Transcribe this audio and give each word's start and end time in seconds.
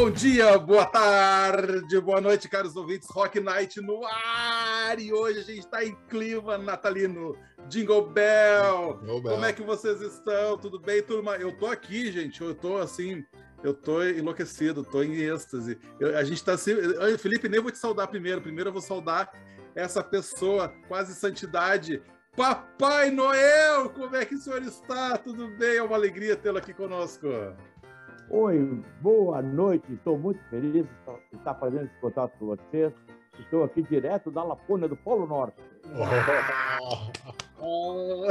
Bom 0.00 0.10
dia, 0.10 0.56
boa 0.56 0.86
tarde, 0.86 2.00
boa 2.00 2.22
noite, 2.22 2.48
caros 2.48 2.74
ouvintes. 2.74 3.06
Rock 3.10 3.38
Night 3.38 3.82
no 3.82 4.02
ar! 4.06 4.98
E 4.98 5.12
hoje 5.12 5.40
a 5.40 5.42
gente 5.42 5.58
está 5.58 5.84
em 5.84 5.94
clima 6.08 6.56
natalino. 6.56 7.36
Jingle 7.68 8.06
Bell. 8.06 8.98
Jingle 9.02 9.20
Bell! 9.20 9.32
Como 9.34 9.44
é 9.44 9.52
que 9.52 9.60
vocês 9.60 10.00
estão? 10.00 10.56
Tudo 10.56 10.80
bem, 10.80 11.02
turma? 11.02 11.36
Eu 11.36 11.54
tô 11.54 11.66
aqui, 11.66 12.10
gente. 12.10 12.40
Eu 12.40 12.54
tô 12.54 12.78
assim, 12.78 13.22
eu 13.62 13.74
tô 13.74 14.02
enlouquecido, 14.02 14.82
tô 14.82 15.02
em 15.02 15.16
êxtase. 15.16 15.78
Eu, 16.00 16.16
a 16.16 16.24
gente 16.24 16.42
tá 16.42 16.54
assim. 16.54 16.72
Felipe, 17.18 17.46
nem 17.46 17.60
vou 17.60 17.70
te 17.70 17.76
saudar 17.76 18.06
primeiro. 18.06 18.40
Primeiro 18.40 18.70
eu 18.70 18.72
vou 18.72 18.82
saudar 18.82 19.30
essa 19.74 20.02
pessoa, 20.02 20.72
quase 20.88 21.14
santidade. 21.14 22.02
Papai 22.34 23.10
Noel, 23.10 23.90
como 23.90 24.16
é 24.16 24.24
que 24.24 24.34
o 24.34 24.38
senhor 24.38 24.62
está? 24.62 25.18
Tudo 25.18 25.46
bem? 25.58 25.76
É 25.76 25.82
uma 25.82 25.96
alegria 25.96 26.36
tê-lo 26.36 26.56
aqui 26.56 26.72
conosco. 26.72 27.26
Oi, 28.32 28.80
boa 29.00 29.42
noite. 29.42 29.92
Estou 29.92 30.16
muito 30.16 30.40
feliz 30.48 30.72
de 30.72 31.36
estar 31.36 31.52
fazendo 31.56 31.86
esse 31.86 32.00
contato 32.00 32.32
com 32.38 32.46
vocês. 32.46 32.92
Estou 33.40 33.64
aqui 33.64 33.82
direto 33.82 34.30
da 34.30 34.44
Lapônia 34.44 34.86
do 34.86 34.96
Polo 34.96 35.26
Norte. 35.26 35.60
Oh. 37.62 38.26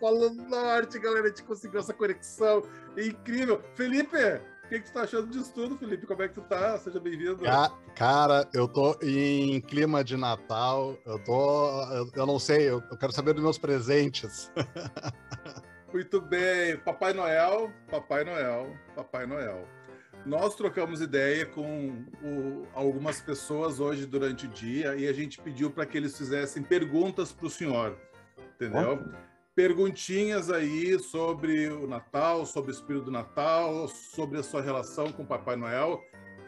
Polo 0.00 0.30
Norte, 0.30 0.98
galera, 0.98 1.26
a 1.26 1.28
gente 1.28 1.42
conseguiu 1.42 1.78
essa 1.78 1.92
conexão 1.92 2.62
incrível. 2.96 3.60
Felipe, 3.74 4.16
o 4.16 4.68
que, 4.70 4.80
que 4.80 4.86
tu 4.86 4.94
tá 4.94 5.02
achando 5.02 5.26
disso 5.26 5.52
tudo, 5.52 5.76
Felipe? 5.76 6.06
Como 6.06 6.22
é 6.22 6.28
que 6.28 6.36
tu 6.36 6.40
tá? 6.40 6.78
Seja 6.78 6.98
bem-vindo. 6.98 7.46
Cara, 7.94 8.48
eu 8.54 8.66
tô 8.66 8.96
em 9.02 9.60
clima 9.60 10.02
de 10.02 10.16
Natal. 10.16 10.96
Eu 11.04 11.22
tô. 11.22 11.82
Eu, 11.92 12.10
eu 12.14 12.26
não 12.26 12.38
sei, 12.38 12.70
eu, 12.70 12.82
eu 12.90 12.96
quero 12.96 13.12
saber 13.12 13.34
dos 13.34 13.42
meus 13.42 13.58
presentes. 13.58 14.50
Muito 15.92 16.20
bem, 16.20 16.76
Papai 16.76 17.12
Noel, 17.12 17.72
Papai 17.90 18.22
Noel, 18.22 18.76
Papai 18.94 19.26
Noel. 19.26 19.66
Nós 20.24 20.54
trocamos 20.54 21.00
ideia 21.00 21.44
com 21.44 22.04
o, 22.22 22.66
algumas 22.74 23.20
pessoas 23.20 23.80
hoje 23.80 24.06
durante 24.06 24.46
o 24.46 24.48
dia 24.48 24.94
e 24.94 25.08
a 25.08 25.12
gente 25.12 25.40
pediu 25.40 25.68
para 25.68 25.84
que 25.84 25.96
eles 25.96 26.16
fizessem 26.16 26.62
perguntas 26.62 27.32
para 27.32 27.46
o 27.46 27.50
senhor, 27.50 27.96
entendeu? 28.54 29.04
Perguntinhas 29.54 30.48
aí 30.48 30.96
sobre 31.00 31.68
o 31.68 31.88
Natal, 31.88 32.46
sobre 32.46 32.70
o 32.70 32.74
espírito 32.74 33.06
do 33.06 33.10
Natal, 33.10 33.88
sobre 33.88 34.38
a 34.38 34.44
sua 34.44 34.62
relação 34.62 35.10
com 35.10 35.24
o 35.24 35.26
Papai 35.26 35.56
Noel. 35.56 36.00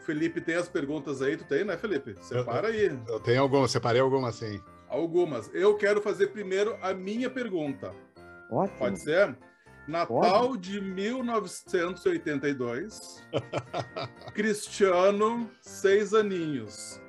Felipe 0.05 0.39
tem 0.39 0.55
as 0.55 0.69
perguntas 0.69 1.21
aí, 1.21 1.35
tu 1.35 1.43
tem, 1.43 1.65
né, 1.65 1.75
Felipe? 1.75 2.15
Separa 2.21 2.69
aí. 2.69 2.97
Eu 3.07 3.19
tenho 3.19 3.41
algumas, 3.41 3.71
separei 3.71 3.99
algumas 3.99 4.35
sim. 4.35 4.61
Algumas. 4.87 5.49
Eu 5.53 5.75
quero 5.75 6.01
fazer 6.01 6.27
primeiro 6.27 6.77
a 6.81 6.93
minha 6.93 7.29
pergunta. 7.29 7.93
Ótimo. 8.49 8.77
Pode 8.77 8.99
ser? 8.99 9.37
Natal 9.87 10.49
Pode. 10.49 10.71
de 10.71 10.81
1982. 10.81 13.25
Cristiano, 14.33 15.49
seis 15.61 16.13
aninhos. 16.13 17.01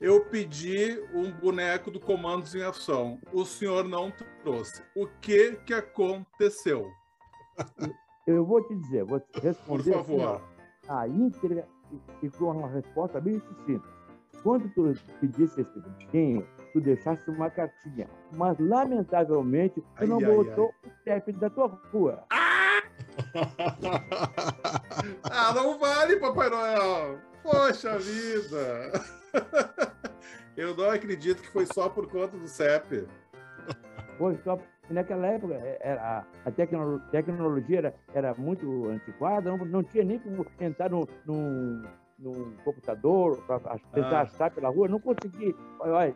Eu 0.00 0.24
pedi 0.24 0.98
um 1.14 1.30
boneco 1.30 1.88
do 1.90 2.00
Comandos 2.00 2.54
em 2.54 2.62
Ação. 2.62 3.20
O 3.32 3.44
senhor 3.44 3.84
não 3.84 4.10
trouxe. 4.42 4.82
O 4.96 5.06
que 5.20 5.52
que 5.64 5.74
aconteceu? 5.74 6.90
Eu 8.26 8.44
vou 8.44 8.66
te 8.66 8.74
dizer, 8.74 9.04
vou 9.04 9.20
te 9.20 9.38
responder. 9.40 9.84
Por 9.84 9.92
favor. 9.92 10.34
Assim, 10.34 10.44
a 10.88 11.06
íntegra 11.06 11.68
e 12.22 12.30
com 12.30 12.50
uma 12.50 12.68
resposta 12.68 13.20
bem 13.20 13.40
sucinta. 13.40 13.86
Quando 14.42 14.68
tu 14.70 14.92
pedisse 15.20 15.60
esse 15.60 15.80
brinquinho, 15.80 16.46
tu 16.78 16.80
deixaste 16.80 17.30
uma 17.30 17.50
cartinha. 17.50 18.08
Mas, 18.36 18.58
lamentavelmente, 18.58 19.82
tu 19.96 20.06
não 20.06 20.18
ai, 20.18 20.24
botou 20.24 20.72
ai. 20.84 20.90
o 20.90 20.92
CEP 21.04 21.32
da 21.32 21.50
tua 21.50 21.66
rua. 21.92 22.24
Ah! 22.30 22.82
ah, 25.30 25.52
não 25.54 25.78
vale, 25.78 26.16
Papai 26.16 26.48
Noel! 26.48 27.18
Poxa 27.42 27.98
vida! 27.98 28.92
Eu 30.56 30.76
não 30.76 30.90
acredito 30.90 31.42
que 31.42 31.50
foi 31.50 31.66
só 31.66 31.88
por 31.88 32.08
conta 32.08 32.36
do 32.36 32.48
CEP. 32.48 33.06
Foi 34.16 34.36
só 34.42 34.58
naquela 34.90 35.26
época 35.26 35.54
é, 35.54 35.78
era, 35.80 36.26
a 36.44 36.50
tecno, 36.50 37.00
tecnologia 37.10 37.78
era, 37.78 37.94
era 38.14 38.34
muito 38.34 38.88
antiquada, 38.88 39.50
não, 39.50 39.58
não 39.58 39.84
tinha 39.84 40.02
nem 40.02 40.18
como 40.18 40.44
entrar 40.60 40.90
no 40.90 41.06
computador 42.64 43.40
para 43.46 43.60
tentar 43.92 44.18
ah. 44.18 44.22
achar 44.22 44.50
pela 44.50 44.68
rua, 44.68 44.88
não 44.88 44.98
consegui. 44.98 45.54
Olha, 45.78 46.14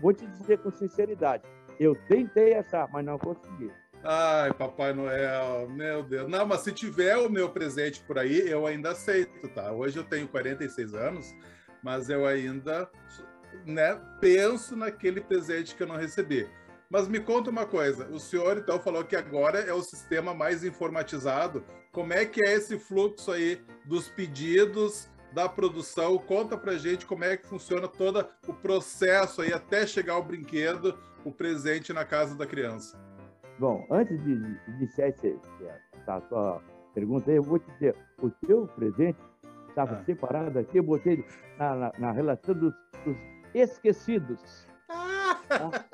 vou 0.00 0.12
te 0.12 0.26
dizer 0.26 0.58
com 0.58 0.70
sinceridade, 0.70 1.44
eu 1.78 1.94
tentei 2.08 2.54
achar, 2.54 2.88
mas 2.92 3.04
não 3.04 3.18
consegui. 3.18 3.70
Ai, 4.04 4.52
Papai 4.52 4.92
Noel, 4.92 5.68
meu 5.68 6.02
Deus. 6.02 6.28
Não, 6.30 6.46
mas 6.46 6.60
se 6.60 6.72
tiver 6.72 7.16
o 7.16 7.28
meu 7.28 7.50
presente 7.50 8.00
por 8.00 8.18
aí, 8.18 8.48
eu 8.48 8.66
ainda 8.66 8.90
aceito, 8.92 9.48
tá? 9.48 9.72
Hoje 9.72 9.96
eu 9.96 10.04
tenho 10.04 10.28
46 10.28 10.94
anos, 10.94 11.34
mas 11.82 12.08
eu 12.08 12.26
ainda 12.26 12.88
né, 13.66 14.00
penso 14.20 14.76
naquele 14.76 15.20
presente 15.20 15.74
que 15.74 15.82
eu 15.82 15.86
não 15.86 15.96
recebi. 15.96 16.48
Mas 16.88 17.06
me 17.06 17.20
conta 17.20 17.50
uma 17.50 17.66
coisa, 17.66 18.08
o 18.08 18.18
senhor 18.18 18.56
então 18.56 18.80
falou 18.80 19.04
que 19.04 19.14
agora 19.14 19.58
é 19.58 19.74
o 19.74 19.82
sistema 19.82 20.32
mais 20.32 20.64
informatizado. 20.64 21.62
Como 21.92 22.12
é 22.12 22.24
que 22.24 22.42
é 22.42 22.54
esse 22.54 22.78
fluxo 22.78 23.30
aí 23.30 23.60
dos 23.84 24.08
pedidos 24.08 25.08
da 25.32 25.48
produção. 25.48 26.18
Conta 26.18 26.56
pra 26.56 26.76
gente 26.76 27.06
como 27.06 27.24
é 27.24 27.36
que 27.36 27.46
funciona 27.46 27.88
todo 27.88 28.26
o 28.46 28.52
processo 28.52 29.42
aí 29.42 29.52
até 29.52 29.86
chegar 29.86 30.18
o 30.18 30.22
brinquedo, 30.22 30.98
o 31.24 31.32
presente 31.32 31.92
na 31.92 32.04
casa 32.04 32.34
da 32.34 32.46
criança. 32.46 32.98
Bom, 33.58 33.86
antes 33.90 34.22
de 34.22 34.32
iniciar 34.68 35.08
essa 35.08 36.20
sua 36.28 36.62
pergunta 36.94 37.30
aí, 37.30 37.36
eu 37.36 37.42
vou 37.42 37.58
te 37.58 37.70
dizer, 37.72 37.96
o 38.22 38.30
teu 38.30 38.66
presente 38.68 39.18
estava 39.68 39.96
ah. 39.96 40.04
separado 40.04 40.58
aqui, 40.58 40.78
eu 40.78 40.82
botei 40.82 41.24
na, 41.58 41.74
na, 41.74 41.92
na 41.98 42.12
relação 42.12 42.54
dos, 42.54 42.74
dos 43.04 43.16
esquecidos. 43.54 44.66
Ah. 44.88 45.18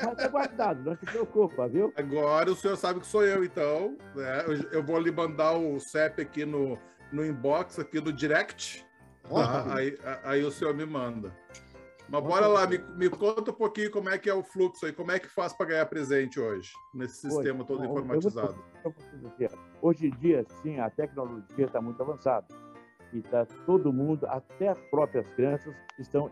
Mas 0.05 0.17
tá 0.17 0.29
guardado, 0.29 0.83
não 0.83 0.97
se 0.97 1.07
preocupa, 1.07 1.69
viu? 1.69 1.93
Agora 1.97 2.51
o 2.51 2.57
senhor 2.57 2.77
sabe 2.77 3.01
que 3.01 3.07
sou 3.07 3.25
eu, 3.25 3.45
então. 3.45 3.97
Né? 4.15 4.45
Eu, 4.47 4.71
eu 4.71 4.83
vou 4.83 4.99
lhe 4.99 5.11
mandar 5.11 5.53
o 5.53 5.79
CEP 5.79 6.23
aqui 6.23 6.45
no, 6.45 6.79
no 7.13 7.25
inbox 7.25 7.79
aqui 7.79 8.01
do 8.01 8.13
direct. 8.13 8.84
Ah, 9.33 9.77
aí, 9.77 9.99
aí 10.23 10.45
o 10.45 10.51
senhor 10.51 10.75
me 10.75 10.85
manda. 10.85 11.33
Mas 12.09 12.23
bora 12.23 12.47
lá, 12.47 12.67
me, 12.67 12.79
me, 12.97 13.09
conta 13.09 13.51
um 13.51 13.55
pouquinho 13.55 13.91
como 13.91 14.11
é 14.11 14.19
que 14.19 14.29
é 14.29 14.35
o 14.35 14.43
fluxo 14.43 14.85
aí, 14.85 14.93
como 14.93 15.11
é 15.11 15.19
que 15.19 15.29
faz 15.29 15.53
para 15.55 15.67
ganhar 15.67 15.87
presente 15.87 16.39
hoje, 16.39 16.71
nesse 16.95 17.21
sistema 17.21 17.61
hoje, 17.61 17.67
todo 17.67 17.85
informatizado. 17.85 18.63
hoje 19.81 20.09
em 20.09 20.11
dia, 20.19 20.45
sim, 20.63 20.79
a 20.79 20.91
tecnologia 20.91 21.65
está 21.65 21.81
muito 21.81 22.03
avançada. 22.03 22.47
E 23.13 23.23
tá, 23.23 23.47
todo 23.65 23.93
mundo, 23.93 24.27
até 24.27 24.69
as 24.69 24.79
próprias 24.91 25.27
crianças, 25.35 25.75
estão 25.99 26.31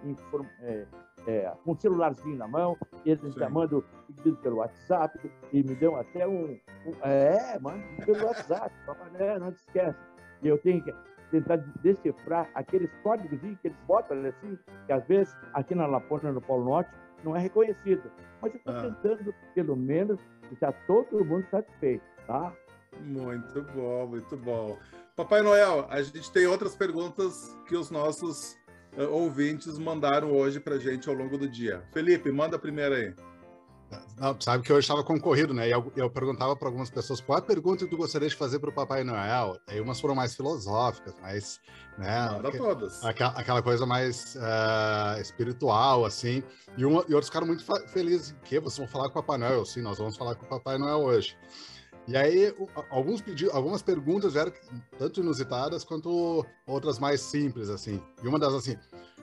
é, 0.63 0.87
é, 1.27 1.53
com 1.65 1.73
um 1.73 1.77
celularzinho 1.79 2.37
na 2.37 2.49
mão, 2.49 2.77
e 3.05 3.11
eles 3.13 3.33
já 3.35 3.49
mandam 3.49 3.83
pedido 4.09 4.37
pelo 4.39 4.57
WhatsApp, 4.57 5.19
e 5.53 5.63
me 5.63 5.75
dão 5.77 5.97
até 5.97 6.27
um. 6.27 6.59
um 6.87 6.93
é, 7.03 7.59
mano, 7.61 7.83
pelo 8.05 8.27
WhatsApp, 8.27 8.75
papai, 8.85 9.39
não 9.39 9.53
te 9.53 9.61
esquece. 9.61 9.99
E 10.43 10.49
eu 10.49 10.59
tenho 10.59 10.83
que 10.83 10.93
tentar 11.32 11.56
decifrar 11.82 12.48
aqueles 12.54 12.91
códigos 13.03 13.41
que 13.41 13.69
eles 13.69 13.78
botam 13.88 14.16
assim, 14.25 14.59
que 14.87 14.93
às 14.93 15.04
vezes 15.06 15.34
aqui 15.54 15.75
na 15.75 15.87
Lapônia, 15.87 16.31
no 16.31 16.41
Polo 16.41 16.65
Norte, 16.65 16.91
não 17.25 17.34
é 17.34 17.41
reconhecido. 17.41 18.03
Mas 18.41 18.53
eu 18.53 18.59
estou 18.59 18.75
ah. 18.75 18.82
tentando, 18.82 19.34
pelo 19.54 19.75
menos, 19.75 20.20
deixar 20.50 20.72
todo 20.87 21.25
mundo 21.25 21.47
satisfeito, 21.50 22.04
tá? 22.26 22.53
Muito 23.00 23.62
bom, 23.75 24.06
muito 24.06 24.37
bom. 24.37 24.78
Papai 25.16 25.43
Noel, 25.43 25.87
a 25.88 26.03
gente 26.03 26.31
tem 26.31 26.47
outras 26.47 26.76
perguntas 26.76 27.56
que 27.66 27.76
os 27.76 27.91
nossos 27.91 28.56
uh, 28.96 29.11
ouvintes 29.11 29.78
mandaram 29.78 30.32
hoje 30.32 30.61
para 30.61 30.78
gente 30.78 31.08
ao 31.08 31.14
longo 31.14 31.38
do 31.38 31.49
dia. 31.49 31.82
Felipe, 31.93 32.31
manda 32.31 32.56
a 32.56 32.58
primeira 32.58 32.96
aí. 32.96 33.14
Não, 34.19 34.41
sabe 34.41 34.62
que 34.62 34.73
hoje 34.73 34.81
estava 34.81 35.03
concorrido, 35.03 35.53
né? 35.53 35.69
E 35.69 35.71
eu, 35.71 35.93
eu 35.97 36.09
perguntava 36.09 36.55
para 36.55 36.69
algumas 36.69 36.91
pessoas 36.91 37.21
qual 37.21 37.39
a 37.39 37.43
pergunta 37.43 37.85
que 37.85 37.91
tu 37.91 37.97
gostaria 37.97 38.29
de 38.29 38.35
fazer 38.35 38.59
para 38.59 38.71
o 38.71 38.73
Papai 38.73 39.05
Noel. 39.05 39.59
Aí 39.67 39.81
umas 39.81 40.00
foram 40.00 40.15
mais 40.15 40.35
filosóficas, 40.35 41.15
mais. 41.21 41.61
Né, 41.99 42.31
Manda 42.31 42.50
todas. 42.53 43.05
Aquela, 43.05 43.31
aquela, 43.33 43.62
coisa 43.62 43.85
mais 43.85 44.37
uh, 44.37 45.21
espiritual, 45.21 46.05
assim. 46.05 46.43
E, 46.77 46.85
uma, 46.85 47.05
e 47.09 47.15
outros 47.15 47.27
ficaram 47.27 47.47
muito 47.47 47.65
felizes 47.89 48.35
que 48.44 48.59
vocês 48.59 48.79
vão 48.79 48.87
falar 48.87 49.11
com 49.11 49.19
o 49.19 49.23
Papai 49.23 49.39
Noel. 49.39 49.65
Sim, 49.65 49.83
nós 49.83 49.99
vamos 49.99 50.17
falar 50.17 50.35
com 50.35 50.47
o 50.47 50.49
Papai 50.49 50.79
Noel 50.79 50.99
hoje. 50.99 51.37
E 52.09 52.17
aí, 52.17 52.55
alguns 52.91 53.21
pedidos, 53.21 53.55
algumas 53.55 53.83
perguntas 53.83 54.35
eram 54.35 54.53
tanto 54.99 55.21
inusitadas 55.21 55.85
quanto 55.85 56.45
outras 56.67 56.99
mais 56.99 57.21
simples, 57.21 57.69
assim. 57.69 58.03
E 58.23 58.27
uma 58.27 58.38
das 58.38 58.55
assim, 58.55 58.77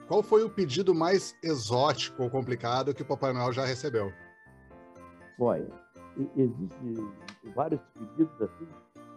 qual 0.08 0.22
foi 0.22 0.42
o 0.42 0.50
pedido 0.50 0.94
mais 0.94 1.36
exótico 1.42 2.22
ou 2.22 2.30
complicado 2.30 2.94
que 2.94 3.02
o 3.02 3.04
Papai 3.04 3.32
Noel 3.32 3.52
já 3.52 3.64
recebeu? 3.66 4.12
Olha, 5.40 5.66
existem 6.36 6.94
vários 7.54 7.80
pedidos 7.94 8.42
assim 8.42 8.68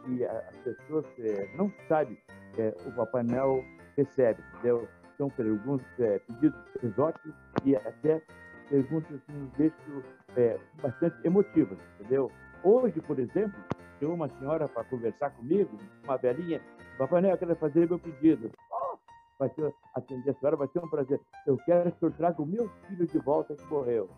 que 0.05 0.25
as 0.25 0.55
pessoas 0.57 1.05
é, 1.19 1.53
não 1.57 1.71
sabem 1.89 2.17
é, 2.57 2.73
o 2.85 2.91
Papai 2.93 3.23
Noel 3.23 3.63
recebe, 3.97 4.41
entendeu? 4.53 4.87
São 5.17 5.29
perguntas, 5.29 5.85
é, 5.99 6.19
pedidos 6.19 6.59
exóticos 6.81 7.33
e 7.65 7.75
até 7.75 8.21
perguntas 8.69 9.21
que 9.25 9.33
nos 9.33 9.51
deixam 9.53 10.03
é, 10.37 10.57
bastante 10.81 11.15
emotivas, 11.25 11.77
entendeu? 11.99 12.31
Hoje, 12.63 12.99
por 13.01 13.19
exemplo, 13.19 13.59
tem 13.99 14.07
uma 14.07 14.29
senhora 14.39 14.67
para 14.67 14.83
conversar 14.85 15.29
comigo, 15.31 15.77
uma 16.03 16.17
velhinha, 16.17 16.61
Papai 16.97 17.21
Noel, 17.21 17.37
quer 17.37 17.55
fazer 17.57 17.87
meu 17.87 17.99
pedido. 17.99 18.49
Oh, 18.71 18.97
vai 19.39 19.49
ter, 19.49 19.73
atender 19.95 20.29
a 20.29 20.33
senhora, 20.33 20.55
vai 20.55 20.67
ser 20.69 20.79
um 20.79 20.89
prazer. 20.89 21.19
Eu 21.45 21.57
quero 21.65 21.91
que 21.91 21.97
o 21.97 21.99
senhor 21.99 22.13
traga 22.13 22.41
o 22.41 22.45
meu 22.45 22.69
filho 22.87 23.05
de 23.05 23.19
volta 23.19 23.55
que 23.55 23.65
morreu. 23.65 24.09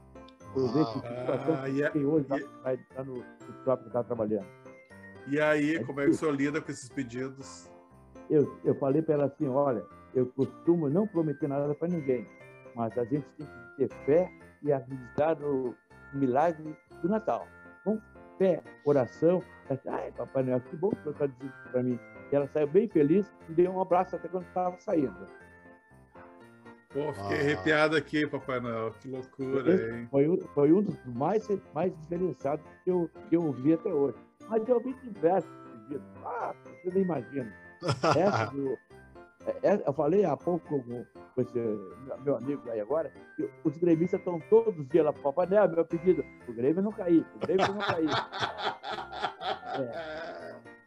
Ah, 0.58 1.92
que 1.92 1.98
e 2.00 2.06
hoje 2.06 2.28
no, 3.06 3.16
no 3.16 3.24
shopping 3.64 3.84
que 3.84 3.88
está 3.90 4.04
trabalhando. 4.04 4.46
E 5.28 5.40
aí, 5.40 5.76
É 5.76 5.84
como 5.84 6.02
é 6.02 6.06
que 6.06 6.12
o 6.12 6.14
senhor 6.14 6.36
lida 6.36 6.62
com 6.62 6.72
esses 6.72 6.88
pedidos? 6.90 7.70
Eu, 8.30 8.58
eu 8.64 8.76
falei 8.76 9.02
para 9.02 9.16
ela 9.16 9.26
assim, 9.26 9.48
olha, 9.48 9.84
eu 10.14 10.28
costumo 10.28 10.90
não 10.90 11.08
prometer 11.08 11.48
nada 11.48 11.74
para 11.76 11.88
ninguém, 11.88 12.28
mas 12.76 12.98
a 12.98 13.04
gente 13.04 13.26
tem 13.38 13.48
que 13.48 13.88
ter 13.88 13.96
fé 14.06 14.32
e 14.64 14.72
acreditar 14.72 15.36
no 15.40 15.76
milagre 16.14 16.76
do 17.02 17.10
Natal. 17.10 17.48
Com 17.84 18.00
fé, 18.38 18.64
oração. 18.86 19.44
Ai, 19.88 20.12
Papai 20.12 20.44
Noel, 20.44 20.62
que 20.62 20.76
bom 20.76 20.90
que 20.90 20.98
o 20.98 21.02
senhor 21.02 21.14
está 21.14 21.26
dizendo 21.28 21.46
isso 21.48 21.72
para 21.72 21.84
mim. 21.84 22.00
E 22.32 22.36
ela 22.36 22.48
saiu 22.48 22.68
bem 22.68 22.88
feliz 22.88 23.32
e 23.50 23.54
deu 23.54 23.72
um 23.72 23.82
abraço 23.82 24.16
até 24.16 24.28
quando 24.28 24.46
estava 24.46 24.78
saindo. 24.80 25.28
Pô, 26.96 27.12
fiquei 27.12 27.38
Ah. 27.38 27.42
arrepiado 27.42 27.98
aqui, 27.98 28.26
Papai 28.26 28.62
Noel. 28.62 28.92
Que 29.02 29.10
loucura, 29.10 29.98
hein? 30.00 30.08
Foi, 30.10 30.30
um- 30.30 30.40
foi 30.54 30.72
um 30.72 30.82
dos 30.82 30.98
mais, 31.06 31.46
mais 31.74 31.94
diferenciados 32.00 32.66
que 32.86 32.90
eu, 32.90 33.10
que 33.28 33.36
eu 33.36 33.44
ouvi 33.48 33.74
até 33.74 33.94
hoje. 33.94 34.16
Mas 34.48 34.66
eu 34.66 34.76
ouvi 34.76 34.94
diversos 35.04 35.52
pedidos. 35.90 36.08
Ah, 36.24 36.54
você 36.64 36.92
nem 36.94 37.04
imagina. 37.04 37.54
Essa 38.46 38.46
do- 38.52 38.78
é- 39.46 39.74
é- 39.74 39.84
eu 39.86 39.92
falei 39.94 40.24
há 40.24 40.38
pouco 40.38 40.66
com, 40.70 41.06
com 41.36 41.42
esse 41.42 41.60
meu- 42.24 42.38
amigo 42.38 42.62
aí 42.72 42.80
agora, 42.80 43.12
que 43.36 43.50
os 43.66 43.78
gremistas 43.78 44.22
estão 44.22 44.40
todos 44.50 44.80
os 44.80 44.88
dias 44.88 45.04
lá 45.04 45.12
para 45.12 45.22
Papai 45.22 45.48
Noel, 45.48 45.70
meu 45.72 45.86
pedido, 45.86 46.24
o 46.48 46.54
Grêmio 46.54 46.82
não 46.82 46.94
cair, 46.94 47.26
o 47.36 47.40
Grêmio 47.40 47.68
não 47.68 47.80
cair. 47.80 48.10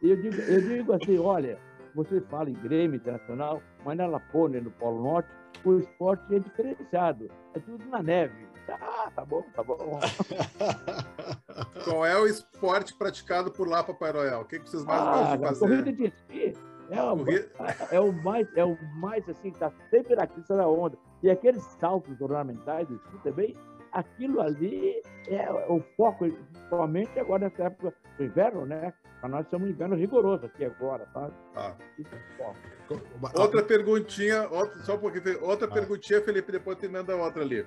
E 0.01 0.09
eu 0.09 0.15
digo, 0.19 0.35
eu 0.41 0.61
digo 0.61 0.93
assim, 0.93 1.19
olha, 1.19 1.59
você 1.93 2.19
fala 2.21 2.49
em 2.49 2.53
Grêmio 2.53 2.95
Internacional, 2.97 3.61
mas 3.85 3.95
na 3.95 4.07
Lapônia, 4.07 4.59
no 4.59 4.71
Polo 4.71 5.03
Norte, 5.03 5.29
o 5.65 5.79
esporte 5.79 6.35
é 6.35 6.39
diferenciado, 6.39 7.29
é 7.53 7.59
tudo 7.59 7.85
na 7.87 8.01
neve. 8.03 8.47
Ah, 8.69 9.09
tá 9.15 9.25
bom, 9.25 9.43
tá 9.55 9.63
bom. 9.63 9.99
Qual 11.83 12.05
é 12.05 12.15
o 12.17 12.27
esporte 12.27 12.93
praticado 12.93 13.51
por 13.51 13.67
lá, 13.67 13.83
Papai 13.83 14.13
Noel? 14.13 14.41
O 14.41 14.45
que, 14.45 14.59
que 14.59 14.69
vocês 14.69 14.83
mais 14.85 15.01
Ah, 15.01 15.35
gostam 15.35 15.37
de 15.37 15.45
fazer? 15.47 15.59
corrida 15.59 15.93
de 15.93 16.03
esqui 16.05 16.53
é 16.91 17.01
o, 17.03 17.17
Corrida- 17.17 17.49
é 17.91 17.99
o 17.99 18.11
mais, 18.23 18.47
é 18.57 18.63
o 18.63 18.77
mais 18.99 19.27
assim, 19.27 19.51
tá 19.51 19.71
sempre 19.89 20.15
na 20.15 20.27
crista 20.27 20.55
da 20.55 20.67
onda. 20.67 20.97
E 21.23 21.29
aqueles 21.31 21.63
saltos 21.79 22.19
ornamentais 22.21 22.87
do 22.87 22.95
esqui 22.95 23.17
também, 23.23 23.55
aquilo 23.91 24.41
ali 24.41 25.01
é 25.27 25.51
o 25.67 25.81
foco, 25.95 26.29
principalmente 26.51 27.19
agora 27.19 27.49
nessa 27.49 27.63
época 27.63 27.93
do 28.17 28.23
inverno, 28.23 28.65
né? 28.65 28.93
Para 29.19 29.29
nós 29.29 29.45
estamos 29.45 29.67
um 29.67 29.71
inverno 29.71 29.95
rigoroso 29.95 30.45
aqui 30.45 30.63
agora, 30.65 31.05
tá? 31.13 31.29
Ah. 31.55 31.75
Isso 31.97 32.09
é 32.13 32.17
o 32.17 32.37
foco. 32.37 33.39
Outra 33.39 33.61
perguntinha, 33.63 34.47
outra, 34.49 34.77
só 34.79 34.95
um 34.95 34.99
pouquinho. 34.99 35.23
Fe- 35.23 35.39
Outra 35.43 35.67
Ah. 35.67 35.71
perguntinha, 35.71 36.21
Felipe, 36.21 36.51
depois 36.51 36.77
tu 36.77 36.85
emenda 36.85 37.15
outra 37.15 37.41
ali. 37.43 37.65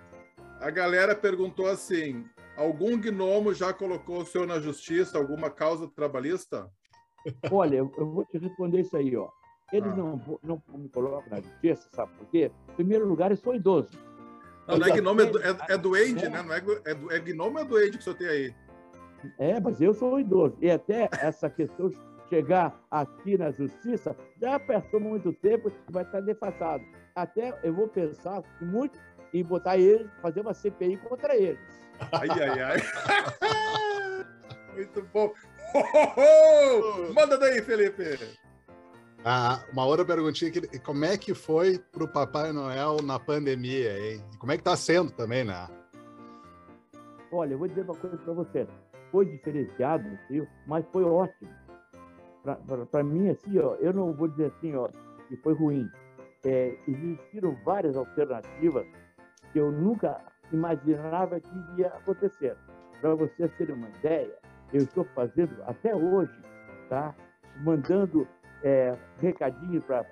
A 0.60 0.70
galera 0.70 1.14
perguntou 1.14 1.66
assim: 1.66 2.24
algum 2.56 2.98
gnomo 2.98 3.52
já 3.52 3.72
colocou 3.72 4.18
o 4.22 4.24
senhor 4.24 4.46
na 4.46 4.58
justiça, 4.60 5.18
alguma 5.18 5.50
causa 5.50 5.88
trabalhista? 5.94 6.68
Olha, 7.50 7.76
eu, 7.76 7.92
vou 7.98 8.24
te 8.24 8.38
responder 8.38 8.80
isso 8.80 8.96
aí, 8.96 9.16
ó. 9.16 9.28
Eles 9.72 9.92
Ah. 9.92 9.96
não, 9.96 10.20
não 10.42 10.62
me 10.74 10.88
colocam 10.88 11.30
na 11.30 11.40
justiça, 11.40 11.88
sabe 11.92 12.12
por 12.18 12.26
quê? 12.28 12.50
Em 12.70 12.74
primeiro 12.74 13.06
lugar, 13.06 13.30
eu 13.30 13.36
sou 13.36 13.54
idoso. 13.54 13.88
Não, 14.66 14.78
não 14.78 14.86
é 14.86 14.90
Olha, 14.90 15.00
gnomo, 15.00 15.20
é, 15.20 15.24
é, 15.24 15.72
é 15.72 15.74
é- 15.74 15.78
duende, 15.78 16.28
né? 16.28 16.42
Não 16.42 16.52
é, 16.54 16.58
é, 16.58 17.16
é 17.16 17.18
gnomo 17.20 17.58
ou 17.58 17.64
é 17.64 17.64
duende 17.64 17.92
que 17.92 17.98
o 17.98 18.02
senhor 18.02 18.16
tem 18.16 18.28
aí? 18.28 18.54
É, 19.38 19.60
mas 19.60 19.80
eu 19.80 19.94
sou 19.94 20.18
idoso. 20.18 20.56
E 20.60 20.70
até 20.70 21.08
essa 21.20 21.48
questão 21.48 21.88
de 21.88 21.96
chegar 22.28 22.80
aqui 22.90 23.36
na 23.36 23.50
justiça 23.50 24.16
já 24.40 24.58
passou 24.58 25.00
muito 25.00 25.32
tempo 25.34 25.68
e 25.68 25.92
vai 25.92 26.02
estar 26.02 26.20
defasado. 26.20 26.82
Até 27.14 27.56
eu 27.62 27.74
vou 27.74 27.88
pensar 27.88 28.42
muito 28.60 28.98
em 29.34 29.44
botar 29.44 29.76
eles, 29.76 30.10
fazer 30.20 30.40
uma 30.40 30.54
CPI 30.54 30.96
contra 30.98 31.36
eles. 31.36 31.60
Ai, 32.12 32.28
ai, 32.30 32.62
ai. 32.62 32.76
Muito 34.74 35.02
bom. 35.12 35.32
Manda 37.14 37.36
daí, 37.36 37.60
Felipe. 37.62 38.18
Ah, 39.24 39.62
uma 39.72 39.86
outra 39.86 40.04
perguntinha, 40.04 40.50
que, 40.50 40.78
como 40.80 41.04
é 41.04 41.16
que 41.16 41.32
foi 41.32 41.78
pro 41.78 42.08
Papai 42.08 42.52
Noel 42.52 42.96
na 43.04 43.20
pandemia, 43.20 43.96
hein? 43.98 44.20
E 44.32 44.36
Como 44.36 44.50
é 44.50 44.56
que 44.56 44.64
tá 44.64 44.76
sendo 44.76 45.12
também, 45.12 45.44
né? 45.44 45.68
Olha, 47.30 47.52
eu 47.54 47.58
vou 47.58 47.68
dizer 47.68 47.82
uma 47.82 47.94
coisa 47.94 48.16
para 48.16 48.32
você. 48.32 48.66
Foi 49.12 49.24
diferenciado, 49.26 50.04
mas 50.66 50.84
foi 50.92 51.04
ótimo. 51.04 51.50
Para 52.90 53.04
mim, 53.04 53.30
assim, 53.30 53.58
ó, 53.58 53.76
eu 53.76 53.92
não 53.92 54.12
vou 54.12 54.26
dizer 54.26 54.52
assim, 54.56 54.74
ó, 54.74 54.88
que 55.28 55.36
foi 55.36 55.54
ruim. 55.54 55.88
É, 56.44 56.76
existiram 56.88 57.56
várias 57.64 57.96
alternativas 57.96 58.84
que 59.52 59.60
eu 59.60 59.70
nunca 59.70 60.20
imaginava 60.52 61.38
que 61.38 61.48
iria 61.72 61.88
acontecer. 61.88 62.56
Para 63.00 63.14
vocês 63.14 63.52
terem 63.56 63.76
uma 63.76 63.88
ideia, 63.88 64.36
eu 64.72 64.82
estou 64.82 65.04
fazendo 65.14 65.54
até 65.66 65.94
hoje, 65.94 66.32
tá? 66.88 67.14
Mandando 67.58 68.26
é, 68.62 68.96
recadinho 69.20 69.80
para 69.82 70.04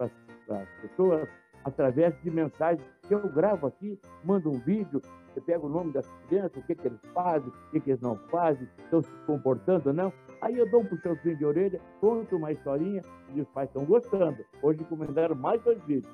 as 0.00 0.68
pessoas 0.80 1.28
através 1.64 2.14
de 2.22 2.30
mensagens 2.30 2.82
que 3.06 3.14
eu 3.14 3.28
gravo 3.28 3.68
aqui, 3.68 3.98
mando 4.24 4.50
um 4.50 4.58
vídeo, 4.58 5.00
você 5.32 5.40
pega 5.40 5.64
o 5.64 5.68
nome 5.68 5.92
das 5.92 6.06
crianças, 6.28 6.56
o 6.56 6.62
que, 6.66 6.74
que 6.74 6.88
eles 6.88 6.98
fazem, 7.14 7.48
o 7.48 7.70
que, 7.70 7.80
que 7.80 7.90
eles 7.90 8.00
não 8.00 8.16
fazem, 8.30 8.68
estão 8.84 9.00
se 9.02 9.10
comportando 9.26 9.88
ou 9.90 9.94
não. 9.94 10.12
Aí 10.40 10.58
eu 10.58 10.68
dou 10.68 10.80
um 10.80 10.84
puxãozinho 10.84 11.36
de 11.36 11.44
orelha, 11.44 11.80
conto 12.00 12.36
uma 12.36 12.50
historinha 12.50 13.00
e 13.32 13.40
os 13.40 13.48
pais 13.50 13.68
estão 13.68 13.84
gostando. 13.84 14.44
Hoje 14.60 14.80
encomendaram 14.80 15.36
mais 15.36 15.62
dois 15.62 15.80
vídeos. 15.84 16.12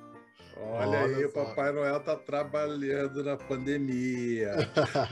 Olha, 0.60 0.98
Olha 1.00 1.16
aí, 1.16 1.24
o. 1.24 1.32
Papai 1.32 1.72
Noel 1.72 2.00
tá 2.00 2.14
trabalhando 2.16 3.24
na 3.24 3.36
pandemia. 3.36 4.52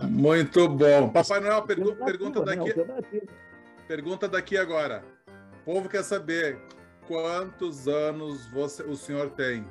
Muito 0.08 0.68
bom. 0.68 1.08
Papai 1.10 1.40
Noel, 1.40 1.62
pergu- 1.62 1.96
pergunta 2.04 2.42
daqui, 2.44 2.74
pergunta 3.88 4.28
daqui 4.28 4.58
agora. 4.58 5.02
O 5.66 5.74
povo 5.74 5.88
quer 5.88 6.04
saber 6.04 6.58
quantos 7.08 7.88
anos 7.88 8.46
você, 8.48 8.82
o 8.84 8.94
senhor 8.96 9.30
tem. 9.30 9.64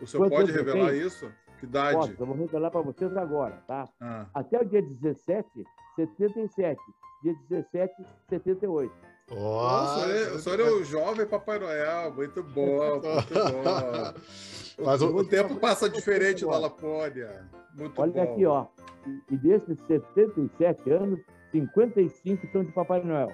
O 0.00 0.06
senhor 0.06 0.28
Quantos 0.28 0.46
pode 0.46 0.52
revelar 0.52 0.94
isso? 0.94 1.30
Que 1.58 1.64
idade? 1.64 1.96
Posso, 1.96 2.14
eu 2.18 2.26
vou 2.26 2.36
revelar 2.36 2.70
para 2.70 2.82
vocês 2.82 3.16
agora, 3.16 3.62
tá? 3.66 3.88
Ah, 4.00 4.26
Até 4.34 4.60
o 4.60 4.64
dia 4.64 4.82
17, 4.82 5.64
77. 5.96 6.78
Dia 7.22 7.34
17, 7.48 7.94
78. 8.28 8.92
Nossa, 9.30 9.96
o 9.96 10.00
senhor 10.04 10.16
é- 10.16 10.32
o 10.34 10.38
senhor 10.38 10.60
é 10.60 10.70
o 10.70 10.84
jovem 10.84 11.26
Papai 11.26 11.58
Noel. 11.58 12.12
Muito 12.14 12.42
bom, 12.44 13.00
muito 13.00 13.34
bom. 13.34 14.84
Mas 14.84 15.02
o, 15.02 15.16
o- 15.16 15.24
tempo 15.26 15.56
passa 15.56 15.88
diferente 15.88 16.44
na 16.44 16.58
Lapônia. 16.58 17.48
Muito 17.74 18.00
Olha 18.00 18.12
bom. 18.12 18.22
aqui, 18.32 18.46
ó. 18.46 18.66
E, 19.06 19.34
e 19.34 19.36
desses 19.38 19.78
77 19.88 20.90
anos, 20.92 21.18
55 21.50 22.46
são 22.52 22.62
de 22.64 22.70
Papai 22.72 23.02
Noel. 23.02 23.32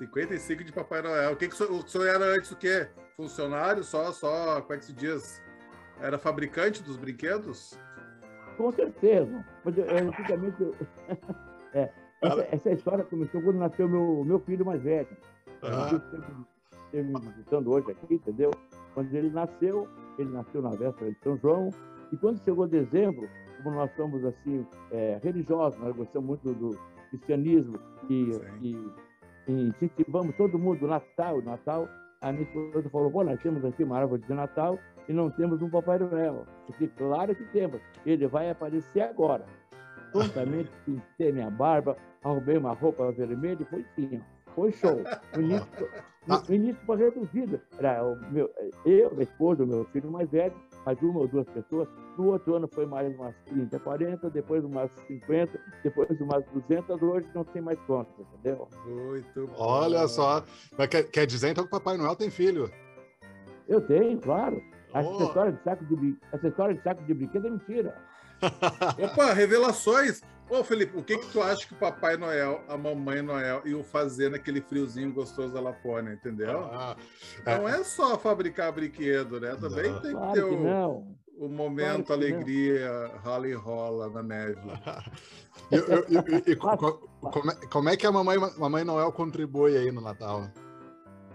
55 0.00 0.64
de 0.64 0.72
Papai 0.72 1.02
Noel. 1.02 1.32
O 1.32 1.36
que, 1.36 1.46
que 1.46 1.54
o, 1.54 1.56
senhor, 1.56 1.72
o 1.72 1.86
senhor 1.86 2.06
era 2.06 2.24
antes 2.36 2.50
o 2.50 2.56
quê? 2.56 2.88
Funcionário? 3.16 3.84
Só, 3.84 4.10
só, 4.12 4.60
como 4.62 4.72
é 4.72 4.78
que 4.78 4.86
se 4.86 4.94
diz? 4.94 5.42
Era 6.00 6.18
fabricante 6.18 6.82
dos 6.82 6.96
brinquedos? 6.96 7.78
Com 8.56 8.72
certeza. 8.72 9.44
Mas 9.62 9.76
eu, 9.76 9.84
eu, 9.84 10.08
antigamente, 10.08 10.62
eu- 10.62 10.74
é, 11.74 11.90
essa, 12.22 12.48
essa 12.50 12.70
história 12.70 13.04
começou 13.04 13.42
quando 13.42 13.58
nasceu 13.58 13.88
meu, 13.88 14.24
meu 14.24 14.40
filho 14.40 14.64
mais 14.64 14.82
velho. 14.82 15.14
Ah. 15.62 15.90
Eu 15.92 16.00
sempre 16.00 16.32
esteve 16.86 17.08
me 17.08 17.20
visitando 17.20 17.70
hoje 17.70 17.90
aqui, 17.90 18.14
entendeu? 18.14 18.50
Quando 18.94 19.14
ele 19.14 19.28
nasceu, 19.28 19.86
ele 20.18 20.30
nasceu 20.30 20.62
na 20.62 20.70
véspera 20.70 21.12
de 21.12 21.18
São 21.22 21.36
João, 21.36 21.70
e 22.10 22.16
quando 22.16 22.42
chegou 22.42 22.66
dezembro, 22.66 23.28
como 23.62 23.76
nós 23.76 23.90
somos 23.96 24.24
assim, 24.24 24.66
é, 24.90 25.20
religiosos, 25.22 25.78
nós 25.78 25.94
gostamos 25.94 26.26
muito 26.26 26.54
do 26.54 26.78
cristianismo 27.10 27.78
e, 28.08 28.30
e, 28.62 28.92
e 29.50 29.68
incentivamos 29.68 30.34
todo 30.36 30.58
mundo, 30.58 30.86
Natal, 30.86 31.42
Natal, 31.42 31.88
a 32.20 32.32
minha 32.32 32.44
esposa 32.44 32.88
falou, 32.90 33.10
pô, 33.10 33.24
nós 33.24 33.40
temos 33.42 33.64
aqui 33.64 33.82
uma 33.82 33.98
árvore 33.98 34.22
de 34.22 34.32
Natal 34.32 34.78
e 35.08 35.12
não 35.12 35.30
temos 35.30 35.60
um 35.62 35.70
Papai 35.70 35.98
Noel. 35.98 36.46
Eu 36.80 36.88
claro 36.96 37.34
que 37.34 37.44
temos, 37.46 37.80
ele 38.06 38.26
vai 38.26 38.50
aparecer 38.50 39.02
agora. 39.02 39.44
Prontamente 40.12 40.70
pintei 40.84 41.32
minha 41.32 41.50
barba, 41.50 41.96
arrumei 42.22 42.58
uma 42.58 42.74
roupa 42.74 43.10
vermelha 43.12 43.62
e 43.62 43.64
foi 43.64 43.84
sim. 43.96 44.20
Foi 44.54 44.72
show. 44.72 45.02
No 45.34 45.42
início, 45.42 45.88
no, 46.26 46.42
no 46.48 46.54
início 46.54 46.82
foi 46.84 46.96
reduzido. 46.96 47.60
Era 47.78 48.04
o 48.04 48.16
meu, 48.30 48.50
eu, 48.84 49.10
minha 49.10 49.22
esposa, 49.22 49.64
o 49.64 49.66
meu 49.66 49.84
filho 49.86 50.10
mais 50.10 50.28
velho, 50.30 50.54
mais 50.84 51.00
uma 51.02 51.20
ou 51.20 51.28
duas 51.28 51.46
pessoas. 51.48 51.88
No 52.18 52.26
outro 52.32 52.54
ano 52.56 52.68
foi 52.72 52.86
mais 52.86 53.14
umas 53.16 53.34
30, 53.46 53.78
40, 53.78 54.30
depois 54.30 54.64
umas 54.64 54.90
50, 55.06 55.58
depois 55.82 56.20
umas 56.20 56.44
200. 56.52 57.00
Hoje 57.02 57.26
não 57.34 57.44
tem 57.44 57.62
mais 57.62 57.78
conta, 57.86 58.10
entendeu? 58.20 58.68
Muito 58.86 59.46
bom. 59.48 59.54
Olha 59.56 60.06
só. 60.08 60.44
Mas 60.76 60.88
quer, 60.88 61.04
quer 61.04 61.26
dizer 61.26 61.50
então 61.50 61.64
que 61.64 61.68
o 61.68 61.78
Papai 61.78 61.96
Noel 61.96 62.16
tem 62.16 62.30
filho? 62.30 62.70
Eu 63.68 63.80
tenho, 63.80 64.18
claro. 64.20 64.60
Essa, 64.92 65.08
Oh. 65.08 65.22
história 65.22 65.52
de 65.52 65.62
saco 65.62 65.84
de, 65.84 66.16
essa 66.32 66.48
história 66.48 66.74
de 66.74 66.82
saco 66.82 67.02
de 67.04 67.14
brinquedo 67.14 67.46
é 67.46 67.50
mentira. 67.50 67.96
Opa, 68.98 69.32
revelações. 69.32 70.22
Ô, 70.50 70.64
Felipe, 70.64 70.98
o 70.98 71.02
que 71.02 71.16
que 71.16 71.26
tu 71.28 71.40
acha 71.40 71.64
que 71.66 71.72
o 71.74 71.76
Papai 71.76 72.16
Noel, 72.16 72.60
a 72.68 72.76
Mamãe 72.76 73.22
Noel 73.22 73.62
iam 73.64 73.84
fazer 73.84 74.30
naquele 74.30 74.60
friozinho 74.60 75.12
gostoso 75.12 75.54
da 75.54 75.60
Lapônia, 75.60 76.12
entendeu? 76.12 76.64
Ah, 76.72 76.96
Não 77.46 77.68
é 77.68 77.84
só 77.84 78.18
fabricar 78.18 78.72
brinquedo, 78.72 79.40
né? 79.40 79.54
Também 79.60 79.92
Não. 79.92 80.00
tem 80.00 80.10
que 80.10 80.16
Claro 80.16 80.32
ter 80.32 80.44
que 80.48 80.54
o, 80.54 80.60
não. 80.64 81.16
o 81.38 81.48
momento 81.48 82.06
Claro 82.06 82.20
não. 82.22 82.28
alegria, 82.28 83.12
rala 83.22 83.46
e 83.48 83.54
rola 83.54 84.10
na 84.10 84.22
neve. 84.22 84.56
E, 85.72 85.76
e- 85.76 86.48
e- 86.48 86.52
e 86.52 86.56
co- 86.56 86.76
co- 86.76 87.08
como, 87.20 87.50
é, 87.50 87.54
como 87.70 87.88
é 87.90 87.96
que 87.96 88.04
a 88.04 88.10
mamãe, 88.10 88.36
mamãe 88.58 88.82
Noel 88.82 89.12
contribui 89.12 89.76
aí 89.76 89.92
no 89.92 90.00
Natal? 90.00 90.48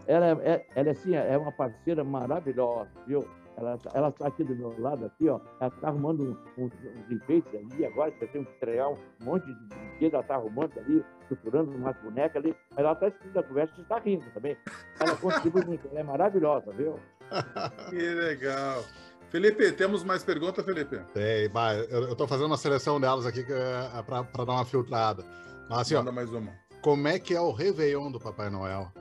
Ela 0.08 0.32
é, 0.44 0.66
ela 0.76 0.90
é 0.90 0.92
assim, 0.92 1.16
é 1.16 1.38
uma 1.38 1.54
parceira 1.54 2.04
maravilhosa, 2.04 2.90
viu? 3.08 3.26
Ela, 3.58 3.78
tá- 3.78 3.92
ela 3.94 4.10
está 4.10 4.28
aqui 4.28 4.44
do 4.44 4.56
meu 4.56 4.76
lado, 4.80 5.06
aqui, 5.06 5.30
ó. 5.30 5.40
Ela 5.62 5.74
está 5.74 5.88
arrumando 5.88 6.22
um- 6.58 6.66
uns, 6.66 6.72
uns 6.74 7.12
enfeites 7.12 7.54
ali, 7.56 7.86
agora 7.86 8.12
que 8.12 8.24
eu 8.24 8.28
tenho 8.28 8.46
que 8.46 8.52
entregar 8.52 8.90
um 8.90 8.98
monte 9.22 9.46
de 9.46 9.54
brinquedo, 9.76 10.14
ela 10.16 10.22
está 10.24 10.36
arrumando 10.36 10.78
ali, 10.78 11.06
costurando 11.30 11.72
umas 11.72 11.96
bonecas 12.02 12.38
ali. 12.44 12.56
Mas 12.72 12.80
ela 12.80 12.92
está 12.94 13.08
escutando 13.08 13.38
a 13.38 13.44
conversa 13.44 13.74
e 13.78 13.82
está 13.82 14.00
rindo 14.00 14.26
também. 14.34 14.58
Ela 15.00 15.16
contribui 15.16 15.66
muito, 15.66 15.88
ela 15.88 16.00
é 16.00 16.04
maravilhosa, 16.04 16.72
viu? 16.74 17.00
Que 17.90 17.96
legal. 17.98 18.84
Felipe, 19.30 19.72
temos 19.72 20.04
mais 20.04 20.24
perguntas, 20.24 20.64
Felipe? 20.64 20.98
Tem, 21.14 21.50
vai, 21.50 21.80
eu, 21.90 22.04
eu 22.10 22.16
tô 22.16 22.28
fazendo 22.28 22.46
uma 22.48 22.58
seleção 22.58 23.00
delas 23.02 23.26
aqui 23.26 23.44
que 23.44 23.52
é 23.52 24.04
para 24.04 24.46
dar 24.46 24.52
uma 24.54 24.66
filtrada. 24.66 25.24
Mas 25.70 25.80
assim, 25.80 25.96
ó, 25.96 26.00
Manda 26.00 26.12
mais 26.12 26.32
uma. 26.32 26.52
como 26.82 27.08
é 27.08 27.18
que 27.20 27.34
é 27.34 27.42
o 27.42 27.52
Réveillon 27.52 28.12
do 28.12 28.20
Papai 28.20 28.50
Noel? 28.50 28.92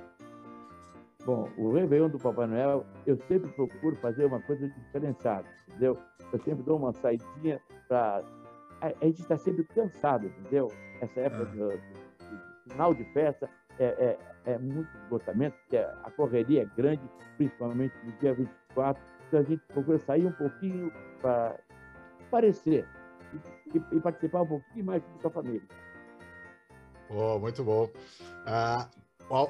Bom, 1.25 1.49
o 1.57 1.73
Réveillon 1.73 2.11
do 2.11 2.19
Papai 2.19 2.47
Noel, 2.47 2.85
eu 3.07 3.17
sempre 3.29 3.51
procuro 3.53 3.97
fazer 3.97 4.27
uma 4.27 4.41
coisa 4.43 4.69
diferenciada, 4.69 5.47
entendeu? 5.69 5.99
Eu 6.33 6.39
sempre 6.41 6.63
dou 6.63 6.79
uma 6.79 6.93
saidinha 6.93 7.61
para. 7.89 8.23
A, 8.81 8.89
gente 9.07 9.23
está 9.23 9.39
sempre 9.39 9.65
cansado, 9.65 10.27
entendeu? 10.27 10.71
Essa 11.01 11.21
época 11.21 11.43
Ah. 11.43 11.55
do, 11.55 11.69
do 11.71 12.71
final 12.71 12.95
de 12.95 13.05
festa 13.13 13.49
é, 13.79 13.85
é, 13.85 14.53
é 14.53 14.59
muito 14.59 14.89
esgotamento, 14.99 15.57
porque 15.61 15.79
a 15.79 16.11
correria 16.11 16.63
é 16.63 16.67
grande, 16.77 17.03
principalmente 17.39 17.95
no 18.05 18.13
dia 18.19 18.35
24. 18.35 19.03
Então 19.29 19.41
a 19.41 19.43
gente 19.43 19.63
procura 19.69 19.99
sair 19.99 20.27
um 20.27 20.33
pouquinho 20.33 20.93
para 21.23 21.57
parecer 22.31 22.87
e, 23.75 23.97
e 23.97 24.01
participar 24.01 24.43
um 24.43 24.47
pouquinho 24.47 24.85
mais 24.85 25.03
com 25.23 25.29
a 25.29 25.31
família. 25.31 25.63
Oh, 27.09 27.39
muito 27.39 27.65
bom. 27.65 27.89
Ah, 28.47 28.89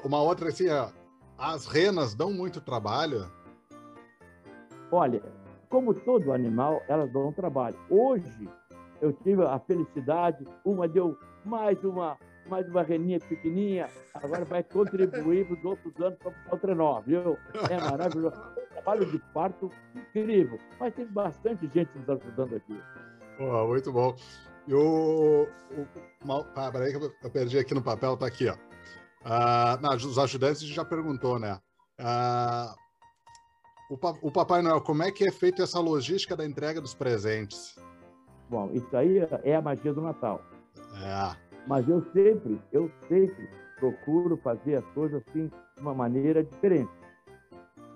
uma 0.03 0.21
outra 0.21 0.49
assim, 0.49 0.69
ó, 0.69 0.89
as 1.37 1.65
renas 1.65 2.13
dão 2.13 2.31
muito 2.31 2.61
trabalho. 2.61 3.29
Olha, 4.91 5.21
como 5.69 5.93
todo 5.93 6.31
animal, 6.31 6.81
elas 6.87 7.11
dão 7.11 7.31
trabalho. 7.33 7.75
Hoje, 7.89 8.49
eu 9.01 9.11
tive 9.11 9.43
a 9.43 9.59
felicidade, 9.59 10.47
uma 10.63 10.87
deu 10.87 11.17
mais 11.43 11.83
uma, 11.83 12.17
mais 12.47 12.67
uma 12.69 12.81
reninha 12.83 13.19
pequenininha, 13.19 13.89
agora 14.13 14.45
vai 14.45 14.63
contribuir 14.63 15.45
para 15.45 15.57
os 15.57 15.65
outros 15.65 15.99
anos 15.99 16.17
para 16.19 16.55
o 16.55 16.57
trenó, 16.57 17.01
viu? 17.01 17.37
É 17.69 17.79
maravilhoso. 17.79 18.35
Um 18.37 18.73
trabalho 18.73 19.05
de 19.05 19.19
parto 19.33 19.69
incrível, 19.95 20.59
mas 20.79 20.93
tem 20.93 21.05
bastante 21.07 21.69
gente 21.73 21.91
nos 21.97 22.09
ajudando 22.09 22.55
aqui. 22.55 22.79
Oh, 23.39 23.67
muito 23.67 23.91
bom. 23.91 24.15
E 24.67 24.73
o. 24.73 25.47
o 25.71 26.45
ah, 26.55 26.71
peraí 26.71 26.91
que 26.91 26.97
eu 26.97 27.11
eu 27.23 27.29
perdi 27.29 27.59
aqui 27.59 27.73
no 27.73 27.83
papel, 27.83 28.17
tá 28.17 28.25
aqui, 28.25 28.47
ó. 28.47 28.55
Ah, 29.25 29.79
não, 29.81 29.95
os 29.95 30.19
ajudantes 30.19 30.61
a 30.61 30.65
gente 30.65 30.75
já 30.75 30.85
perguntou, 30.85 31.39
né? 31.39 31.59
Ah, 31.97 32.75
o, 33.89 33.97
o 34.27 34.31
Papai 34.31 34.61
Noel, 34.61 34.79
como 34.81 35.01
é 35.01 35.11
que 35.11 35.27
é 35.27 35.31
feita 35.31 35.63
essa 35.63 35.79
logística 35.79 36.35
da 36.35 36.45
entrega 36.45 36.79
dos 36.79 36.93
presentes? 36.93 37.75
Bom, 38.49 38.69
isso 38.71 38.95
aí 38.95 39.17
é 39.43 39.55
a 39.55 39.61
magia 39.61 39.91
do 39.91 40.01
Natal. 40.01 40.41
É. 41.03 41.35
Mas 41.67 41.89
eu 41.89 42.03
sempre, 42.13 42.61
eu 42.71 42.91
sempre 43.07 43.49
procuro 43.79 44.37
fazer 44.37 44.75
as 44.75 44.85
coisas 44.93 45.23
assim 45.27 45.47
de 45.47 45.81
uma 45.81 45.95
maneira 45.95 46.43
diferente. 46.43 46.91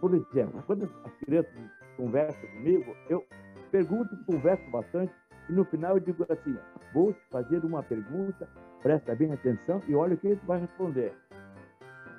Por 0.01 0.15
exemplo, 0.15 0.63
quando 0.65 0.89
as 1.05 1.13
crianças 1.24 1.53
conversam 1.95 2.41
comigo, 2.50 2.95
eu 3.07 3.24
pergunto, 3.71 4.09
converso 4.25 4.67
bastante, 4.71 5.13
e 5.48 5.53
no 5.53 5.63
final 5.65 5.98
eu 5.98 6.00
digo 6.00 6.25
assim: 6.29 6.57
vou 6.93 7.13
te 7.13 7.21
fazer 7.29 7.63
uma 7.63 7.83
pergunta, 7.83 8.50
presta 8.81 9.15
bem 9.15 9.31
atenção 9.33 9.81
e 9.88 9.95
olha 9.95 10.15
o 10.15 10.17
que 10.17 10.27
ele 10.27 10.41
vai 10.45 10.59
responder. 10.59 11.13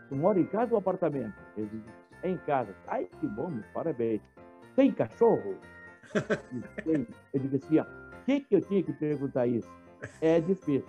Tu 0.09 0.17
mora 0.17 0.38
em 0.40 0.47
casa 0.47 0.73
ou 0.73 0.79
apartamento? 0.79 1.35
Ele 1.57 1.69
diz: 1.73 1.83
é 2.23 2.31
em 2.31 2.37
casa. 2.38 2.75
Ai, 2.87 3.09
que 3.21 3.26
bom, 3.26 3.49
meu, 3.49 3.64
parabéns. 3.73 4.21
Tem 4.76 4.93
cachorro? 4.93 5.57
Tem. 6.85 7.07
Eu 7.33 7.40
digo 7.40 7.57
assim: 7.57 7.79
ó, 7.79 7.83
o 7.85 8.25
que, 8.25 8.40
que 8.40 8.57
eu 8.57 8.61
tinha 8.61 8.83
que 8.83 8.93
perguntar 8.93 9.47
isso? 9.47 9.71
É 10.21 10.40
difícil. 10.40 10.88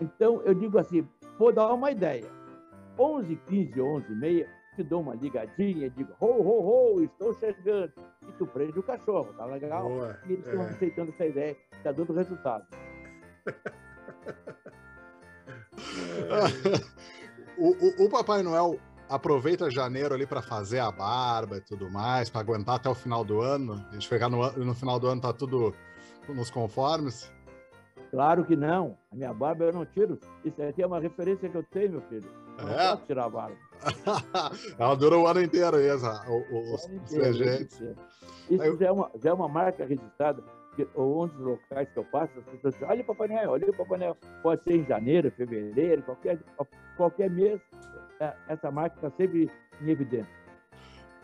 Então, 0.00 0.40
eu 0.42 0.54
digo 0.54 0.78
assim, 0.78 1.06
vou 1.38 1.52
dar 1.52 1.72
uma 1.74 1.90
ideia. 1.90 2.26
11, 2.98 3.36
15, 3.36 3.80
11 3.80 4.12
e 4.12 4.14
meia, 4.16 4.48
te 4.74 4.82
dou 4.82 5.00
uma 5.02 5.14
ligadinha 5.14 5.86
e 5.86 5.90
digo, 5.90 6.12
ho, 6.20 6.26
ho, 6.26 6.94
ho, 6.96 7.02
estou 7.02 7.32
chegando. 7.34 7.92
E 8.28 8.32
tu 8.32 8.46
prende 8.46 8.78
o 8.78 8.82
cachorro, 8.82 9.32
tá 9.34 9.44
legal? 9.46 9.88
Boa. 9.88 10.18
E 10.26 10.32
eles 10.34 10.46
estão 10.46 10.62
É. 10.62 10.70
aceitando 10.70 11.10
essa 11.10 11.26
ideia, 11.26 11.56
está 11.72 11.92
dando 11.92 12.12
resultado. 12.12 12.66
o, 17.58 17.68
o- 17.70 18.06
o 18.06 18.10
Papai 18.10 18.42
Noel 18.42 18.78
aproveita 19.08 19.70
janeiro 19.70 20.14
ali 20.14 20.26
para 20.26 20.40
fazer 20.40 20.78
a 20.78 20.90
barba 20.90 21.56
e 21.56 21.60
tudo 21.60 21.90
mais, 21.90 22.30
para 22.30 22.40
aguentar 22.40 22.76
até 22.76 22.88
o 22.88 22.94
final 22.94 23.24
do 23.24 23.40
ano. 23.40 23.74
A 23.90 23.92
gente 23.92 24.08
chegar 24.08 24.28
no, 24.28 24.50
no 24.52 24.74
final 24.74 24.98
do 25.00 25.08
ano 25.08 25.20
tá 25.20 25.32
tudo 25.32 25.74
nos 26.28 26.50
conformes. 26.50 27.32
Claro 28.12 28.44
que 28.44 28.56
não. 28.56 28.96
A 29.12 29.16
minha 29.16 29.32
barba 29.34 29.64
eu 29.64 29.72
não 29.72 29.84
tiro. 29.86 30.18
Isso 30.44 30.60
aqui 30.62 30.82
é 30.82 30.86
uma 30.86 31.00
referência 31.00 31.48
que 31.48 31.56
eu 31.56 31.62
tenho, 31.64 31.92
meu 31.92 32.00
filho. 32.02 32.28
Eu 32.58 32.64
não 32.66 32.72
É? 32.72 32.90
posso 32.90 33.06
tirar 33.06 33.24
a 33.24 33.28
barba. 33.30 33.56
Ela 34.78 34.94
dura 34.96 35.16
o 35.18 35.26
ano 35.26 35.42
inteiro 35.42 35.78
essa, 35.78 36.24
o, 36.28 36.38
o, 36.38 36.76
regentes. 37.20 37.78
pode 37.78 37.94
ter. 37.94 37.96
Isso 38.74 38.84
é 38.84 38.92
uma, 38.92 39.10
já 39.22 39.30
é 39.30 39.32
uma 39.32 39.48
marca 39.48 39.84
registrada. 39.84 40.42
Que, 40.76 40.86
onde 40.94 41.34
os 41.34 41.40
locais 41.40 41.90
que 41.90 41.98
eu 41.98 42.04
passo, 42.04 42.38
as 42.38 42.44
pessoas 42.44 42.74
dizem, 42.74 42.88
olha 42.88 43.02
o 43.02 43.06
Papai 43.06 43.28
Noel, 43.28 43.50
olha 43.50 43.70
o 43.70 43.76
Papai 43.76 43.98
Noel. 43.98 44.16
Pode 44.42 44.62
ser 44.62 44.76
em 44.76 44.86
janeiro, 44.86 45.30
fevereiro, 45.32 46.02
qualquer, 46.02 46.38
qualquer 46.96 47.30
mês, 47.30 47.60
é, 48.20 48.34
essa 48.48 48.70
marca 48.70 48.96
está 48.96 49.10
sempre 49.16 49.50
em 49.80 49.90
evidência. 49.90 50.40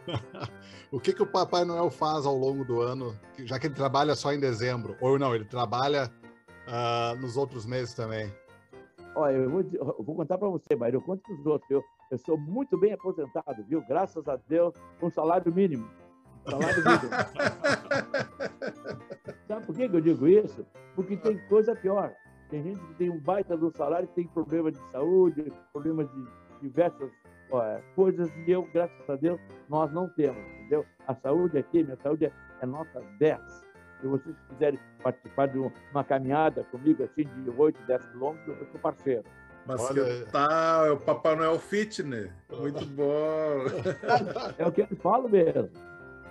O 0.88 1.00
que, 1.00 1.12
que 1.12 1.22
o 1.22 1.26
Papai 1.26 1.64
Noel 1.64 1.90
faz 1.90 2.24
ao 2.24 2.36
longo 2.36 2.64
do 2.64 2.80
ano, 2.80 3.14
já 3.38 3.58
que 3.58 3.66
ele 3.66 3.74
trabalha 3.74 4.14
só 4.14 4.32
em 4.32 4.38
dezembro? 4.38 4.96
Ou 5.00 5.18
não, 5.18 5.34
ele 5.34 5.44
trabalha 5.44 6.08
ah, 6.68 7.14
nos 7.20 7.36
outros 7.36 7.66
meses 7.66 7.92
também. 7.92 8.32
Olha, 9.14 9.34
eu 9.34 9.50
vou, 9.50 9.64
eu 9.72 10.04
vou 10.04 10.14
contar 10.14 10.38
para 10.38 10.48
você, 10.48 10.76
mas 10.76 10.94
eu 10.94 11.00
conto 11.00 11.22
para 11.22 11.34
os 11.34 11.46
outros. 11.46 11.70
Eu, 11.70 11.82
eu 12.10 12.18
sou 12.18 12.38
muito 12.38 12.78
bem 12.78 12.92
aposentado, 12.92 13.64
viu? 13.68 13.82
Graças 13.88 14.28
a 14.28 14.36
Deus, 14.48 14.74
com 15.00 15.10
salário 15.10 15.52
mínimo. 15.52 15.90
Salário 16.48 16.84
mínimo. 16.84 17.10
Sabe 19.46 19.64
por 19.64 19.74
que 19.74 19.82
eu 19.84 20.00
digo 20.00 20.26
isso? 20.26 20.66
Porque 20.94 21.16
tem 21.16 21.38
coisa 21.48 21.74
pior. 21.74 22.12
Tem 22.50 22.62
gente 22.62 22.78
que 22.78 22.94
tem 22.94 23.10
um 23.10 23.18
baita 23.18 23.56
do 23.56 23.70
salário 23.70 24.08
e 24.10 24.14
tem 24.14 24.26
problema 24.28 24.70
de 24.70 24.78
saúde, 24.90 25.52
problemas 25.72 26.08
de 26.10 26.24
diversas 26.60 27.10
ó, 27.50 27.78
coisas, 27.94 28.30
e 28.46 28.50
eu, 28.50 28.68
graças 28.72 29.10
a 29.10 29.16
Deus, 29.16 29.40
nós 29.68 29.92
não 29.92 30.08
temos, 30.10 30.38
entendeu? 30.54 30.84
A 31.06 31.14
saúde 31.14 31.58
aqui, 31.58 31.82
minha 31.82 31.96
saúde 31.96 32.26
é, 32.26 32.32
é 32.60 32.66
nota 32.66 33.02
10. 33.18 33.40
Se 34.00 34.06
vocês 34.06 34.36
quiserem 34.50 34.78
participar 35.02 35.48
de 35.48 35.58
uma 35.58 36.04
caminhada 36.04 36.64
comigo, 36.64 37.02
assim, 37.02 37.24
de 37.24 37.50
8, 37.50 37.82
10 37.86 38.06
quilômetros, 38.06 38.58
eu 38.58 38.66
sou 38.66 38.80
parceiro. 38.80 39.24
Mas 39.66 39.80
Olha 39.80 40.24
tal? 40.30 40.86
É 40.86 40.90
o 40.92 40.96
Papai 40.96 41.34
Noel 41.34 41.58
Fitness. 41.58 42.30
Muito 42.60 42.86
bom. 42.86 43.64
É 44.58 44.66
o 44.66 44.70
que 44.70 44.82
eu 44.82 44.86
falo 44.98 45.28
mesmo. 45.28 45.70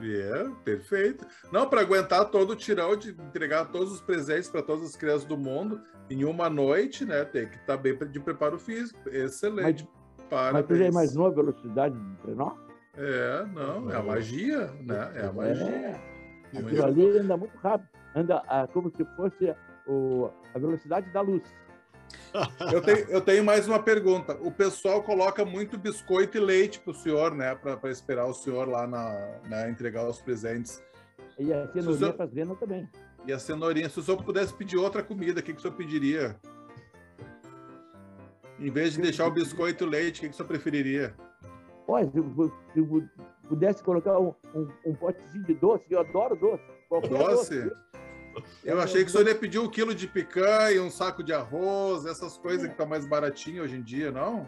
É, 0.02 0.50
perfeito. 0.64 1.26
Não, 1.52 1.70
para 1.70 1.82
aguentar 1.82 2.30
todo 2.30 2.52
o 2.52 2.56
tirão 2.56 2.96
de 2.96 3.10
entregar 3.12 3.66
todos 3.66 3.92
os 3.94 4.02
presentes 4.02 4.50
para 4.50 4.62
todas 4.62 4.84
as 4.84 4.96
crianças 4.96 5.26
do 5.26 5.38
mundo 5.38 5.82
em 6.10 6.26
uma 6.26 6.50
noite, 6.50 7.06
né? 7.06 7.24
Tem 7.24 7.48
que 7.48 7.56
estar 7.56 7.78
bem 7.78 7.98
de 7.98 8.20
preparo 8.20 8.60
físico. 8.60 9.00
Excelente. 9.10 9.64
Mas 9.64 9.82
tu 9.82 10.30
Parabéns. 10.30 10.80
já 10.80 10.86
imaginou 10.88 11.28
a 11.28 11.30
velocidade 11.30 11.98
de 11.98 12.16
trenó? 12.18 12.52
É, 12.98 13.46
não, 13.54 13.92
é 13.92 13.96
a 13.96 14.04
magia, 14.04 14.72
né? 14.82 15.12
É 15.16 15.26
a 15.26 15.32
magia. 15.32 15.66
É, 15.66 16.58
aquilo 16.58 16.86
ali 16.86 17.20
anda 17.20 17.38
muito 17.38 17.58
rápido. 17.58 17.90
Anda 18.16 18.42
ah, 18.48 18.68
como 18.72 18.90
se 18.96 19.04
fosse 19.16 19.54
o, 19.88 20.30
a 20.54 20.60
velocidade 20.60 21.10
da 21.12 21.22
luz. 21.22 21.44
Eu 22.72 22.82
tenho, 22.82 22.98
eu 23.10 23.22
tenho 23.22 23.44
mais 23.44 23.68
uma 23.68 23.82
pergunta. 23.82 24.38
O 24.42 24.52
pessoal 24.52 25.02
coloca 25.02 25.46
muito 25.46 25.78
biscoito 25.78 26.38
e 26.38 26.42
leite 26.42 26.80
para 26.80 26.92
o 26.92 26.94
senhor, 26.94 27.34
né? 27.34 27.56
Para 27.56 27.90
esperar 27.90 28.26
o 28.26 28.34
senhor 28.34 28.68
lá 28.68 28.86
na, 28.86 29.40
né, 29.48 29.70
entregar 29.70 30.08
os 30.08 30.22
presentes. 30.22 30.84
E 31.40 31.54
a 31.54 31.68
senhor- 31.72 31.94
cenourinha 31.94 32.16
as 32.20 32.34
renas 32.34 32.60
também. 32.60 32.90
E 33.26 33.34
a 33.34 33.40
cenourinha. 33.40 33.90
Se 33.90 34.00
o 34.00 34.04
senhor 34.04 34.22
pudesse 34.22 34.54
pedir 34.54 34.78
outra 34.78 35.02
comida, 35.02 35.40
o 35.40 35.44
que, 35.44 35.54
que 35.54 35.60
o 35.60 35.62
senhor 35.62 35.76
pediria? 35.76 36.36
Em 38.60 38.72
vez 38.72 38.94
de 38.94 39.02
deixar 39.02 39.28
o 39.28 39.32
biscoito 39.32 39.84
e 39.84 39.88
o 39.88 39.90
leite, 39.90 40.18
o 40.18 40.22
que, 40.22 40.28
que 40.30 40.34
o 40.34 40.38
senhor 40.38 40.48
preferiria? 40.48 41.14
Olha, 41.88 42.10
se 42.10 42.18
eu, 42.18 42.52
se 42.74 42.80
eu 42.80 43.04
pudesse 43.48 43.84
colocar 43.84 44.18
um, 44.20 44.34
um, 44.54 44.68
um 44.86 44.94
potezinho 44.94 45.44
de 45.44 45.54
doce, 45.54 45.86
eu 45.90 46.00
adoro 46.00 46.36
doce. 46.36 46.64
Doce? 46.90 47.10
doce. 47.10 47.72
Eu 48.64 48.80
achei 48.80 49.04
que 49.04 49.10
o 49.10 49.12
senhor 49.12 49.28
ia 49.28 49.36
pedir 49.36 49.60
um 49.60 49.70
quilo 49.70 49.94
de 49.94 50.08
picanha, 50.08 50.82
um 50.82 50.90
saco 50.90 51.24
de 51.24 51.34
arroz, 51.34 52.06
essas 52.06 52.38
coisas 52.38 52.68
que 52.68 52.76
tá 52.76 52.86
mais 52.86 53.06
baratinho 53.06 53.64
hoje 53.64 53.76
em 53.76 53.82
dia, 53.82 54.12
não? 54.12 54.48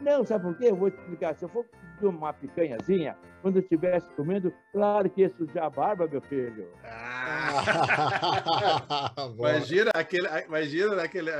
Não, 0.00 0.24
sabe 0.24 0.44
por 0.44 0.56
quê? 0.56 0.66
Eu 0.66 0.76
vou 0.76 0.90
te 0.90 0.98
explicar. 0.98 1.34
Se 1.34 1.44
eu 1.44 1.48
for 1.48 1.64
pedir 1.64 2.06
uma 2.06 2.32
picanhazinha, 2.32 3.16
quando 3.42 3.56
eu 3.56 3.62
estivesse 3.62 4.10
comendo, 4.12 4.52
claro 4.72 5.08
que 5.08 5.22
isso 5.22 5.46
já 5.54 5.68
barba, 5.70 6.06
meu 6.06 6.20
filho. 6.22 6.68
Ah. 6.84 7.54
imagina 9.38 9.90
aquele, 9.94 10.28
imagina 10.46 11.02
aquele, 11.02 11.30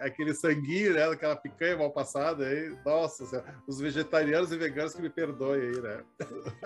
aquele 0.00 0.34
sanguinho, 0.34 0.94
né? 0.94 1.04
Aquela 1.04 1.36
picanha 1.36 1.76
mal 1.76 1.90
passada 1.90 2.46
aí. 2.46 2.76
Nossa, 2.84 3.44
os 3.66 3.80
vegetarianos 3.80 4.52
e 4.52 4.56
veganos 4.56 4.94
que 4.94 5.02
me 5.02 5.10
perdoem 5.10 5.60
aí, 5.60 5.80
né? 5.80 6.04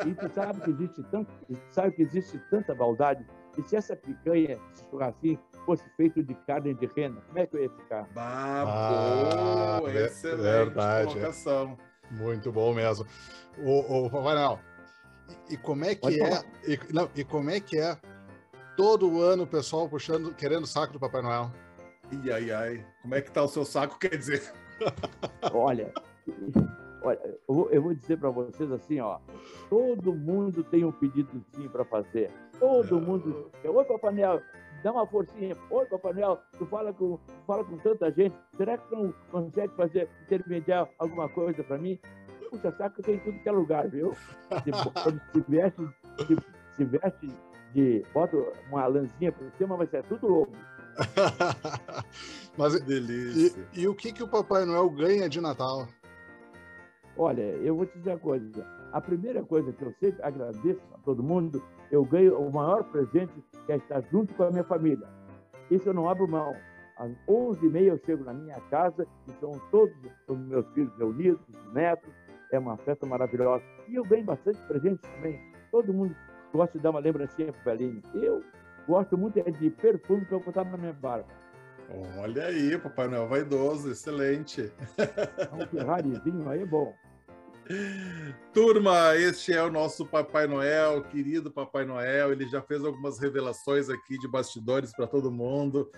E 0.07 0.15
tu 0.15 0.29
sabe 0.35 0.61
que 0.61 0.71
existe 0.71 1.03
tanto, 1.11 1.33
sabe 1.71 1.93
que 1.93 2.03
existe 2.03 2.39
tanta 2.51 2.75
maldade. 2.75 3.25
E 3.57 3.63
se 3.63 3.77
essa 3.77 3.97
picanha, 3.97 4.59
esse 4.73 4.85
churrasquinho, 4.91 5.39
fosse 5.69 5.85
feito 5.99 6.23
de 6.23 6.35
carne 6.47 6.73
de 6.73 6.87
rena, 6.97 7.21
como 7.27 7.39
é 7.39 7.47
que 7.47 7.55
eu 7.55 7.63
ia 7.65 7.69
ficar? 7.69 8.09
Ah, 8.17 9.81
boa, 9.81 9.93
excelente 9.93 10.41
verdade, 10.41 11.13
colocação. 11.13 11.79
É. 12.11 12.15
Muito 12.15 12.51
bom 12.51 12.73
mesmo. 12.73 13.05
O, 13.59 14.07
o 14.07 14.11
Papai 14.11 14.35
Noel, 14.35 14.59
e, 15.51 15.55
e 15.55 15.57
como 15.59 15.85
é 15.85 15.95
que 15.95 16.23
é? 16.23 16.43
E, 16.67 16.81
não, 16.91 17.11
e 17.15 17.23
como 17.23 17.51
é 17.51 17.61
que 17.61 17.79
é 17.79 17.99
todo 18.79 19.21
ano 19.21 19.43
o 19.43 19.47
pessoal 19.47 19.87
puxando, 19.91 20.35
querendo 20.35 20.65
o 20.65 20.67
saco 20.67 20.95
do 20.95 21.01
Papai 21.01 21.21
Noel? 21.21 21.53
Ai, 22.11 22.33
ai, 22.33 22.51
ai. 22.51 22.87
Como 23.03 23.15
é 23.15 23.21
que 23.21 23.31
tá 23.31 23.43
o 23.43 23.49
seu 23.49 23.67
saco, 23.67 23.99
quer 23.99 24.17
dizer? 24.17 24.51
Olha, 25.53 25.93
olha 27.03 27.21
eu, 27.47 27.55
vou, 27.55 27.71
eu 27.71 27.83
vou 27.83 27.95
dizer 27.95 28.17
para 28.17 28.31
vocês 28.31 28.73
assim, 28.73 29.01
ó. 29.01 29.19
Todo 29.69 30.15
mundo 30.15 30.65
tem 30.65 30.83
um 30.85 30.93
pedidozinho 30.93 31.69
para 31.69 31.85
fazer. 31.85 32.31
Todo 32.59 32.97
é. 32.97 33.01
mundo. 33.01 33.51
Oi, 33.63 33.85
Papai 33.85 34.15
Noel, 34.15 34.41
dá 34.83 34.93
uma 34.93 35.07
forcinha. 35.07 35.57
Oi, 35.71 35.87
Papai 35.87 36.13
Noel, 36.15 36.39
tu 36.59 36.67
fala 36.67 36.93
com, 36.93 37.19
fala 37.47 37.65
com 37.65 37.77
tanta 37.79 38.11
gente. 38.13 38.37
Será 38.57 38.79
que 38.79 38.95
não 38.95 39.13
consegue 39.31 39.75
fazer 39.75 40.09
intermediar 40.23 40.89
alguma 40.99 41.29
coisa 41.29 41.63
para 41.65 41.79
mim? 41.79 41.99
Puxa, 42.51 42.73
saco 42.73 43.03
tem 43.03 43.19
tudo 43.19 43.39
que 43.39 43.49
é 43.49 43.53
lugar, 43.53 43.89
viu? 43.89 44.15
Se, 44.15 45.33
se 45.33 45.45
veste, 45.49 45.89
se, 46.27 46.37
se 46.77 46.85
veste 46.85 47.29
de. 47.75 48.05
Bota 48.15 48.37
uma 48.71 48.87
lãzinha 48.87 49.33
por 49.33 49.51
cima, 49.59 49.77
mas 49.77 49.93
é 49.93 50.03
tudo 50.03 50.27
louco. 50.27 50.53
mas, 52.57 52.81
Delícia. 52.85 53.67
E, 53.75 53.83
e, 53.83 53.89
o 53.89 53.95
que, 53.95 54.13
que 54.13 54.23
o 54.23 54.29
Papai 54.29 54.65
Noel 54.65 54.89
ganha 54.91 55.29
de 55.29 55.41
Natal? 55.41 55.87
Olha, 57.17 57.43
eu 57.43 57.77
vou 57.77 57.85
te 57.85 57.99
dizer 57.99 58.11
uma 58.11 58.19
coisa. 58.19 58.67
A 58.93 59.01
primeira 59.01 59.45
coisa 59.45 59.73
que 59.73 59.83
eu 59.83 59.93
sempre 60.01 60.23
agradeço 60.23 60.81
a 60.95 60.99
todo 60.99 61.23
mundo, 61.23 61.63
eu 61.91 62.05
ganho 62.05 62.39
o 62.39 62.53
maior 62.53 62.85
presente 62.85 63.33
que 63.67 63.73
é 63.73 63.77
estar 63.77 64.03
junto 64.11 64.35
com 64.35 64.45
a 64.45 64.51
minha 64.51 64.65
família. 64.65 65.07
Isso 65.71 65.89
eu 65.89 65.95
não 65.95 66.09
abro 66.09 66.29
mão. 66.29 66.55
Às 66.97 67.13
11h30 67.29 67.83
eu 67.83 67.99
chego 68.05 68.25
na 68.25 68.33
minha 68.33 68.61
casa 68.71 69.07
e 69.29 69.33
são 69.41 69.53
todos 69.71 69.95
os 70.27 70.39
meus 70.39 70.67
filhos 70.73 70.93
reunidos, 70.99 71.41
os 71.49 71.73
netos, 71.73 72.11
é 72.51 72.59
uma 72.59 72.77
festa 72.79 73.07
maravilhosa. 73.07 73.63
E 73.87 73.95
eu 73.95 74.05
ganho 74.05 74.25
bastante 74.25 74.59
presente 74.63 75.01
também. 75.03 75.41
Todo 75.71 75.93
mundo 75.93 76.15
gosta 76.53 76.77
de 76.77 76.83
dar 76.83 76.91
uma 76.91 77.01
lembrancinha 77.01 77.53
pro 77.53 77.63
velhinho. 77.65 78.03
Eu 78.15 78.43
gosto 78.87 79.17
muito 79.17 79.39
é 79.39 79.51
de 79.51 79.71
perfume 79.71 80.25
que 80.25 80.33
eu 80.33 80.41
botar 80.41 80.65
na 80.65 80.77
minha 80.77 80.93
barba. 80.93 81.29
Olha 82.19 82.47
aí, 82.47 82.77
Papai 82.79 83.09
Noel 83.09 83.29
vaidoso, 83.29 83.91
excelente. 83.91 84.73
Um 85.53 85.67
Ferrarizinho 85.67 86.49
aí 86.49 86.63
é 86.63 86.67
bom. 86.67 86.95
Turma, 88.53 89.15
este 89.17 89.53
é 89.53 89.63
o 89.63 89.71
nosso 89.71 90.07
Papai 90.07 90.47
Noel, 90.47 91.03
querido 91.05 91.51
Papai 91.51 91.85
Noel. 91.85 92.33
Ele 92.33 92.49
já 92.49 92.63
fez 92.63 92.85
algumas 92.85 93.19
revelações 93.19 93.91
aqui 93.91 94.19
de 94.19 94.27
bastidores 94.27 94.93
para 94.93 95.07
todo 95.07 95.31
mundo, 95.31 95.91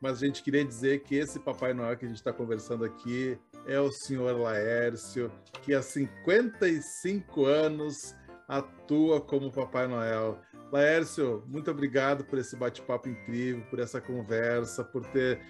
mas 0.00 0.14
a 0.22 0.26
gente 0.26 0.42
queria 0.42 0.64
dizer 0.64 1.02
que 1.02 1.16
esse 1.16 1.38
Papai 1.38 1.74
Noel 1.74 1.96
que 1.96 2.06
a 2.06 2.08
gente 2.08 2.18
está 2.18 2.32
conversando 2.32 2.84
aqui 2.84 3.38
é 3.66 3.78
o 3.78 3.92
senhor 3.92 4.38
Laércio, 4.40 5.30
que 5.62 5.74
há 5.74 5.82
55 5.82 7.44
anos 7.44 8.14
atua 8.48 9.20
como 9.20 9.52
Papai 9.52 9.86
Noel. 9.86 10.40
Laércio, 10.72 11.44
muito 11.46 11.70
obrigado 11.70 12.24
por 12.24 12.38
esse 12.38 12.56
bate-papo 12.56 13.08
incrível, 13.08 13.64
por 13.68 13.78
essa 13.78 14.00
conversa, 14.00 14.82
por 14.82 15.04
ter 15.06 15.40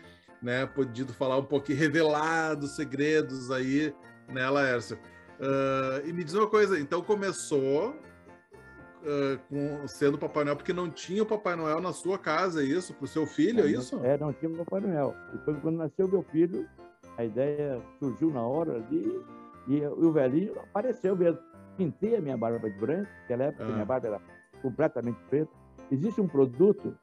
né, 0.43 0.67
podido 0.67 1.13
falar 1.13 1.37
um 1.39 1.45
pouquinho, 1.45 1.79
revelado 1.79 2.67
segredos 2.67 3.51
aí, 3.51 3.95
né, 4.29 4.49
Laércio? 4.51 4.99
Uh, 5.39 6.07
e 6.07 6.13
me 6.13 6.25
diz 6.25 6.35
uma 6.35 6.49
coisa, 6.49 6.79
então 6.81 7.01
começou 7.01 7.91
uh, 7.91 9.39
com, 9.49 9.87
sendo 9.87 10.19
Papai 10.19 10.43
Noel 10.45 10.57
porque 10.57 10.73
não 10.73 10.91
tinha 10.91 11.23
o 11.23 11.27
Papai 11.27 11.55
Noel 11.55 11.81
na 11.81 11.93
sua 11.93 12.19
casa, 12.19 12.61
é 12.63 12.67
isso? 12.67 12.93
Para 12.95 13.05
o 13.05 13.09
seu 13.09 13.25
filho, 13.25 13.61
é, 13.61 13.67
é 13.67 13.71
isso? 13.71 14.01
É, 14.05 14.19
não 14.19 14.33
tinha 14.33 14.51
o 14.51 14.57
Papai 14.65 14.81
Noel. 14.81 15.15
Depois, 15.33 15.59
quando 15.61 15.77
nasceu 15.77 16.09
meu 16.09 16.23
filho, 16.23 16.69
a 17.17 17.25
ideia 17.25 17.81
surgiu 18.01 18.31
na 18.31 18.43
hora 18.43 18.77
ali 18.77 19.23
e, 19.69 19.77
e 19.77 19.87
o 19.87 20.11
velhinho 20.11 20.59
apareceu 20.59 21.17
mesmo. 21.17 21.41
Pintei 21.77 22.17
a 22.17 22.21
minha 22.21 22.37
barba 22.37 22.69
de 22.69 22.77
branco, 22.77 23.09
naquela 23.23 23.45
época 23.45 23.65
ah. 23.65 23.69
minha 23.69 23.85
barba 23.85 24.09
era 24.09 24.21
completamente 24.61 25.19
preta. 25.31 25.51
Existe 25.91 26.21
um 26.21 26.27
produto, 26.27 26.97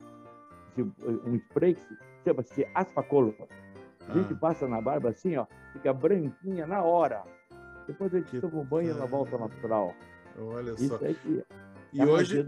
um 0.78 1.36
spray 1.36 1.76
que 1.76 1.98
chama-se 2.26 2.68
Aspacolo. 2.74 3.34
A 4.10 4.14
gente 4.14 4.34
ah. 4.34 4.38
passa 4.38 4.68
na 4.68 4.82
barba 4.82 5.10
assim, 5.10 5.38
ó, 5.38 5.46
fica 5.72 5.94
branquinha 5.94 6.68
na 6.68 6.82
hora. 6.84 7.24
Depois 7.88 8.14
a 8.14 8.18
gente 8.18 8.32
que... 8.32 8.40
toma 8.40 8.60
um 8.60 8.66
banho 8.66 8.90
e 8.90 8.92
ela 8.92 9.06
volta 9.06 9.38
natural. 9.38 9.96
Olha 10.38 10.72
Isso 10.72 10.90
só. 10.90 10.96
Aqui, 10.96 11.44
e, 11.94 12.02
é 12.02 12.06
hoje, 12.06 12.46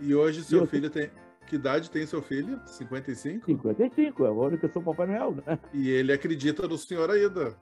e 0.00 0.14
hoje 0.14 0.44
seu 0.44 0.62
e 0.62 0.66
filho 0.66 0.88
tem, 0.88 1.10
que 1.46 1.56
idade 1.56 1.90
tem 1.90 2.06
seu 2.06 2.22
filho? 2.22 2.60
55? 2.66 3.46
55, 3.46 4.24
é 4.24 4.30
o 4.30 4.40
único 4.40 4.58
que 4.58 4.66
eu 4.66 4.72
sou 4.72 4.82
Papai 4.82 5.06
Noel, 5.06 5.36
né? 5.44 5.58
E 5.72 5.90
ele 5.90 6.12
acredita 6.12 6.68
no 6.68 6.78
senhor 6.78 7.10
ainda. 7.10 7.56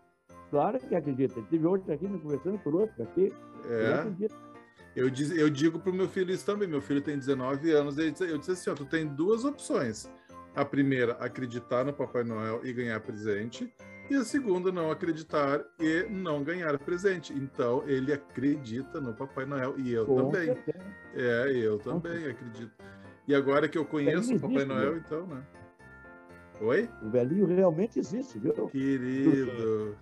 Claro 0.51 0.79
que 0.79 0.95
acredita. 0.95 1.39
Ele 1.39 1.47
teve 1.49 1.67
hoje 1.67 1.91
aqui 1.91 2.07
me 2.07 2.19
conversando 2.19 2.59
por 2.59 2.75
outro 2.75 3.03
aqui. 3.03 3.33
É. 3.69 4.29
Eu, 4.95 5.11
diz, 5.11 5.31
eu 5.31 5.51
digo 5.51 5.79
pro 5.79 5.93
meu 5.93 6.09
filho 6.09 6.33
isso 6.33 6.47
também. 6.47 6.69
Meu 6.69 6.81
filho 6.81 7.01
tem 7.01 7.19
19 7.19 7.71
anos. 7.73 7.97
Disse, 7.97 8.25
eu 8.25 8.39
disse 8.39 8.53
assim: 8.53 8.71
ó, 8.71 8.75
tu 8.75 8.85
tem 8.85 9.07
duas 9.07 9.45
opções. 9.45 10.09
A 10.55 10.65
primeira, 10.65 11.15
acreditar 11.15 11.85
no 11.85 11.93
Papai 11.93 12.23
Noel 12.23 12.61
e 12.65 12.73
ganhar 12.73 13.01
presente. 13.01 13.75
E 14.11 14.15
a 14.17 14.25
segunda, 14.25 14.71
não 14.71 14.91
acreditar 14.91 15.65
e 15.81 16.07
não 16.11 16.45
ganhar 16.45 16.79
presente. 16.79 17.33
Então, 17.33 17.83
ele 17.87 18.13
acredita 18.13 19.01
no 19.01 19.15
Papai 19.15 19.47
Noel. 19.47 19.79
E 19.79 19.93
eu 19.93 20.05
Com 20.05 20.17
também. 20.17 20.47
Certeza. 20.47 20.85
É, 21.15 21.53
eu 21.57 21.79
também 21.79 22.27
acredito. 22.27 22.73
E 23.27 23.35
agora 23.35 23.69
que 23.69 23.79
eu 23.79 23.85
conheço 23.87 24.35
o 24.35 24.41
Papai 24.41 24.65
Noel, 24.65 24.99
então, 24.99 25.27
né? 25.27 25.43
Oi? 26.61 26.89
O 27.03 27.11
velhinho 27.11 27.47
realmente 27.47 27.99
existe, 27.99 28.39
viu? 28.39 28.53
Querido. 28.69 29.97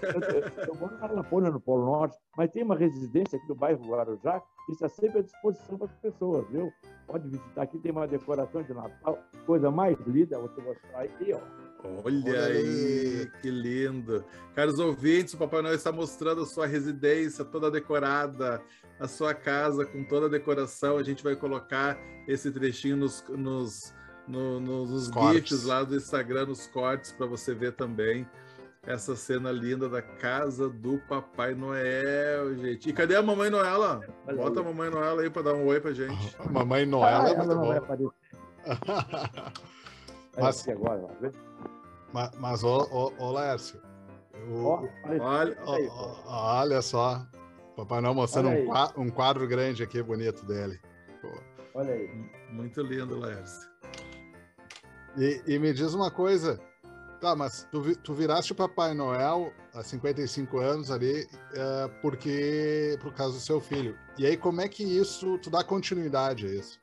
Eu, 0.00 0.68
eu 0.68 0.74
moro 0.76 0.96
na 0.98 1.10
Lapônia, 1.10 1.50
no 1.50 1.60
Polo 1.60 1.86
Norte, 1.86 2.16
mas 2.36 2.50
tem 2.50 2.62
uma 2.62 2.76
residência 2.76 3.36
aqui 3.36 3.48
no 3.48 3.54
bairro 3.54 3.84
Guarujá 3.84 4.40
que 4.66 4.72
está 4.72 4.88
sempre 4.88 5.18
à 5.18 5.22
disposição 5.22 5.76
para 5.76 5.86
as 5.86 5.96
pessoas, 5.96 6.46
viu? 6.50 6.70
Pode 7.06 7.28
visitar 7.28 7.62
aqui, 7.62 7.78
tem 7.78 7.90
uma 7.90 8.06
decoração 8.06 8.62
de 8.62 8.72
Natal, 8.72 9.18
coisa 9.44 9.70
mais 9.70 9.98
linda, 10.06 10.38
vou 10.38 10.48
te 10.50 10.60
mostrar 10.60 11.00
aqui, 11.00 11.32
ó. 11.32 11.40
Olha, 11.84 12.02
Olha 12.04 12.44
aí, 12.46 13.30
que 13.40 13.50
lindo. 13.50 14.24
Caros 14.54 14.78
ouvintes, 14.78 15.34
o 15.34 15.38
Papai 15.38 15.62
Noel 15.62 15.74
está 15.74 15.92
mostrando 15.92 16.42
a 16.42 16.46
sua 16.46 16.66
residência 16.66 17.44
toda 17.44 17.70
decorada, 17.70 18.60
a 18.98 19.06
sua 19.06 19.32
casa 19.32 19.86
com 19.86 20.02
toda 20.04 20.26
a 20.26 20.28
decoração. 20.28 20.96
A 20.96 21.02
gente 21.02 21.22
vai 21.22 21.36
colocar 21.36 21.96
esse 22.26 22.50
trechinho 22.50 22.96
nos, 22.96 23.24
nos, 23.28 23.94
no, 24.26 24.58
nos 24.60 25.06
GIFs 25.06 25.64
lá 25.64 25.84
do 25.84 25.94
Instagram, 25.94 26.46
nos 26.46 26.66
cortes, 26.66 27.12
para 27.12 27.26
você 27.26 27.54
ver 27.54 27.72
também 27.72 28.26
essa 28.86 29.14
cena 29.14 29.52
linda 29.52 29.88
da 29.88 30.00
casa 30.00 30.68
do 30.68 30.98
Papai 31.08 31.54
Noel, 31.54 32.56
gente. 32.56 32.88
E 32.88 32.92
cadê 32.92 33.16
a 33.16 33.22
Mamãe 33.22 33.50
Noela? 33.50 34.00
Bota 34.34 34.60
a 34.60 34.62
Mamãe 34.62 34.90
Noela 34.90 35.22
aí 35.22 35.30
para 35.30 35.42
dar 35.42 35.54
um 35.54 35.66
oi 35.66 35.80
pra 35.80 35.92
gente. 35.92 36.36
Mamãe 36.50 36.86
Noela 36.86 37.26
ah, 37.26 37.30
é 37.30 37.36
muito 37.36 37.54
bom. 37.54 38.10
mas, 40.40 40.68
agora, 40.68 41.06
mas, 42.12 42.30
mas 42.38 42.64
ô, 42.64 42.88
ô, 42.90 43.12
ô 43.18 43.32
Lércio, 43.32 43.80
o, 44.50 44.88
olha, 45.20 45.56
olha 46.26 46.82
só, 46.82 47.26
Papai 47.76 48.00
Noel 48.00 48.14
mostrando 48.14 48.48
um 48.48 48.66
quadro, 48.66 49.00
um 49.00 49.10
quadro, 49.10 49.46
grande 49.46 49.82
aqui, 49.82 50.02
bonito 50.02 50.44
dele. 50.46 50.80
Pô. 51.20 51.28
Olha 51.74 51.92
aí. 51.92 52.10
Muito 52.50 52.80
lindo, 52.82 53.18
Lércio. 53.18 53.68
E, 55.16 55.42
e, 55.46 55.58
me 55.58 55.72
diz 55.72 55.94
uma 55.94 56.10
coisa, 56.10 56.60
tá, 57.20 57.36
mas 57.36 57.68
tu, 57.70 57.96
tu 57.98 58.14
viraste 58.14 58.52
o 58.52 58.54
Papai 58.54 58.94
Noel 58.94 59.52
há 59.74 59.82
55 59.82 60.58
anos 60.58 60.90
ali, 60.90 61.28
é, 61.54 61.88
porque 62.00 62.98
por 63.00 63.12
causa 63.12 63.34
do 63.34 63.40
seu 63.40 63.60
filho. 63.60 63.96
E 64.16 64.26
aí, 64.26 64.36
como 64.36 64.60
é 64.60 64.68
que 64.68 64.82
isso, 64.82 65.38
tu 65.38 65.50
dá 65.50 65.62
continuidade 65.62 66.46
a 66.46 66.50
isso? 66.50 66.80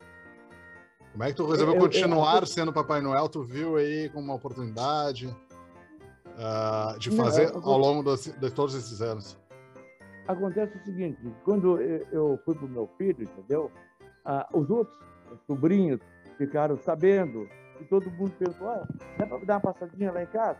Como 1.15 1.23
é 1.23 1.27
que 1.27 1.35
tu 1.35 1.49
resolveu 1.49 1.75
eu, 1.75 1.79
continuar 1.81 2.41
eu, 2.41 2.45
sendo 2.45 2.73
Papai 2.73 2.99
Noel? 2.99 3.29
Tu 3.29 3.41
viu 3.41 3.77
aí 3.77 4.09
como 4.09 4.25
uma 4.25 4.33
oportunidade 4.33 5.27
uh, 5.27 6.99
de 6.99 7.09
fazer 7.11 7.53
não, 7.53 7.63
ao 7.63 7.77
longo 7.77 8.17
de, 8.17 8.33
de 8.33 8.51
todos 8.51 8.75
esses 8.75 9.01
anos? 9.01 9.37
Acontece 10.27 10.75
o 10.75 10.83
seguinte, 10.83 11.17
quando 11.45 11.79
eu 11.79 12.37
fui 12.43 12.53
pro 12.53 12.67
meu 12.67 12.89
filho, 12.97 13.23
entendeu? 13.23 13.71
Ah, 14.25 14.45
os 14.53 14.69
outros 14.69 14.93
os 15.31 15.39
sobrinhos 15.47 16.01
ficaram 16.37 16.77
sabendo, 16.79 17.47
e 17.79 17.85
todo 17.85 18.11
mundo 18.11 18.33
perguntou, 18.37 18.67
ah, 18.67 18.85
dá 19.17 19.25
para 19.25 19.45
dar 19.45 19.53
uma 19.53 19.61
passadinha 19.61 20.11
lá 20.11 20.21
em 20.21 20.27
casa? 20.27 20.59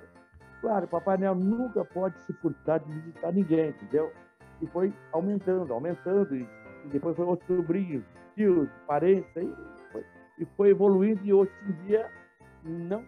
Claro, 0.62 0.88
Papai 0.88 1.18
Noel 1.18 1.36
nunca 1.36 1.84
pode 1.84 2.18
se 2.22 2.32
furtar 2.32 2.78
de 2.78 2.94
visitar 2.94 3.34
ninguém, 3.34 3.72
entendeu? 3.72 4.10
E 4.62 4.68
foi 4.68 4.94
aumentando, 5.12 5.74
aumentando, 5.74 6.34
e, 6.34 6.48
depois 6.94 7.14
foi 7.18 7.26
outros 7.26 7.46
sobrinhos, 7.46 8.06
tios, 8.36 8.70
parentes, 8.88 9.36
aí 9.36 9.54
e 10.38 10.46
foi 10.58 10.70
evoluindo, 10.70 11.26
e 11.26 11.34
hoje 11.34 11.52
em 11.68 11.86
dia 11.86 12.12
não, 12.64 13.04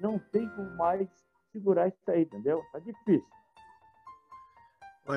não 0.00 0.18
tem 0.18 0.48
como 0.50 0.70
mais 0.76 1.08
segurar 1.52 1.88
isso 1.88 2.10
aí, 2.10 2.22
entendeu? 2.22 2.62
Tá 2.72 2.78
difícil. 2.78 3.26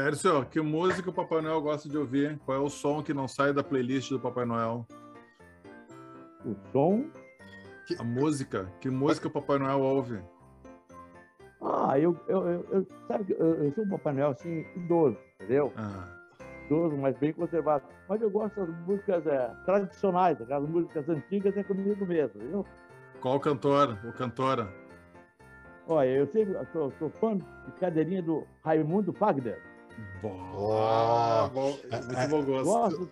Edson, 0.08 0.46
que 0.46 0.62
música 0.62 1.10
o 1.10 1.14
Papai 1.14 1.42
Noel 1.42 1.62
gosta 1.62 1.90
de 1.90 1.98
ouvir? 1.98 2.40
Qual 2.46 2.58
é 2.58 2.62
o 2.62 2.70
som 2.70 3.04
que 3.04 3.14
não 3.14 3.28
sai 3.28 3.52
da 3.52 3.62
playlist 3.62 4.10
do 4.10 4.20
Papai 4.20 4.46
Noel? 4.46 4.88
O 6.46 6.56
som? 6.72 7.10
A 8.00 8.04
música. 8.04 8.72
Que 8.80 8.90
música 8.90 9.28
o 9.28 9.32
Papai 9.32 9.60
Noel 9.60 9.82
ouve? 9.82 10.22
Ah, 11.62 12.00
eu, 12.00 12.18
eu, 12.28 12.48
eu, 12.48 12.68
eu 12.72 12.88
sabe, 13.06 13.36
eu, 13.38 13.66
eu, 13.66 13.74
sou 13.74 13.84
um 13.84 13.90
Papai 13.90 14.14
Noel 14.14 14.30
assim, 14.30 14.66
idoso, 14.78 15.18
entendeu? 15.36 15.74
Ah. 15.76 16.21
Idoso, 16.72 16.96
mas 16.98 17.18
bem 17.18 17.34
conservado. 17.34 17.84
Mas 18.08 18.22
eu 18.22 18.30
gosto 18.30 18.66
das 18.66 18.70
músicas 18.88 19.28
é, 19.28 19.52
tradicionais, 19.66 20.42
aquelas 20.42 20.70
músicas 20.70 21.10
antigas 21.10 21.58
é 21.58 21.64
comigo 21.64 22.06
mesmo, 22.06 22.40
viu? 22.40 22.66
Qual 23.20 23.40
cantor 23.42 24.00
ou 24.06 24.14
cantora? 24.14 24.74
Olha, 25.88 26.08
eu 26.08 26.28
sempre 26.28 26.58
sou, 26.72 26.94
sou 26.98 27.10
fã 27.20 27.38
de 27.38 27.72
cadeirinha 27.80 28.22
do 28.22 28.48
Raimundo 28.64 29.12
Fagner. 29.12 29.62
Boa! 30.22 31.50
Bom, 31.54 31.78
muito 31.92 32.30
bom 32.30 32.46
gosto. 32.46 32.64
Gosto, 32.64 33.12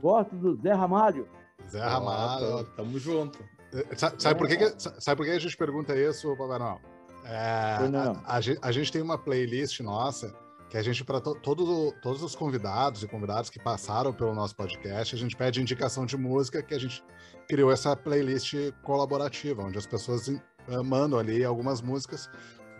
gosto 0.00 0.36
do 0.36 0.60
Zé 0.60 0.72
Ramalho. 0.72 1.28
Zé 1.68 1.80
Ramalho. 1.80 2.58
Ah, 2.58 2.64
tamo 2.76 2.98
junto. 2.98 3.38
É, 3.72 3.94
sabe, 3.94 4.20
sabe, 4.20 4.38
por 4.38 4.48
que, 4.48 4.56
que, 4.56 4.80
sabe 5.00 5.16
por 5.16 5.24
que 5.24 5.30
a 5.30 5.38
gente 5.38 5.56
pergunta 5.56 5.94
isso, 5.94 6.36
Papai 6.36 6.58
Noel? 6.58 6.80
É, 7.24 7.36
a, 7.36 8.36
a, 8.36 8.68
a, 8.68 8.72
gente 8.72 8.90
tem 8.90 9.00
uma 9.00 9.16
playlist 9.16 9.78
nossa 9.80 10.34
que 10.70 10.78
a 10.78 10.82
gente, 10.82 11.04
para 11.04 11.20
to, 11.20 11.34
todo, 11.34 11.92
todos 12.00 12.22
os 12.22 12.36
convidados 12.36 13.02
e 13.02 13.08
convidados 13.08 13.50
que 13.50 13.58
passaram 13.58 14.12
pelo 14.12 14.32
nosso 14.32 14.54
podcast, 14.54 15.16
a 15.16 15.18
gente 15.18 15.36
pede 15.36 15.60
indicação 15.60 16.06
de 16.06 16.16
música 16.16 16.62
que 16.62 16.72
a 16.72 16.78
gente 16.78 17.04
criou 17.48 17.72
essa 17.72 17.96
playlist 17.96 18.54
colaborativa, 18.84 19.64
onde 19.64 19.76
as 19.76 19.86
pessoas 19.86 20.28
uh, 20.28 20.40
mandam 20.84 21.18
ali 21.18 21.44
algumas 21.44 21.82
músicas, 21.82 22.30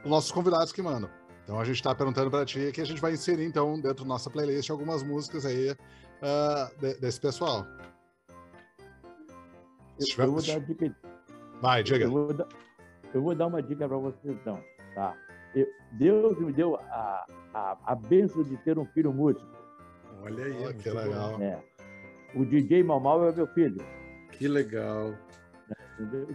os 0.05 0.09
nossos 0.09 0.31
convidados 0.31 0.73
que 0.73 0.81
mandam. 0.81 1.11
Então 1.43 1.59
a 1.59 1.65
gente 1.65 1.75
está 1.77 1.93
perguntando 1.93 2.31
para 2.31 2.45
ti 2.45 2.71
que 2.73 2.81
a 2.81 2.87
gente 2.87 3.01
vai 3.01 3.13
inserir 3.13 3.45
então 3.45 3.81
dentro 3.81 4.05
da 4.05 4.09
nossa 4.09 4.31
playlist 4.31 4.71
algumas 4.71 5.03
músicas 5.03 5.45
aí 5.45 5.73
uh, 5.73 6.81
de, 6.81 6.95
desse 7.01 7.21
pessoal. 7.21 7.67
Eu, 9.99 10.25
eu 10.25 10.33
vou 10.33 10.43
dar 10.43 10.61
dica. 10.61 10.97
Vai, 11.61 11.83
diga. 11.83 12.05
Eu 12.05 12.11
vou 12.13 12.33
dar, 12.33 12.49
eu 13.13 13.21
vou 13.21 13.35
dar 13.35 13.49
uma 13.49 13.61
dica 13.61 13.89
para 13.89 13.99
você 13.99 14.31
então, 14.31 14.63
tá? 14.95 15.17
Eu, 15.55 15.67
Deus 15.93 16.39
me 16.39 16.53
deu 16.53 16.77
a, 16.77 17.27
a, 17.55 17.79
a 17.85 17.95
benção 17.95 18.43
de 18.43 18.57
ter 18.59 18.79
um 18.79 18.85
filho 18.87 19.13
músico. 19.13 19.47
Olha 20.23 20.45
aí, 20.45 20.75
que 20.75 20.91
legal. 20.91 21.41
É. 21.41 21.63
O 22.35 22.45
DJ 22.45 22.83
Mamal 22.83 23.29
é 23.29 23.33
meu 23.33 23.47
filho. 23.49 23.85
Que 24.33 24.47
legal. 24.47 25.15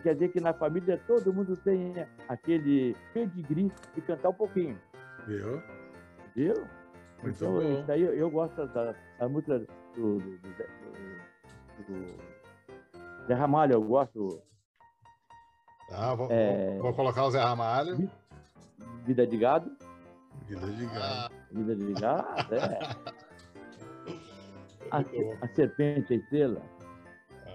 Quer 0.03 0.13
dizer 0.13 0.29
que 0.29 0.39
na 0.39 0.53
família 0.53 1.01
todo 1.07 1.33
mundo 1.33 1.57
tem 1.57 1.93
aquele 2.27 2.95
pedigree 3.13 3.71
de 3.93 4.01
cantar 4.01 4.29
um 4.29 4.33
pouquinho. 4.33 4.77
Viu? 5.25 5.61
Viu? 6.35 6.53
Muito 7.23 7.35
então, 7.35 7.53
bom. 7.53 7.61
Isso 7.61 7.91
aí 7.91 8.01
eu, 8.01 8.13
eu 8.13 8.29
gosto 8.29 8.67
da, 8.67 8.93
da 9.19 9.29
música 9.29 9.59
do, 9.95 10.19
do, 10.19 10.19
do, 10.19 10.37
do 11.87 13.25
Zé 13.27 13.33
Ramalho, 13.33 13.73
eu 13.73 13.81
gosto. 13.81 14.41
Tá, 15.89 16.13
vou, 16.13 16.27
é, 16.29 16.77
vou, 16.79 16.93
colocar 16.93 17.25
o 17.25 17.31
Zé 17.31 17.41
Ramalho. 17.41 18.09
Vida 19.05 19.27
de 19.27 19.37
gado. 19.37 19.71
Vida 20.47 20.67
de 20.67 20.85
gado. 20.85 21.33
Vida 21.51 21.75
de 21.75 21.93
gado, 21.93 22.55
é. 22.55 23.15
A, 24.91 24.99
a 25.41 25.47
serpente, 25.47 26.13
a 26.13 26.15
estrela. 26.15 26.61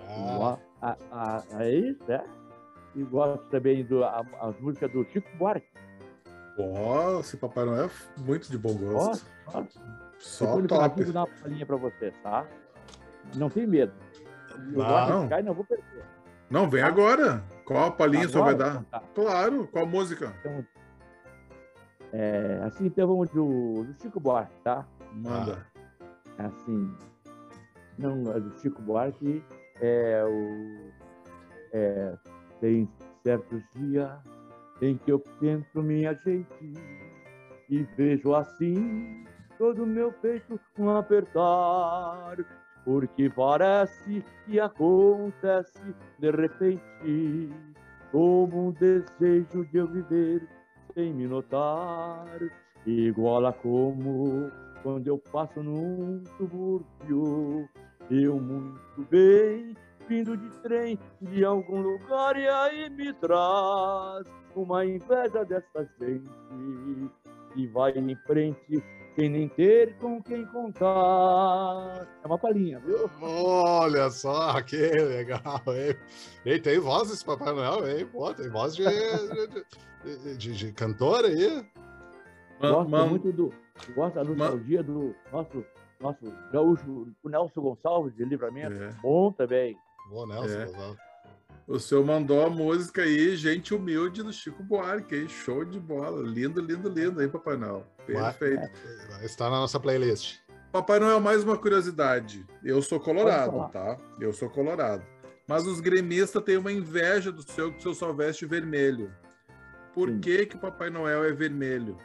Ah. 0.08 0.58
A, 0.82 0.96
a, 1.12 1.44
a, 1.56 1.64
é 1.64 1.74
isso, 1.74 2.10
é. 2.10 2.24
E 2.96 3.04
gosto 3.04 3.44
também 3.50 3.86
das 3.86 4.60
músicas 4.60 4.90
do 4.92 5.04
Chico 5.04 5.28
Buarque. 5.38 5.68
Nossa, 6.58 7.36
Papai 7.36 7.64
Noel 7.64 7.86
é 7.86 8.20
muito 8.20 8.50
de 8.50 8.58
bom 8.58 8.74
gosto. 8.74 9.24
Nossa, 9.46 9.60
nossa. 9.60 9.80
Só 10.18 10.60
Depois 10.60 10.68
top. 10.68 11.00
Eu 11.00 11.12
dar 11.12 11.20
uma 11.20 11.26
palhinha 11.26 11.66
para 11.66 11.76
você, 11.76 12.10
tá? 12.22 12.46
Não 13.36 13.48
tem 13.48 13.66
medo. 13.66 13.92
Eu 14.50 14.82
não. 14.82 15.22
Ficar, 15.22 15.42
não 15.42 15.54
vou 15.54 15.64
perder. 15.64 16.04
Não, 16.50 16.68
vem 16.68 16.82
tá? 16.82 16.88
agora. 16.88 17.44
Qual 17.64 17.84
a 17.84 17.90
palhinha 17.90 18.28
você 18.28 18.38
vai 18.38 18.54
dar? 18.54 18.82
Tá. 18.84 19.00
Claro, 19.14 19.68
qual 19.68 19.86
música? 19.86 20.34
Então, 20.40 20.66
é, 22.12 22.60
assim, 22.64 22.86
então 22.86 23.06
vamos 23.06 23.30
do, 23.30 23.84
do 23.84 23.94
Chico 24.00 24.18
Buarque, 24.18 24.54
tá? 24.64 24.86
Manda. 25.12 25.66
Assim, 26.38 26.92
não, 27.98 28.22
do 28.22 28.58
Chico 28.58 28.80
Buarque 28.82 29.42
é 29.80 30.24
o. 30.24 30.90
É, 31.72 32.14
tem 32.60 32.88
certos 33.22 33.62
dias 33.74 34.10
em 34.82 34.96
que 34.96 35.12
eu 35.12 35.20
penso 35.38 35.82
minha 35.82 36.14
gente 36.14 36.72
e 37.68 37.82
vejo 37.96 38.34
assim 38.34 39.24
todo 39.56 39.84
o 39.84 39.86
meu 39.86 40.10
peito 40.10 40.58
um 40.78 40.90
apertar, 40.90 42.36
porque 42.84 43.30
parece 43.30 44.24
que 44.44 44.58
acontece 44.58 45.94
de 46.18 46.30
repente, 46.30 47.52
como 48.10 48.68
um 48.68 48.70
desejo 48.72 49.64
de 49.66 49.76
eu 49.76 49.86
viver 49.86 50.48
me 51.08 51.26
notar, 51.26 52.38
igual 52.86 53.46
a 53.46 53.52
como 53.52 54.50
quando 54.82 55.06
eu 55.06 55.18
passo 55.18 55.62
num 55.62 56.22
subúrbio, 56.36 57.68
eu 58.10 58.40
muito 58.40 59.06
bem 59.10 59.74
vindo 60.08 60.36
de 60.36 60.50
trem 60.62 60.98
de 61.20 61.44
algum 61.44 61.80
lugar 61.80 62.36
e 62.36 62.48
aí 62.48 62.90
me 62.90 63.12
traz 63.14 64.24
uma 64.56 64.84
inveja 64.84 65.44
dessa 65.44 65.88
gente 66.00 67.10
que 67.54 67.66
vai 67.68 67.92
em 67.92 68.16
frente 68.26 68.82
sem 69.20 69.28
nem 69.28 69.48
ter 69.48 69.94
com 69.96 70.22
quem 70.22 70.46
contar. 70.46 72.08
É 72.22 72.26
uma 72.26 72.38
palhinha, 72.38 72.78
viu? 72.80 73.10
Olha 73.20 74.08
só, 74.08 74.62
que 74.62 74.76
legal, 74.76 75.60
hein? 75.68 75.94
E 76.46 76.58
tem 76.58 76.78
voz 76.78 77.10
esse 77.10 77.22
Papai 77.22 77.52
Noel, 77.52 77.86
hein? 77.86 78.06
Pô, 78.06 78.32
tem 78.32 78.48
voz 78.48 78.74
de, 78.74 78.84
de, 80.04 80.36
de, 80.38 80.56
de 80.56 80.72
cantor 80.72 81.26
aí. 81.26 81.62
Gosto 82.60 83.08
muito 83.08 83.32
do. 83.32 83.52
Gosto 83.94 84.14
da 84.14 84.24
nostalgia 84.24 84.82
do 84.82 85.14
nosso, 85.30 85.64
nosso 86.00 86.24
gaúcho, 86.50 87.08
o 87.22 87.28
Nelson 87.28 87.60
Gonçalves 87.60 88.14
de 88.14 88.24
Livramento. 88.24 88.74
É. 88.74 88.90
Bom 89.02 89.32
também. 89.32 89.76
Boa, 90.08 90.26
Nelson. 90.26 90.60
É. 90.60 91.09
O 91.70 91.78
senhor 91.78 92.04
mandou 92.04 92.44
a 92.44 92.50
música 92.50 93.02
aí, 93.02 93.36
gente 93.36 93.72
humilde 93.72 94.24
do 94.24 94.32
Chico 94.32 94.60
Buarque, 94.60 95.14
hein? 95.14 95.28
Show 95.28 95.64
de 95.64 95.78
bola. 95.78 96.20
Lindo, 96.20 96.60
lindo, 96.60 96.88
lindo, 96.88 97.22
hein, 97.22 97.28
Papai 97.28 97.56
Noel? 97.56 97.86
Perfeito. 98.04 98.68
Está 99.22 99.48
na 99.48 99.60
nossa 99.60 99.78
playlist. 99.78 100.40
Papai 100.72 100.98
Noel, 100.98 101.20
mais 101.20 101.44
uma 101.44 101.56
curiosidade. 101.56 102.44
Eu 102.64 102.82
sou 102.82 102.98
colorado, 102.98 103.70
tá? 103.70 103.96
Eu 104.18 104.32
sou 104.32 104.50
colorado. 104.50 105.06
Mas 105.46 105.64
os 105.64 105.78
gremistas 105.78 106.42
têm 106.42 106.56
uma 106.56 106.72
inveja 106.72 107.30
do 107.30 107.42
seu, 107.48 107.70
que 107.70 107.78
o 107.78 107.82
seu 107.82 107.94
só 107.94 108.12
veste 108.12 108.44
vermelho. 108.44 109.14
Por 109.94 110.10
que, 110.18 110.46
que 110.46 110.56
o 110.56 110.60
Papai 110.60 110.90
Noel 110.90 111.22
é 111.22 111.32
vermelho? 111.32 111.96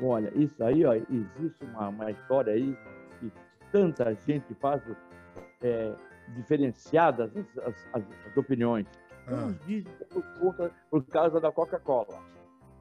Olha, 0.00 0.32
isso 0.34 0.60
aí, 0.64 0.84
ó, 0.84 0.94
existe 0.94 1.64
uma, 1.72 1.88
uma 1.88 2.10
história 2.10 2.52
aí 2.52 2.76
que 3.20 3.30
tanta 3.70 4.12
gente 4.26 4.52
faz 4.60 4.82
é, 5.62 5.94
diferenciadas 6.28 7.30
as, 7.36 7.74
as, 7.92 8.04
as 8.24 8.36
opiniões. 8.36 8.86
Ah. 9.26 9.46
Uns 9.46 9.58
dizem 9.66 9.92
que 9.96 10.04
é 10.04 10.22
por, 10.40 10.70
por 10.90 11.04
causa 11.06 11.40
da 11.40 11.52
Coca-Cola. 11.52 12.20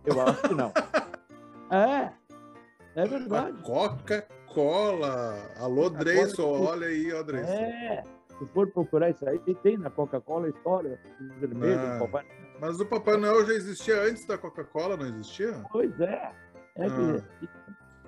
Eu 0.06 0.22
acho 0.22 0.42
que 0.42 0.54
não. 0.54 0.72
é, 1.72 2.12
é 2.96 3.06
verdade. 3.06 3.62
Coca-Cola. 3.62 5.36
Alô, 5.60 5.90
Dreyson, 5.90 6.66
olha 6.66 6.88
aí, 6.88 7.14
ó, 7.14 7.22
Dreyson. 7.24 7.52
É, 7.52 8.04
se 8.40 8.46
for 8.48 8.68
procurar 8.72 9.12
isso 9.12 9.28
aí, 9.28 9.40
tem 9.62 9.78
na 9.78 9.90
Coca-Cola 9.90 10.48
a 10.48 10.50
história 10.50 11.00
vermelho. 11.40 11.80
Ah, 11.80 12.00
Papai... 12.00 12.26
Mas 12.60 12.80
o 12.80 12.86
Papai 12.86 13.18
Noel 13.18 13.46
já 13.46 13.54
existia 13.54 14.02
antes 14.02 14.26
da 14.26 14.38
Coca-Cola, 14.38 14.98
não 14.98 15.06
existia? 15.06 15.54
Pois 15.72 16.00
é. 16.00 16.32
É 16.76 16.86
ah. 16.86 17.22
que, 17.40 17.50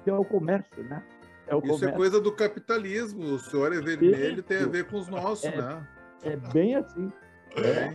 que 0.03 0.09
é 0.09 0.13
o 0.13 0.25
comércio, 0.25 0.83
né? 0.83 1.03
É 1.47 1.58
Isso 1.58 1.86
é 1.86 1.91
coisa 1.91 2.21
do 2.21 2.32
capitalismo. 2.32 3.23
O 3.34 3.39
senhor 3.39 3.73
é 3.73 3.82
vermelho 3.82 4.36
Isso. 4.39 4.43
tem 4.43 4.60
a 4.60 4.67
ver 4.67 4.86
com 4.88 4.97
os 4.97 5.08
nossos, 5.08 5.45
é, 5.45 5.56
né? 5.56 5.88
É 6.23 6.36
bem 6.36 6.75
assim. 6.75 7.12
É. 7.58 7.93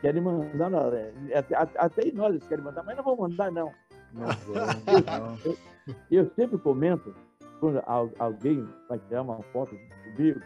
Querem 0.00 0.20
mandar, 0.20 0.70
não, 0.70 0.92
é, 0.92 1.12
até, 1.34 1.56
até 1.56 2.12
nós 2.12 2.30
eles 2.30 2.46
querem 2.46 2.64
mandar, 2.64 2.82
mas 2.82 2.96
não 2.96 3.04
vão 3.04 3.16
mandar, 3.16 3.50
não. 3.52 3.72
Não 4.12 4.26
não. 5.06 5.38
Eu, 5.44 5.56
eu, 6.10 6.30
sempre 6.34 6.58
comento, 6.58 7.14
quando 7.60 7.82
alguém 8.18 8.68
vai 8.88 8.98
tirar 8.98 9.22
uma 9.22 9.40
foto 9.52 9.76
comigo, 10.04 10.40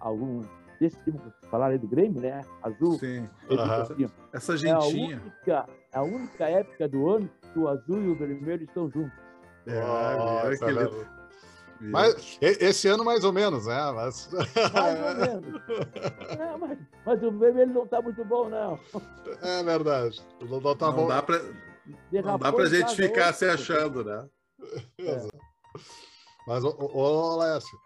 algum 0.00 0.40
desse 0.80 0.96
time 1.04 1.18
que 1.18 1.48
falaram 1.48 1.72
aí 1.72 1.78
do 1.78 1.86
Grêmio, 1.86 2.20
né? 2.20 2.40
Azul. 2.62 2.98
Sim. 2.98 3.28
eu 3.48 3.60
assim, 3.60 4.06
Essa 4.32 4.52
é 4.52 4.54
a 4.54 4.56
gentinha. 4.56 5.20
única, 5.22 5.66
a 5.92 6.02
única 6.02 6.44
época 6.48 6.88
do 6.88 7.08
ano 7.08 7.30
que 7.52 7.58
o 7.58 7.68
azul 7.68 8.02
e 8.02 8.08
o 8.08 8.14
vermelho 8.14 8.64
estão 8.64 8.90
juntos. 8.90 9.18
É, 9.66 9.80
aquele- 10.52 10.74
velho. 10.74 11.23
Mas 11.80 12.38
esse 12.40 12.88
ano 12.88 13.04
mais 13.04 13.24
ou 13.24 13.32
menos, 13.32 13.66
né? 13.66 13.92
Mas... 13.92 14.28
Mais 14.72 15.00
ou 15.00 15.14
menos. 15.16 15.62
É, 16.34 16.56
mas, 16.56 16.78
mas 17.04 17.22
o 17.22 17.38
vermelho 17.38 17.72
não 17.72 17.84
está 17.84 18.00
muito 18.00 18.24
bom, 18.24 18.48
não. 18.48 18.78
é 19.42 19.62
verdade. 19.62 20.20
Não, 20.40 20.60
não 20.60 20.74
tá 20.76 20.86
não, 20.86 20.94
bom. 20.94 21.08
dá 21.08 21.22
pra, 21.22 21.40
não 22.10 22.38
dá 22.38 22.52
pra 22.52 22.66
gente 22.66 22.96
ficar 22.96 23.28
hoje. 23.28 23.38
se 23.38 23.44
achando, 23.46 24.04
né? 24.04 24.26
Exato. 24.98 25.38
Mas, 26.46 26.64
ô, 26.64 26.76
ô, 26.78 27.36
Lécio, 27.36 27.78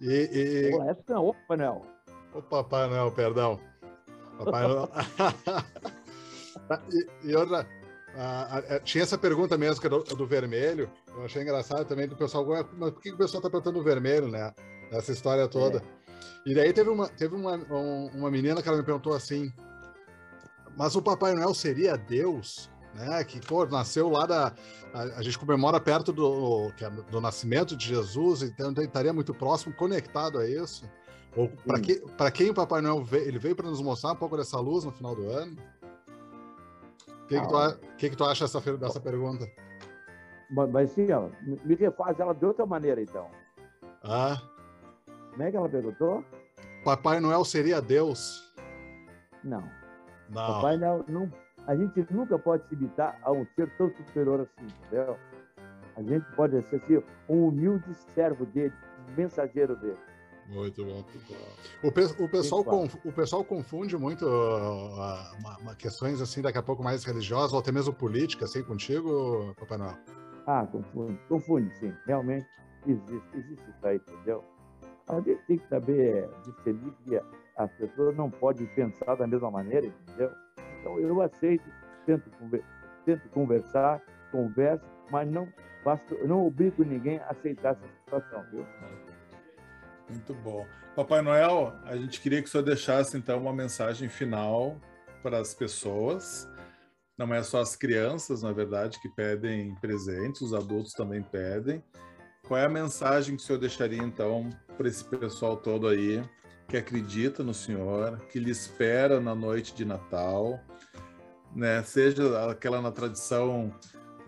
e, 0.00 0.28
e, 0.32 0.70
Pô, 0.70 0.82
essa 0.82 1.02
não, 1.08 1.26
opa, 1.26 1.38
Panel. 1.48 1.86
O 2.34 2.42
Papai 2.42 2.88
Noel, 2.88 3.12
perdão. 3.12 3.60
Papai 4.38 4.66
Noel. 4.66 4.88
e, 6.90 7.30
e 7.30 7.36
outra. 7.36 7.66
ah, 8.16 8.62
ah, 8.68 8.80
tinha 8.80 9.04
essa 9.04 9.16
pergunta 9.16 9.56
mesmo, 9.56 9.80
que 9.80 9.86
é 9.86 9.90
do, 9.90 10.02
do 10.02 10.26
vermelho. 10.26 10.90
Eu 11.16 11.24
achei 11.24 11.42
engraçado 11.42 11.84
também 11.84 12.08
do 12.08 12.16
pessoal. 12.16 12.46
"Ué, 12.48 12.64
Mas 12.78 12.90
por 12.90 13.00
que 13.02 13.10
que 13.10 13.14
o 13.14 13.18
pessoal 13.18 13.42
tá 13.42 13.50
perguntando 13.50 13.78
do 13.78 13.84
vermelho, 13.84 14.28
né? 14.28 14.52
Essa 14.90 15.12
história 15.12 15.46
toda. 15.48 15.82
E 16.46 16.54
daí 16.54 16.72
teve 16.72 16.90
uma, 16.90 17.08
teve 17.08 17.34
uma, 17.34 17.56
um- 17.56 18.10
uma 18.14 18.30
menina 18.30 18.62
que 18.62 18.68
ela 18.68 18.78
me 18.78 18.84
perguntou 18.84 19.14
assim: 19.14 19.52
Mas 20.76 20.96
o 20.96 21.02
Papai 21.02 21.34
Noel 21.34 21.52
seria 21.54 21.96
Deus? 21.96 22.70
Né? 22.94 23.22
Que 23.24 23.40
pô, 23.40 23.64
nasceu 23.66 24.08
lá 24.08 24.26
da. 24.26 24.54
A, 24.94 25.02
a 25.18 25.22
gente 25.22 25.38
comemora 25.38 25.80
perto 25.80 26.12
do, 26.12 26.70
que 26.76 26.84
é 26.84 26.90
do 26.90 27.20
nascimento 27.20 27.74
de 27.76 27.86
Jesus, 27.88 28.42
então 28.42 28.70
ele 28.70 28.84
estaria 28.84 29.12
muito 29.12 29.32
próximo, 29.34 29.74
conectado 29.74 30.38
a 30.38 30.46
isso. 30.48 30.84
Ou 31.34 31.48
para 31.48 31.76
Sim. 31.78 31.82
que, 31.82 32.02
quem 32.34 32.50
o 32.50 32.54
Papai 32.54 32.82
Noel 32.82 33.02
veio, 33.02 33.26
ele 33.26 33.38
veio 33.38 33.56
para 33.56 33.68
nos 33.68 33.80
mostrar 33.80 34.12
um 34.12 34.16
pouco 34.16 34.36
dessa 34.36 34.58
luz 34.60 34.84
no 34.84 34.92
final 34.92 35.14
do 35.14 35.30
ano? 35.30 35.56
O 37.08 37.26
que, 37.26 37.40
que, 37.40 37.48
tu, 37.48 37.56
a- 37.56 37.78
que, 37.96 38.10
que 38.10 38.16
tu 38.16 38.24
acha 38.24 38.44
dessa, 38.44 38.60
dessa 38.76 39.00
pergunta? 39.00 39.46
Mas, 40.52 40.74
assim, 40.92 41.10
ó, 41.12 41.28
me 41.64 41.74
refaz 41.74 42.20
ela 42.20 42.34
de 42.34 42.44
outra 42.44 42.66
maneira, 42.66 43.00
então. 43.00 43.26
Ah, 44.04 44.40
Como 45.30 45.42
é 45.42 45.50
que 45.50 45.56
ela 45.56 45.68
perguntou? 45.68 46.22
Papai 46.84 47.20
Noel 47.20 47.44
seria 47.44 47.80
Deus? 47.80 48.52
Não. 49.42 49.62
Não. 50.28 50.46
Papai 50.54 50.76
não, 50.76 51.04
não. 51.08 51.32
A 51.66 51.74
gente 51.76 52.06
nunca 52.12 52.38
pode 52.38 52.68
se 52.68 52.74
imitar 52.74 53.18
a 53.22 53.32
um 53.32 53.46
ser 53.54 53.70
tão 53.78 53.88
superior 53.94 54.40
assim, 54.40 54.66
entendeu? 54.86 55.16
A 55.96 56.02
gente 56.02 56.24
pode 56.34 56.60
ser 56.68 56.76
assim, 56.76 57.02
um 57.28 57.48
humilde 57.48 57.94
servo 58.14 58.44
dele, 58.46 58.74
um 59.08 59.14
mensageiro 59.16 59.76
dele. 59.76 59.98
Muito 60.48 60.84
bom. 60.84 61.04
O, 61.84 61.92
pe- 61.92 62.22
o 62.22 62.28
pessoal, 62.28 62.64
Sim, 62.88 62.98
o 63.04 63.12
pessoal 63.12 63.44
confunde 63.44 63.96
muito 63.96 64.26
uma- 64.26 65.56
uma- 65.60 65.74
questões 65.76 66.20
assim, 66.20 66.42
daqui 66.42 66.58
a 66.58 66.62
pouco 66.62 66.82
mais 66.82 67.04
religiosas, 67.04 67.52
ou 67.52 67.60
até 67.60 67.70
mesmo 67.70 67.92
políticas, 67.94 68.50
assim, 68.50 68.62
contigo, 68.62 69.54
Papai 69.58 69.78
Noel? 69.78 69.96
Ah, 70.46 70.66
confunde, 70.66 71.18
confunde, 71.28 71.74
sim. 71.78 71.94
Realmente 72.06 72.46
existe, 72.86 73.28
existe 73.34 73.70
isso 73.70 73.86
aí, 73.86 73.96
entendeu? 73.96 74.44
A 75.08 75.16
gente 75.20 75.42
tem 75.46 75.58
que 75.58 75.68
saber 75.68 76.28
discernir 76.44 76.92
que 77.04 77.20
as 77.56 77.70
pessoas 77.72 78.16
não 78.16 78.30
podem 78.30 78.66
pensar 78.74 79.14
da 79.16 79.26
mesma 79.26 79.50
maneira, 79.50 79.86
entendeu? 79.86 80.30
Então 80.80 80.98
eu 80.98 81.20
aceito, 81.20 81.64
tento, 82.06 82.30
tento 83.04 83.28
conversar, 83.30 84.00
converso, 84.30 84.84
mas 85.10 85.30
não 85.30 85.48
faço, 85.84 86.14
não 86.26 86.46
obrigo 86.46 86.84
ninguém 86.84 87.18
a 87.18 87.30
aceitar 87.30 87.72
essa 87.72 87.86
situação, 88.04 88.44
viu? 88.50 88.66
Muito 90.08 90.34
bom. 90.34 90.66
Papai 90.94 91.22
Noel, 91.22 91.72
a 91.84 91.96
gente 91.96 92.20
queria 92.20 92.42
que 92.42 92.48
o 92.48 92.50
senhor 92.50 92.64
deixasse 92.64 93.16
então 93.16 93.40
uma 93.40 93.52
mensagem 93.52 94.08
final 94.08 94.76
para 95.22 95.38
as 95.38 95.54
pessoas. 95.54 96.48
Não 97.18 97.32
é 97.32 97.42
só 97.42 97.60
as 97.60 97.76
crianças, 97.76 98.42
na 98.42 98.52
verdade, 98.52 99.00
que 99.00 99.08
pedem 99.08 99.74
presentes, 99.76 100.40
os 100.40 100.54
adultos 100.54 100.92
também 100.92 101.22
pedem. 101.22 101.82
Qual 102.46 102.58
é 102.58 102.64
a 102.64 102.68
mensagem 102.68 103.36
que 103.36 103.42
o 103.42 103.44
senhor 103.44 103.58
deixaria 103.58 104.02
então 104.02 104.50
para 104.76 104.88
esse 104.88 105.04
pessoal 105.04 105.56
todo 105.56 105.86
aí 105.86 106.22
que 106.68 106.76
acredita 106.76 107.42
no 107.42 107.52
senhor, 107.52 108.18
que 108.30 108.38
lhe 108.38 108.50
espera 108.50 109.20
na 109.20 109.34
noite 109.34 109.74
de 109.74 109.84
Natal, 109.84 110.58
né? 111.54 111.82
Seja 111.82 112.50
aquela 112.50 112.80
na 112.80 112.90
tradição 112.90 113.74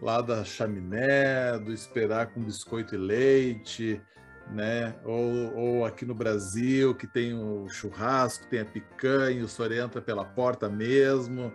lá 0.00 0.20
da 0.20 0.44
chaminé, 0.44 1.58
do 1.58 1.72
esperar 1.72 2.26
com 2.28 2.42
biscoito 2.42 2.94
e 2.94 2.98
leite, 2.98 4.00
né? 4.50 4.94
Ou, 5.04 5.56
ou 5.56 5.84
aqui 5.86 6.04
no 6.04 6.14
Brasil, 6.14 6.94
que 6.94 7.06
tem 7.06 7.34
o 7.34 7.68
churrasco, 7.68 8.46
tem 8.46 8.60
a 8.60 8.64
picanha, 8.64 9.44
o 9.44 9.48
senhor 9.48 9.72
entra 9.72 10.02
pela 10.02 10.24
porta 10.24 10.68
mesmo, 10.68 11.52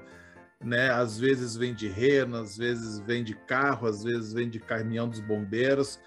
né? 0.64 0.90
Às 0.90 1.20
vezes 1.20 1.56
vem 1.56 1.74
de 1.74 1.88
rena, 1.88 2.42
às 2.42 2.58
vezes 2.58 3.00
vem 3.00 3.24
de 3.24 3.34
carro, 3.34 3.88
às 3.88 4.04
vezes 4.04 4.34
vem 4.34 4.50
de 4.50 4.60
caminhão 4.60 5.08
dos 5.08 5.20
bombeiros. 5.20 6.00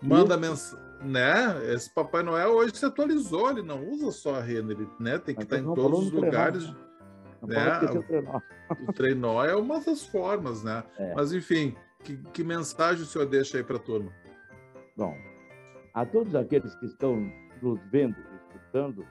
Manda 0.00 0.36
mensagem, 0.36 0.84
né? 1.02 1.72
Esse 1.72 1.92
Papai 1.92 2.22
Noel 2.22 2.50
hoje 2.50 2.76
se 2.76 2.84
atualizou, 2.84 3.50
ele 3.50 3.62
não 3.62 3.84
usa 3.88 4.12
só 4.12 4.36
a 4.36 4.40
rena, 4.40 4.72
ele 4.72 4.88
né? 5.00 5.18
tem 5.18 5.34
que 5.34 5.42
estar 5.42 5.58
em 5.58 5.62
não 5.62 5.74
todos 5.74 6.06
os 6.06 6.12
lugares. 6.12 6.68
né? 6.68 6.76
Não 7.42 7.48
né? 7.48 7.98
o 7.98 8.02
trenó. 8.02 8.40
O 8.86 8.92
trenó 8.92 9.44
é 9.44 9.56
uma 9.56 9.80
das 9.80 10.04
formas, 10.04 10.62
né? 10.62 10.84
É. 10.98 11.14
Mas 11.14 11.32
enfim, 11.32 11.74
que, 12.04 12.16
que 12.32 12.44
mensagem 12.44 13.02
o 13.02 13.06
senhor 13.06 13.26
deixa 13.26 13.56
aí 13.56 13.64
para 13.64 13.76
a 13.76 13.80
turma? 13.80 14.12
Bom, 14.96 15.16
a 15.94 16.06
todos 16.06 16.34
aqueles 16.34 16.74
que 16.76 16.86
estão 16.86 17.32
nos 17.60 17.80
vendo, 17.90 18.16
escutando, 18.36 19.04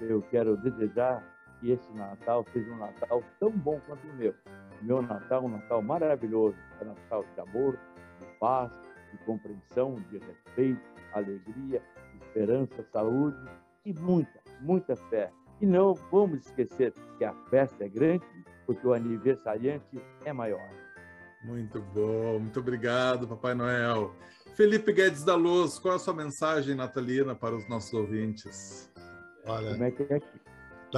eu 0.00 0.20
quero 0.22 0.56
desejar 0.58 1.33
que 1.64 1.70
esse 1.72 1.90
Natal 1.94 2.44
seja 2.52 2.70
um 2.70 2.76
Natal 2.76 3.22
tão 3.40 3.50
bom 3.50 3.80
quanto 3.86 4.06
o 4.06 4.14
meu. 4.14 4.34
O 4.82 4.84
meu 4.84 5.00
Natal 5.00 5.42
é 5.42 5.46
um 5.46 5.48
Natal 5.48 5.80
maravilhoso, 5.80 6.56
é 6.78 6.84
um 6.84 6.88
Natal 6.88 7.24
de 7.34 7.40
amor, 7.40 7.78
de 8.20 8.26
paz, 8.38 8.70
de 9.10 9.18
compreensão, 9.24 9.94
de 10.10 10.18
respeito, 10.18 10.82
alegria, 11.14 11.82
esperança, 12.20 12.84
saúde 12.92 13.48
e 13.86 13.94
muita, 13.94 14.40
muita 14.60 14.94
fé. 14.94 15.32
E 15.58 15.64
não 15.64 15.94
vamos 16.12 16.44
esquecer 16.44 16.92
que 17.16 17.24
a 17.24 17.32
festa 17.48 17.84
é 17.84 17.88
grande, 17.88 18.26
porque 18.66 18.86
o 18.86 18.92
aniversariante 18.92 20.02
é 20.26 20.32
maior. 20.34 20.68
Muito 21.44 21.80
bom, 21.94 22.40
muito 22.40 22.60
obrigado, 22.60 23.26
Papai 23.26 23.54
Noel. 23.54 24.14
Felipe 24.54 24.92
Guedes 24.92 25.24
da 25.24 25.34
Luz, 25.34 25.78
qual 25.78 25.94
é 25.94 25.96
a 25.96 26.00
sua 26.00 26.14
mensagem 26.14 26.74
natalina 26.74 27.34
para 27.34 27.56
os 27.56 27.66
nossos 27.68 27.92
ouvintes? 27.94 28.92
Olha, 29.46 29.72
Como 29.72 29.84
é 29.84 29.90
que 29.90 30.02
é 30.12 30.20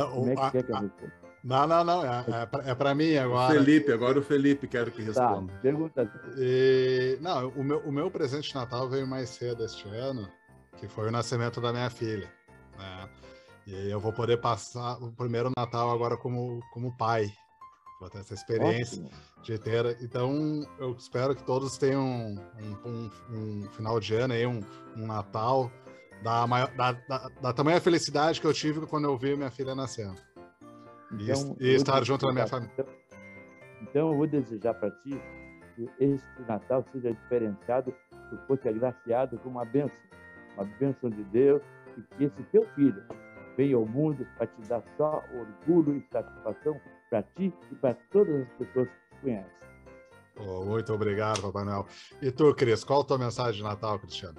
que, 0.05 0.09
não, 0.11 0.11
como 0.17 0.31
é 0.31 0.35
a- 0.47 0.51
que, 0.51 0.59
é 0.59 0.63
que 0.63 0.73
eu 0.73 0.77
a- 0.77 0.81
respondo? 0.81 1.13
não, 1.45 1.67
não, 1.67 1.85
não, 1.85 2.05
é, 2.05 2.25
é, 2.43 2.47
pra- 2.47 2.63
é 2.65 2.75
para 2.75 2.95
mim 2.95 3.17
agora. 3.17 3.55
Felipe, 3.55 3.93
agora 3.93 4.19
o 4.19 4.23
Felipe 4.23 4.67
quero 4.69 4.91
que 4.91 5.05
Tá, 5.13 5.29
responda. 5.29 5.53
pergunta. 5.63 6.11
E, 6.37 7.19
não, 7.21 7.49
o 7.51 7.63
meu, 7.65 7.79
o 7.81 7.93
meu 7.93 8.11
presente 8.11 8.49
de 8.49 8.55
Natal 8.55 8.89
veio 8.89 9.07
mais 9.07 9.29
cedo 9.31 9.65
este 9.65 9.89
ano, 9.89 10.29
que 10.77 10.89
foi 10.89 11.09
o 11.09 11.11
nascimento 11.13 11.61
da 11.61 11.73
minha 11.73 11.89
filha. 11.91 12.31
Né? 12.79 13.09
E 13.67 13.75
aí 13.75 13.91
eu 13.91 13.99
vou 13.99 14.13
poder 14.13 14.41
passar 14.41 14.97
o 15.03 15.11
primeiro 15.13 15.51
Natal 15.57 15.91
agora 15.91 16.17
como, 16.17 16.61
como 16.73 16.97
pai. 16.97 17.33
Vou 17.99 18.11
ter 18.11 18.19
essa 18.19 18.35
experiência 18.35 19.03
Ótimo. 19.03 19.11
de 19.43 19.59
ter. 19.59 19.97
Então, 20.03 20.61
eu 20.79 20.93
espero 20.99 21.35
que 21.35 21.43
todos 21.43 21.79
tenham 21.79 22.05
um, 22.05 22.89
um- 22.89 23.11
um 23.31 23.63
final 23.71 23.99
de 23.99 24.15
ano 24.15 24.35
aí, 24.35 24.47
um, 24.47 24.61
um 24.95 25.07
Natal 25.07 25.71
da, 26.23 26.47
maior, 26.47 26.71
da, 26.75 26.93
da, 26.93 27.29
da 27.41 27.53
tamanha 27.53 27.81
felicidade 27.81 28.41
que 28.41 28.47
eu 28.47 28.53
tive 28.53 28.87
quando 28.87 29.05
eu 29.05 29.17
vi 29.17 29.37
minha 29.37 29.51
filha 29.51 29.75
nascendo. 29.75 30.21
E 31.19 31.31
es- 31.31 31.43
e 31.43 31.67
vou 31.67 31.77
estar 31.77 32.03
junto 32.05 32.27
da 32.27 32.33
minha 32.33 32.47
família. 32.47 32.73
Então, 32.75 32.87
então, 33.83 34.11
eu 34.11 34.17
vou 34.17 34.27
desejar 34.27 34.75
para 34.75 34.91
ti 34.91 35.21
que 35.75 35.89
este 36.01 36.43
Natal 36.49 36.85
seja 36.91 37.13
diferenciado, 37.13 37.93
que 38.31 38.37
fosse 38.47 38.69
agraciado 38.69 39.39
com 39.39 39.51
uma 39.51 39.65
bênção, 39.65 40.01
uma 40.57 40.65
bênção 40.79 41.11
de 41.11 41.23
Deus, 41.25 41.63
e 41.97 42.03
que 42.17 42.25
esse 42.25 42.43
teu 42.51 42.67
filho 42.75 43.05
venha 43.57 43.77
ao 43.77 43.87
mundo 43.87 44.27
para 44.37 44.47
te 44.47 44.61
dar 44.69 44.83
só 44.97 45.23
orgulho 45.35 45.97
e 45.97 46.07
satisfação 46.11 46.81
para 47.11 47.23
ti 47.23 47.53
e 47.71 47.75
para 47.77 47.95
todas 48.11 48.43
as 48.43 48.49
pessoas 48.55 48.89
que 48.89 49.17
te 49.17 49.21
conhecem. 49.23 49.57
Oh, 50.39 50.65
muito 50.65 50.93
obrigado, 50.93 51.41
Papai 51.41 51.65
Noel. 51.65 51.87
E 52.21 52.31
tu, 52.31 52.55
Cris, 52.55 52.83
qual 52.85 53.01
a 53.03 53.05
tua 53.05 53.19
mensagem 53.19 53.55
de 53.55 53.63
Natal, 53.63 53.99
Cristiano? 53.99 54.39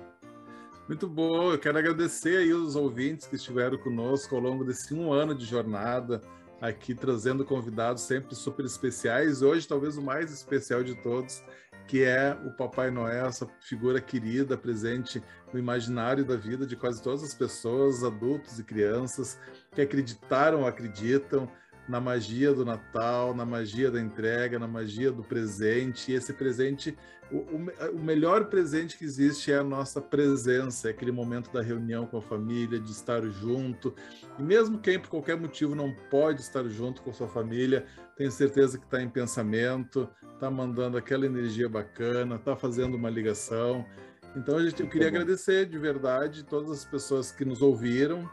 Muito 0.88 1.06
bom, 1.06 1.52
eu 1.52 1.60
quero 1.60 1.78
agradecer 1.78 2.38
aí 2.38 2.54
os 2.54 2.78
ouvintes 2.78 3.28
que 3.28 3.36
estiveram 3.36 3.78
conosco 3.78 4.34
ao 4.34 4.42
longo 4.42 4.64
desse 4.64 4.94
um 4.94 5.12
ano 5.12 5.36
de 5.36 5.44
jornada, 5.44 6.22
aqui 6.62 6.96
trazendo 6.96 7.44
convidados 7.44 8.04
sempre 8.04 8.34
super 8.34 8.66
especiais. 8.66 9.42
Hoje, 9.42 9.68
talvez 9.68 9.98
o 9.98 10.02
mais 10.02 10.32
especial 10.32 10.86
de 10.86 10.96
todos, 11.04 11.44
que 11.90 12.06
é 12.06 12.38
o 12.46 12.52
Papai 12.52 12.90
Noel, 12.90 13.26
essa 13.26 13.46
figura 13.60 14.00
querida, 14.00 14.58
presente 14.58 15.22
no 15.52 15.60
imaginário 15.60 16.24
da 16.24 16.38
vida 16.38 16.66
de 16.66 16.78
quase 16.78 17.04
todas 17.04 17.22
as 17.22 17.34
pessoas, 17.34 18.02
adultos 18.02 18.58
e 18.58 18.64
crianças, 18.64 19.38
que 19.76 19.82
acreditaram, 19.82 20.66
acreditam, 20.66 21.52
na 21.88 22.02
magia 22.02 22.54
do 22.54 22.66
Natal, 22.66 23.34
na 23.34 23.46
magia 23.46 23.90
da 23.90 24.00
entrega, 24.00 24.60
na 24.60 24.68
magia 24.68 25.12
do 25.12 25.24
presente. 25.24 26.12
E 26.12 26.16
esse 26.16 26.34
presente, 26.34 26.98
o, 27.32 27.38
o, 27.38 27.96
o, 27.96 28.00
melhor 28.00 28.46
presente 28.46 28.98
que 28.98 29.06
existe 29.06 29.52
é 29.52 29.58
a 29.58 29.64
nossa 29.64 30.02
presença, 30.02 30.88
é 30.88 30.92
aquele 30.92 31.12
momento 31.12 31.52
da 31.52 31.62
reunião 31.62 32.06
com 32.06 32.18
a 32.18 32.22
família, 32.22 32.80
de 32.80 32.92
estar 32.92 33.22
junto. 33.24 33.96
E 34.38 34.44
mesmo 34.44 34.80
quem 34.80 35.00
por 35.00 35.10
qualquer 35.10 35.38
motivo 35.38 35.76
não 35.76 35.94
pode 36.10 36.42
estar 36.42 36.68
junto 36.68 37.02
com 37.02 37.14
sua 37.14 37.28
família, 37.28 37.86
tenho 38.18 38.32
certeza 38.32 38.78
que 38.78 38.86
está 38.86 39.02
em 39.02 39.10
pensamento, 39.10 40.10
está 40.34 40.52
mandando 40.52 40.98
aquela 40.98 41.26
energia 41.26 41.70
bacana, 41.70 42.36
está 42.36 42.56
fazendo 42.56 42.96
uma 42.96 43.10
ligação. 43.10 43.86
Então, 44.36 44.62
gente, 44.64 44.82
eu 44.82 44.90
queria 44.90 45.08
agradecer 45.08 45.66
de 45.66 45.78
verdade 45.78 46.44
todas 46.44 46.70
as 46.70 46.86
pessoas 46.86 47.32
que 47.32 47.46
nos 47.46 47.62
ouviram, 47.62 48.30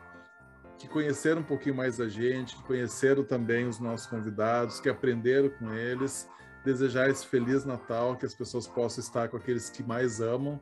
que 0.78 0.88
conheceram 0.88 1.40
um 1.40 1.44
pouquinho 1.44 1.74
mais 1.74 1.98
da 1.98 2.08
gente, 2.08 2.56
que 2.56 2.62
conheceram 2.64 3.24
também 3.24 3.66
os 3.66 3.78
nossos 3.78 4.06
convidados, 4.06 4.80
que 4.80 4.88
aprenderam 4.88 5.48
com 5.50 5.72
eles. 5.72 6.28
Desejar 6.64 7.10
esse 7.10 7.26
Feliz 7.26 7.64
Natal, 7.64 8.16
que 8.16 8.24
as 8.24 8.34
pessoas 8.34 8.66
possam 8.66 9.02
estar 9.02 9.28
com 9.28 9.36
aqueles 9.36 9.68
que 9.68 9.82
mais 9.82 10.20
amam, 10.20 10.58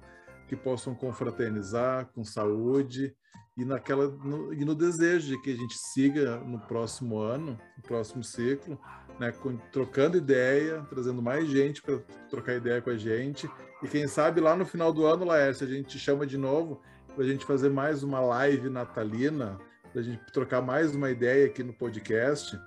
que 0.49 0.57
possam 0.57 0.95
confraternizar 0.95 2.07
com 2.15 2.25
saúde 2.25 3.15
e, 3.57 3.65
naquela, 3.65 4.09
no, 4.09 4.53
e 4.53 4.65
no 4.65 4.75
desejo 4.75 5.29
de 5.29 5.41
que 5.41 5.53
a 5.53 5.57
gente 5.57 5.77
siga 5.77 6.39
no 6.39 6.59
próximo 6.59 7.19
ano, 7.19 7.59
no 7.77 7.83
próximo 7.83 8.25
ciclo, 8.25 8.79
né, 9.19 9.31
com, 9.31 9.57
trocando 9.71 10.17
ideia, 10.17 10.85
trazendo 10.91 11.23
mais 11.23 11.47
gente 11.49 11.81
para 11.83 11.99
trocar 12.29 12.55
ideia 12.55 12.83
com 12.83 12.91
a 12.91 12.97
gente. 12.97 13.49
E 13.83 13.89
quem 13.89 14.07
sabe 14.09 14.41
lá 14.41 14.57
no 14.57 14.65
final 14.65 14.93
do 14.93 15.07
ano, 15.07 15.25
Laércio, 15.25 15.67
a 15.67 15.71
gente 15.71 15.99
chama 15.99 16.27
de 16.27 16.37
novo 16.37 16.83
para 17.15 17.25
a 17.25 17.27
gente 17.27 17.45
fazer 17.45 17.71
mais 17.71 18.03
uma 18.03 18.21
live 18.21 18.69
natalina 18.69 19.59
para 19.93 20.01
a 20.01 20.05
gente 20.05 20.19
trocar 20.33 20.63
mais 20.63 20.95
uma 20.95 21.11
ideia 21.11 21.47
aqui 21.47 21.63
no 21.63 21.73
podcast 21.73 22.57
uh, 22.57 22.61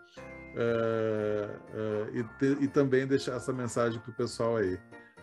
uh, 0.53 2.15
e, 2.15 2.23
te, 2.23 2.63
e, 2.63 2.67
também 2.67 3.07
deixar 3.07 3.33
essa 3.33 3.51
mensagem 3.51 3.99
para 3.99 4.11
o 4.11 4.13
pessoal 4.13 4.57
aí. 4.57 4.79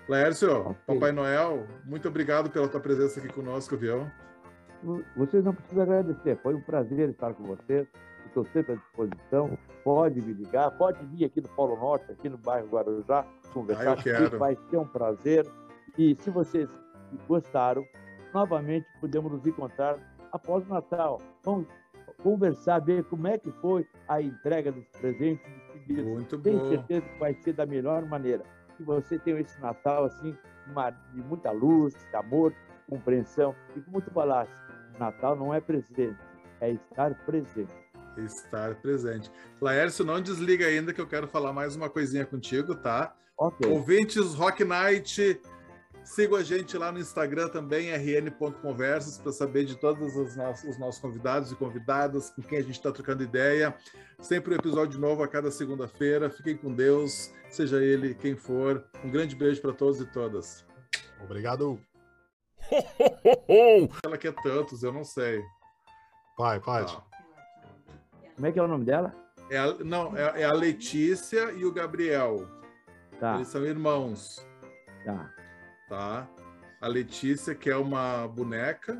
Laércio, 0.08 0.50
okay. 0.52 0.74
Papai 0.94 1.12
Noel, 1.12 1.64
muito 1.84 2.08
obrigado 2.08 2.50
pela 2.50 2.68
tua 2.68 2.80
presença 2.80 3.20
aqui 3.20 3.28
conosco, 3.28 3.76
viu? 3.76 4.10
Vocês 5.16 5.44
não 5.44 5.54
precisam 5.54 5.84
agradecer, 5.84 6.36
foi 6.42 6.54
um 6.54 6.60
prazer 6.60 7.08
estar 7.10 7.32
com 7.34 7.44
vocês, 7.44 7.86
estou 8.26 8.44
sempre 8.52 8.72
à 8.72 8.74
disposição, 8.74 9.56
pode 9.84 10.20
me 10.20 10.32
ligar, 10.32 10.72
pode 10.72 10.98
vir 11.06 11.26
aqui 11.26 11.40
no 11.40 11.48
Polo 11.50 11.76
Norte, 11.76 12.10
aqui 12.10 12.28
no 12.28 12.36
bairro 12.36 12.66
Guarujá, 12.66 13.24
conversar 13.52 13.92
ah, 13.92 14.02
comigo, 14.02 14.38
vai 14.38 14.58
ser 14.68 14.76
um 14.76 14.88
prazer. 14.88 15.46
E 15.96 16.16
se 16.18 16.30
vocês 16.30 16.68
gostaram, 17.28 17.86
novamente 18.34 18.88
podemos 19.00 19.30
nos 19.30 19.46
encontrar 19.46 19.98
após 20.32 20.66
o 20.66 20.68
Natal. 20.68 21.20
Vamos 21.44 21.68
conversar, 22.22 22.78
ver 22.80 23.04
como 23.04 23.26
é 23.26 23.38
que 23.38 23.50
foi 23.60 23.86
a 24.08 24.20
entrega 24.20 24.72
dos 24.72 24.86
presentes. 25.00 25.44
Muito 25.88 26.38
Tenho 26.38 26.58
bom. 26.58 26.70
certeza 26.70 27.06
que 27.06 27.18
vai 27.18 27.34
ser 27.34 27.52
da 27.54 27.66
melhor 27.66 28.04
maneira. 28.06 28.44
Que 28.76 28.82
você 28.82 29.18
tenha 29.18 29.40
esse 29.40 29.60
Natal 29.60 30.04
assim, 30.04 30.36
de 31.12 31.22
muita 31.22 31.50
luz, 31.50 31.94
de 31.94 32.16
amor, 32.16 32.54
compreensão. 32.88 33.54
E 33.76 33.80
como 33.80 34.00
tu 34.00 34.10
falaste, 34.10 34.54
Natal 34.98 35.36
não 35.36 35.52
é 35.52 35.60
presente, 35.60 36.16
é 36.60 36.70
estar 36.70 37.14
presente. 37.26 37.74
Estar 38.16 38.74
presente. 38.76 39.30
Laércio, 39.60 40.04
não 40.04 40.20
desliga 40.20 40.66
ainda 40.66 40.92
que 40.92 41.00
eu 41.00 41.06
quero 41.06 41.26
falar 41.26 41.52
mais 41.52 41.74
uma 41.74 41.88
coisinha 41.88 42.24
contigo, 42.24 42.74
tá? 42.74 43.14
Okay. 43.38 43.70
Ouvintes 43.70 44.34
Rock 44.34 44.62
Night, 44.64 45.40
Sigam 46.04 46.36
a 46.36 46.42
gente 46.42 46.76
lá 46.76 46.90
no 46.90 46.98
Instagram 46.98 47.48
também, 47.48 47.90
rn.conversas, 47.90 49.18
para 49.18 49.32
saber 49.32 49.64
de 49.64 49.76
todos 49.76 50.16
os 50.16 50.36
nossos, 50.36 50.70
os 50.70 50.78
nossos 50.78 51.00
convidados 51.00 51.52
e 51.52 51.56
convidadas 51.56 52.30
com 52.30 52.42
quem 52.42 52.58
a 52.58 52.62
gente 52.62 52.72
está 52.72 52.90
trocando 52.90 53.22
ideia. 53.22 53.74
Sempre 54.20 54.52
um 54.52 54.56
episódio 54.58 54.98
novo 54.98 55.22
a 55.22 55.28
cada 55.28 55.50
segunda-feira. 55.50 56.28
Fiquem 56.28 56.56
com 56.56 56.74
Deus, 56.74 57.32
seja 57.50 57.82
ele 57.82 58.14
quem 58.14 58.34
for. 58.34 58.84
Um 59.04 59.10
grande 59.10 59.36
beijo 59.36 59.60
para 59.62 59.72
todos 59.72 60.00
e 60.00 60.06
todas. 60.06 60.66
Obrigado. 61.22 61.80
Ela 64.04 64.18
quer 64.18 64.34
tantos, 64.42 64.82
eu 64.82 64.92
não 64.92 65.04
sei. 65.04 65.40
Vai, 66.36 66.58
pode. 66.58 66.92
Tá. 66.94 67.04
Como 68.34 68.46
é 68.46 68.52
que 68.52 68.58
é 68.58 68.62
o 68.62 68.68
nome 68.68 68.84
dela? 68.84 69.14
É 69.50 69.58
a, 69.58 69.74
não, 69.74 70.16
é, 70.16 70.42
é 70.42 70.44
a 70.44 70.52
Letícia 70.52 71.52
e 71.52 71.64
o 71.64 71.72
Gabriel. 71.72 72.48
Tá. 73.20 73.36
Eles 73.36 73.48
são 73.48 73.64
irmãos. 73.64 74.44
Tá 75.04 75.41
tá? 75.92 76.26
A 76.80 76.88
Letícia, 76.88 77.54
que 77.54 77.68
é 77.68 77.76
uma 77.76 78.26
boneca. 78.26 78.98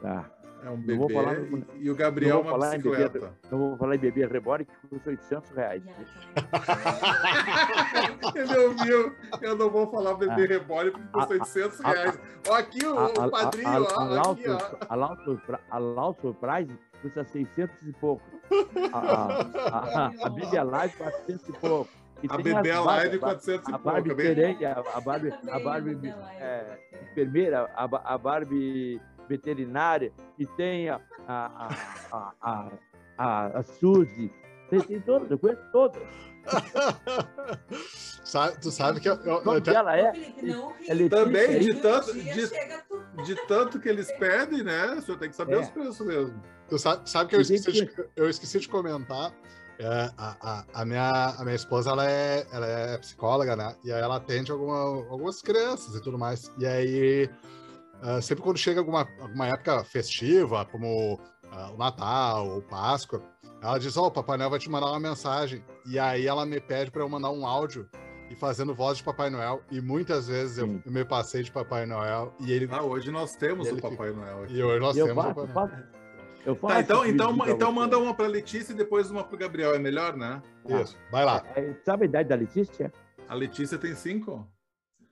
Tá. 0.00 0.30
É 0.64 0.70
um 0.70 0.76
bebê. 0.76 1.12
E 1.80 1.90
o 1.90 1.96
Gabriel, 1.96 2.40
uma 2.40 2.56
bicicleta. 2.56 3.18
Bebê, 3.18 3.32
não 3.50 3.58
vou 3.58 3.76
falar 3.76 3.96
em 3.96 3.98
bebê 3.98 4.24
reborn, 4.26 4.64
que 4.64 4.72
custa 4.88 5.10
800 5.10 5.50
reais. 5.50 5.82
Ele 8.34 8.58
ouviu. 8.58 9.12
Eu 9.40 9.56
não 9.56 9.70
vou 9.70 9.90
falar 9.90 10.14
bebê 10.14 10.44
ah, 10.44 10.46
reborn, 10.46 10.92
porque 10.92 11.08
custa 11.12 11.34
800 11.34 11.80
reais. 11.80 12.20
Ó, 12.48 12.54
aqui 12.54 12.86
o, 12.86 13.04
o 13.04 13.30
padrinho. 13.30 13.68
Aqui, 13.68 14.48
ó. 14.48 14.58
A 15.68 15.78
Lau 15.78 16.16
Surprise 16.20 16.78
custa 17.02 17.24
600 17.24 17.88
e 17.88 17.92
pouco. 17.92 18.22
A, 18.92 18.98
a, 18.98 20.06
a, 20.06 20.12
a 20.26 20.28
Bíblia 20.28 20.62
Live, 20.62 20.96
400 20.96 21.48
e 21.48 21.52
pouco. 21.52 21.90
E 22.22 22.26
a 22.28 22.36
Bebê 22.36 22.72
Live 22.72 23.18
400 23.18 23.72
a 23.72 23.78
Barbie 23.78 24.14
Perengue, 24.14 24.64
a, 24.64 24.82
a 24.94 25.00
Barbie, 25.00 25.32
a 25.48 25.58
Barbie 25.60 26.14
é, 26.40 26.78
enfermeira, 27.10 27.70
a, 27.76 28.14
a 28.14 28.18
Barbie 28.18 29.00
veterinária, 29.28 30.12
e 30.38 30.46
tem 30.46 30.88
a, 30.88 31.00
a, 31.28 31.68
a, 32.10 32.32
a, 32.40 32.70
a, 33.18 33.58
a 33.58 33.62
Suzy, 33.62 34.32
tem, 34.68 34.80
tem 34.80 35.00
todas, 35.00 35.30
eu 35.30 35.38
conheço 35.38 35.62
todas. 35.70 36.02
sabe, 38.24 38.60
tu 38.60 38.70
sabe 38.70 39.00
que 39.00 39.08
eu, 39.08 39.16
eu, 39.16 39.42
eu 39.44 39.52
até... 39.52 39.74
ela 39.74 39.96
é, 39.96 40.12
é 40.86 41.08
também 41.08 41.60
de 41.60 41.74
tanto 41.74 42.14
de, 42.14 43.24
de, 43.24 43.46
tanto 43.46 43.78
que 43.78 43.88
eles 43.88 44.10
pedem, 44.12 44.62
né? 44.62 44.94
O 44.94 45.02
senhor 45.02 45.18
tem 45.18 45.28
que 45.28 45.36
saber 45.36 45.54
é. 45.54 45.60
os 45.60 45.68
preços 45.68 46.06
mesmo. 46.06 46.42
Tu 46.68 46.78
sabe, 46.78 47.08
sabe 47.08 47.30
que 47.30 47.36
eu 47.36 47.40
esqueci, 47.40 47.72
de, 47.72 47.90
eu 48.16 48.28
esqueci 48.28 48.60
de 48.60 48.68
comentar 48.68 49.32
é, 49.78 50.10
a, 50.18 50.36
a, 50.40 50.64
a, 50.74 50.84
minha, 50.84 51.34
a 51.38 51.44
minha 51.44 51.54
esposa, 51.54 51.90
ela 51.90 52.10
é, 52.10 52.46
ela 52.52 52.66
é 52.66 52.98
psicóloga, 52.98 53.54
né? 53.54 53.76
E 53.84 53.92
aí 53.92 54.00
ela 54.00 54.16
atende 54.16 54.50
alguma, 54.50 54.76
algumas 55.08 55.40
crianças 55.40 55.94
e 55.94 56.02
tudo 56.02 56.18
mais. 56.18 56.50
E 56.58 56.66
aí, 56.66 57.30
uh, 58.02 58.20
sempre 58.20 58.42
quando 58.42 58.58
chega 58.58 58.80
alguma, 58.80 59.06
alguma 59.20 59.46
época 59.46 59.84
festiva, 59.84 60.64
como 60.64 61.14
uh, 61.14 61.74
o 61.74 61.76
Natal 61.76 62.48
ou 62.48 62.62
Páscoa, 62.62 63.22
ela 63.62 63.78
diz, 63.78 63.96
ó, 63.96 64.04
oh, 64.04 64.06
o 64.06 64.10
Papai 64.10 64.36
Noel 64.36 64.50
vai 64.50 64.58
te 64.58 64.68
mandar 64.68 64.88
uma 64.88 65.00
mensagem. 65.00 65.64
E 65.86 65.98
aí 65.98 66.26
ela 66.26 66.44
me 66.44 66.60
pede 66.60 66.90
para 66.90 67.02
eu 67.02 67.08
mandar 67.08 67.30
um 67.30 67.46
áudio 67.46 67.88
e 68.30 68.34
fazendo 68.34 68.74
voz 68.74 68.98
de 68.98 69.04
Papai 69.04 69.30
Noel. 69.30 69.62
E 69.70 69.80
muitas 69.80 70.26
vezes 70.26 70.58
eu, 70.58 70.80
eu, 70.84 70.92
me 70.92 71.04
passei 71.04 71.42
de 71.42 71.52
Papai 71.52 71.86
Noel 71.86 72.34
e 72.40 72.52
ele... 72.52 72.68
Ah, 72.70 72.82
hoje 72.82 73.10
nós 73.10 73.36
temos 73.36 73.68
o 73.68 73.76
Papai 73.76 74.08
fica... 74.08 74.12
Noel 74.12 74.42
aqui. 74.42 74.54
E 74.54 74.62
hoje 74.62 74.80
nós 74.80 74.94
temos 74.96 75.24
o 75.24 75.34
Papai 75.34 75.46
Noel. 75.46 75.97
Eu 76.48 76.56
faço 76.56 76.74
tá, 76.76 76.80
então, 76.80 77.04
então, 77.04 77.36
então 77.46 77.70
manda 77.70 77.98
uma 77.98 78.14
para 78.14 78.26
Letícia 78.26 78.72
e 78.72 78.74
depois 78.74 79.10
uma 79.10 79.22
para 79.22 79.34
o 79.34 79.38
Gabriel, 79.38 79.74
é 79.74 79.78
melhor, 79.78 80.16
né? 80.16 80.42
Isso, 80.66 80.96
vai 81.12 81.22
lá. 81.22 81.44
É, 81.54 81.60
é, 81.60 81.74
sabe 81.84 82.04
a 82.04 82.08
idade 82.08 82.26
da 82.30 82.36
Letícia? 82.36 82.90
A 83.28 83.34
Letícia 83.34 83.76
tem 83.76 83.94
cinco? 83.94 84.50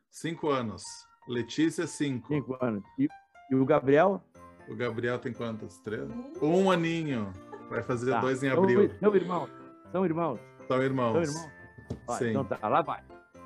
Cinco 0.09 0.49
anos. 0.49 0.83
Letícia, 1.29 1.87
cinco. 1.87 2.29
Cinco 2.29 2.57
anos. 2.59 2.83
E, 2.99 3.07
e 3.51 3.55
o 3.55 3.66
Gabriel? 3.66 4.25
O 4.66 4.75
Gabriel 4.75 5.18
tem 5.18 5.35
quantos? 5.35 5.77
Três? 5.81 6.09
Um 6.40 6.70
aninho. 6.70 7.31
Vai 7.68 7.83
fazer 7.83 8.12
tá. 8.12 8.20
dois 8.20 8.42
em 8.42 8.49
abril. 8.49 8.90
São 8.99 9.14
irmãos. 9.14 9.51
São 9.92 10.07
irmãos. 10.07 10.40
São 10.66 10.83
irmãos. 10.83 11.12
São 11.12 11.22
irmãos. 11.22 12.18
Sim. 12.18 12.31
Então 12.31 12.44
tá, 12.46 12.66
lá 12.66 12.81
vai. 12.81 13.03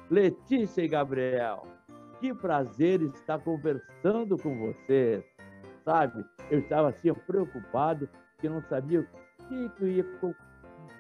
Letícia 0.09 0.81
e 0.81 0.87
Gabriel, 0.87 1.67
que 2.21 2.33
prazer 2.33 3.03
estar 3.03 3.41
conversando 3.41 4.39
com 4.39 4.57
vocês 4.57 5.25
sabe? 5.91 6.25
Eu 6.51 6.61
estava 6.61 6.91
assim 6.91 7.13
preocupado, 7.27 8.09
que 8.39 8.49
não 8.49 8.63
sabia 8.63 9.01
o 9.01 9.49
que, 9.49 9.71
eu 9.81 9.89
ia 9.89 10.07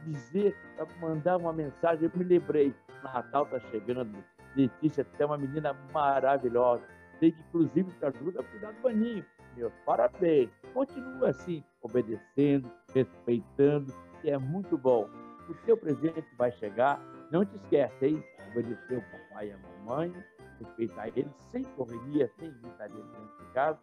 dizer, 0.04 0.56
mandar 1.00 1.36
uma 1.36 1.52
mensagem. 1.52 2.04
Eu 2.04 2.18
me 2.18 2.24
lembrei, 2.24 2.74
Natal 3.04 3.44
está 3.44 3.60
chegando, 3.70 4.18
Letícia 4.56 5.06
é 5.16 5.24
uma 5.24 5.38
menina 5.38 5.76
maravilhosa, 5.92 6.82
sei 7.20 7.30
que 7.30 7.40
inclusive 7.40 7.92
te 7.92 8.04
ajuda 8.04 8.40
a 8.40 8.44
cuidar 8.44 8.72
do 8.72 8.82
baninho. 8.82 9.24
Meus 9.56 9.72
parabéns. 9.86 10.50
Continua 10.74 11.30
assim, 11.30 11.62
obedecendo, 11.82 12.68
respeitando, 12.92 13.92
que 14.20 14.30
é 14.30 14.38
muito 14.38 14.76
bom. 14.76 15.08
O 15.48 15.54
seu 15.64 15.76
presente 15.76 16.24
vai 16.36 16.50
chegar, 16.52 17.00
não 17.30 17.44
te 17.44 17.54
esquece, 17.56 18.06
hein? 18.06 18.24
Obedecer 18.50 18.98
o 18.98 19.02
papai 19.02 19.48
e 19.48 19.52
a 19.52 19.58
mamãe, 19.58 20.12
respeitar 20.58 21.08
eles 21.08 21.32
sem 21.52 21.62
correria, 21.62 22.30
sem 22.38 22.50
brincadeira 22.50 23.04
dentro 23.04 23.44
de 23.44 23.52
casa 23.52 23.78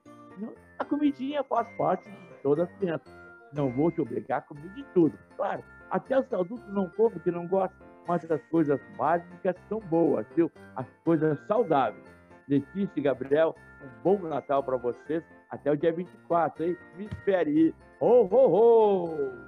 a 0.80 0.86
comidinha 0.86 1.44
faz 1.44 1.68
parte 1.78 2.10
de 2.10 2.34
todas 2.44 2.70
as 2.70 2.76
crianças. 2.78 3.14
Não 3.54 3.72
vou 3.72 3.92
te 3.92 4.02
obrigar 4.02 4.40
a 4.40 4.42
comer 4.42 4.70
de 4.74 4.84
tudo. 4.94 5.18
Claro, 5.36 5.64
até 5.90 6.20
os 6.20 6.32
adultos 6.34 6.68
não 6.74 6.90
comem, 6.90 7.20
que 7.20 7.32
não 7.32 7.48
gostam, 7.48 7.88
mas 8.08 8.30
as 8.30 8.42
coisas 8.50 8.80
básicas 8.98 9.56
são 9.70 9.80
boas, 9.80 10.26
viu? 10.36 10.52
As 10.76 10.88
coisas 11.04 11.40
saudáveis. 11.48 12.04
Letícia 12.48 12.92
e 12.96 13.02
Gabriel, 13.02 13.56
um 13.82 14.04
bom 14.04 14.28
Natal 14.28 14.64
para 14.64 14.78
vocês. 14.78 15.24
Até 15.50 15.72
o 15.72 15.78
dia 15.78 15.92
24, 15.94 16.66
hein? 16.66 16.78
Me 16.98 17.06
espere. 17.06 17.74
Ho, 18.00 18.24
ho, 18.24 18.56
ho! 18.56 19.48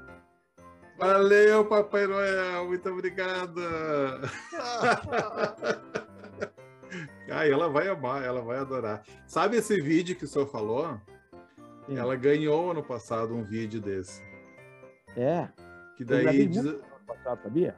Valeu, 0.97 1.65
Papai 1.65 2.07
Noel. 2.07 2.65
Muito 2.67 2.89
obrigada. 2.89 3.61
ah, 7.31 7.47
ela 7.47 7.69
vai 7.69 7.87
amar, 7.87 8.23
ela 8.23 8.41
vai 8.41 8.57
adorar. 8.57 9.03
Sabe 9.27 9.57
esse 9.57 9.79
vídeo 9.81 10.15
que 10.15 10.25
o 10.25 10.27
senhor 10.27 10.47
falou? 10.47 10.99
Sim. 11.85 11.97
Ela 11.97 12.15
ganhou 12.15 12.71
ano 12.71 12.83
passado 12.83 13.35
um 13.35 13.43
vídeo 13.43 13.81
desse. 13.81 14.21
É. 15.15 15.49
Que 15.97 16.03
daí 16.03 16.47
diz... 16.47 16.65
ano 16.65 16.81
passado, 17.05 17.41
sabia? 17.43 17.75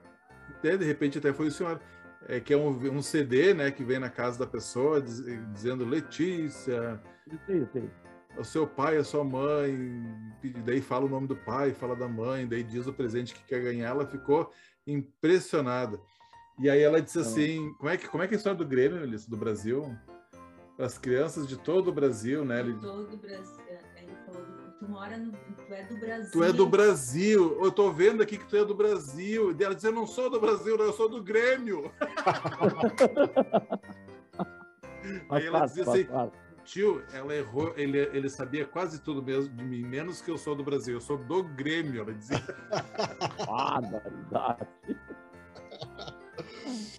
É, 0.63 0.77
de 0.77 0.85
repente 0.85 1.17
até 1.17 1.33
foi 1.33 1.47
o 1.47 1.51
senhor. 1.51 1.79
É, 2.27 2.39
que 2.39 2.53
é 2.53 2.57
um, 2.57 2.69
um 2.69 3.01
CD, 3.01 3.53
né, 3.53 3.71
que 3.71 3.83
vem 3.83 3.97
na 3.97 4.09
casa 4.09 4.37
da 4.37 4.45
pessoa 4.45 5.01
diz, 5.01 5.23
dizendo 5.53 5.83
Letícia. 5.83 7.01
Eu 7.31 7.39
sei, 7.47 7.61
eu 7.61 7.67
sei 7.73 7.89
o 8.37 8.43
seu 8.43 8.65
pai, 8.67 8.97
a 8.97 9.03
sua 9.03 9.23
mãe, 9.23 9.75
daí 10.65 10.81
fala 10.81 11.05
o 11.05 11.09
nome 11.09 11.27
do 11.27 11.35
pai, 11.35 11.73
fala 11.73 11.95
da 11.95 12.07
mãe, 12.07 12.47
daí 12.47 12.63
diz 12.63 12.87
o 12.87 12.93
presente 12.93 13.33
que 13.33 13.43
quer 13.43 13.61
ganhar, 13.61 13.89
ela 13.89 14.05
ficou 14.05 14.51
impressionada. 14.85 15.99
E 16.59 16.69
aí 16.69 16.81
ela 16.81 17.01
disse 17.01 17.19
assim, 17.19 17.73
como 17.73 17.89
é 17.89 17.97
que, 17.97 18.07
como 18.07 18.23
é, 18.23 18.27
que 18.27 18.33
é 18.33 18.35
a 18.35 18.37
história 18.37 18.57
do 18.57 18.65
Grêmio, 18.65 18.99
Melissa, 18.99 19.29
do 19.29 19.37
Brasil? 19.37 19.95
As 20.77 20.97
crianças 20.97 21.47
de 21.47 21.57
todo 21.57 21.89
o 21.89 21.93
Brasil, 21.93 22.45
né? 22.45 22.63
De 22.63 22.73
todo 22.73 23.13
o 23.13 23.17
Brasil. 23.17 23.61
Ele 23.95 24.15
falou, 24.25 24.45
tu 24.79 24.89
mora 24.89 25.17
no, 25.17 25.31
tu 25.31 25.73
é 25.73 25.83
do 25.83 25.97
Brasil. 25.97 26.31
Tu 26.31 26.43
é 26.43 26.51
do 26.51 26.67
Brasil. 26.67 27.63
Eu 27.63 27.71
tô 27.71 27.91
vendo 27.91 28.23
aqui 28.23 28.37
que 28.37 28.47
tu 28.47 28.57
é 28.57 28.65
do 28.65 28.75
Brasil. 28.75 29.55
E 29.57 29.63
ela 29.63 29.75
diz, 29.75 29.83
eu 29.83 29.91
não 29.91 30.07
sou 30.07 30.29
do 30.29 30.39
Brasil, 30.39 30.77
eu 30.77 30.93
sou 30.93 31.09
do 31.09 31.23
Grêmio. 31.23 31.91
aí 35.29 35.45
ela 35.45 35.65
dizia 35.65 35.83
assim, 35.83 36.07
tio, 36.63 37.03
ela 37.13 37.35
errou, 37.35 37.73
ele, 37.75 37.99
ele 38.13 38.29
sabia 38.29 38.65
quase 38.65 39.01
tudo 39.01 39.21
mesmo 39.21 39.53
de 39.55 39.63
mim, 39.63 39.83
menos 39.83 40.21
que 40.21 40.31
eu 40.31 40.37
sou 40.37 40.55
do 40.55 40.63
Brasil, 40.63 40.95
eu 40.95 41.01
sou 41.01 41.17
do 41.17 41.43
Grêmio, 41.43 42.01
ela 42.01 42.13
dizia. 42.13 42.41
ah, 43.47 43.81
verdade. 43.81 44.67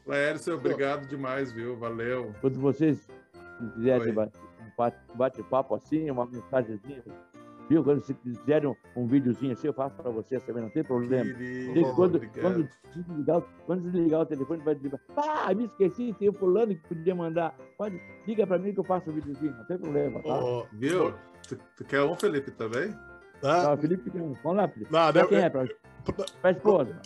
Laércio, 0.07 0.55
obrigado 0.55 1.07
demais, 1.07 1.53
viu? 1.53 1.77
Valeu. 1.77 2.35
Quando 2.41 2.59
vocês 2.61 3.07
quiserem 3.75 4.13
um 4.13 5.17
bate-papo 5.17 5.75
assim, 5.75 6.11
uma 6.11 6.27
mensagenzinha, 6.27 7.03
Viu? 7.69 7.83
Quando 7.83 8.01
vocês 8.01 8.19
quiserem 8.23 8.77
um 8.97 9.07
videozinho 9.07 9.53
assim, 9.53 9.69
eu 9.69 9.73
faço 9.73 9.95
para 9.97 10.11
vocês 10.11 10.43
também, 10.45 10.63
não 10.63 10.71
tem 10.71 10.85
problema. 10.85 11.25
Querido, 11.25 11.95
quando, 11.95 12.21
quando, 12.41 12.69
desligar, 12.95 13.43
quando 13.67 13.83
desligar 13.83 14.21
o 14.21 14.27
telefone, 14.27 14.63
vai 14.63 14.75
dizer, 14.75 15.01
ah, 15.17 15.55
me 15.55 15.65
esqueci, 15.65 16.15
tem 16.19 16.29
o 16.29 16.33
fulano 16.33 16.75
que 16.75 16.89
podia 16.89 17.15
mandar. 17.15 17.55
Pode, 17.79 18.01
liga 18.27 18.47
para 18.47 18.59
mim 18.59 18.75
que 18.75 18.81
eu 18.81 18.85
faço 18.85 19.09
o 19.11 19.13
videozinho, 19.13 19.57
não 19.57 19.65
tem 19.65 19.79
problema, 19.79 20.23
tá? 20.23 20.39
Oh, 20.39 20.67
viu? 20.73 21.15
Tu, 21.49 21.57
tu, 21.77 21.85
quer 21.85 22.03
um, 22.03 22.15
Felipe, 22.15 22.51
também? 22.51 22.95
Ah. 23.43 23.71
Não, 23.71 23.77
Felipe 23.79 24.11
quer 24.11 24.21
um. 24.21 24.35
Vamos 24.43 24.59
lá, 24.59 24.69
Felipe. 24.69 24.93
Não, 24.93 25.13
pra 25.13 25.27
quem 25.27 25.39
é? 25.39 25.51
Pra, 25.51 25.67
pra 26.43 26.51
esposa. 26.51 27.01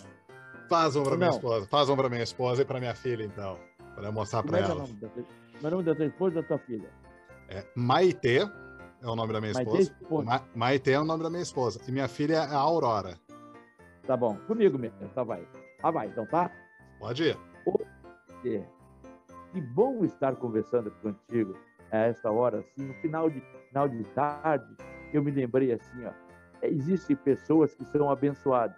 Faz 0.69 0.95
um 0.95 1.03
para 1.03 1.17
minha 1.17 1.29
esposa. 1.29 1.67
Faz 1.67 1.89
um 1.89 1.95
para 1.95 2.09
minha 2.09 2.23
esposa 2.23 2.61
e 2.61 2.65
para 2.65 2.79
minha 2.79 2.95
filha, 2.95 3.23
então. 3.23 3.57
Para 3.95 4.11
mostrar 4.11 4.43
para 4.43 4.59
ela. 4.59 4.85
Como 4.85 5.63
é 5.63 5.67
o 5.67 5.71
nome 5.71 5.83
da 5.83 5.95
tua 5.95 6.05
esposa 6.05 6.39
e 6.39 6.41
da 6.41 6.47
tua 6.47 6.57
filha? 6.59 6.89
É 7.49 7.65
Maitê 7.75 8.47
é 9.01 9.07
o 9.07 9.15
nome 9.15 9.33
da 9.33 9.39
minha 9.39 9.51
esposa. 9.51 9.95
Ma 10.23 10.41
Maite 10.55 10.91
é 10.91 10.99
o 10.99 11.05
nome 11.05 11.23
da 11.23 11.29
minha 11.29 11.41
esposa. 11.41 11.79
E 11.87 11.91
minha 11.91 12.07
filha 12.07 12.35
é 12.35 12.53
a 12.53 12.57
Aurora. 12.57 13.17
Tá 14.05 14.15
bom, 14.15 14.37
comigo 14.47 14.77
mesmo, 14.77 14.97
tá 15.09 15.23
vai. 15.23 15.45
Ah, 15.83 15.91
vai, 15.91 16.07
então 16.07 16.25
tá? 16.25 16.49
Pode 16.99 17.23
ir. 17.23 17.37
É. 18.45 18.63
Que 19.51 19.61
bom 19.61 20.03
estar 20.05 20.35
conversando 20.35 20.91
contigo 21.01 21.57
a 21.91 21.97
essa 21.97 22.31
hora, 22.31 22.59
assim, 22.59 22.85
no 22.85 22.93
final 22.95 23.29
de, 23.29 23.41
final 23.69 23.87
de 23.87 24.03
tarde, 24.05 24.75
eu 25.13 25.23
me 25.23 25.31
lembrei 25.31 25.71
assim, 25.71 26.05
ó, 26.05 26.11
existem 26.61 27.15
pessoas 27.15 27.73
que 27.73 27.85
são 27.85 28.09
abençoadas, 28.09 28.77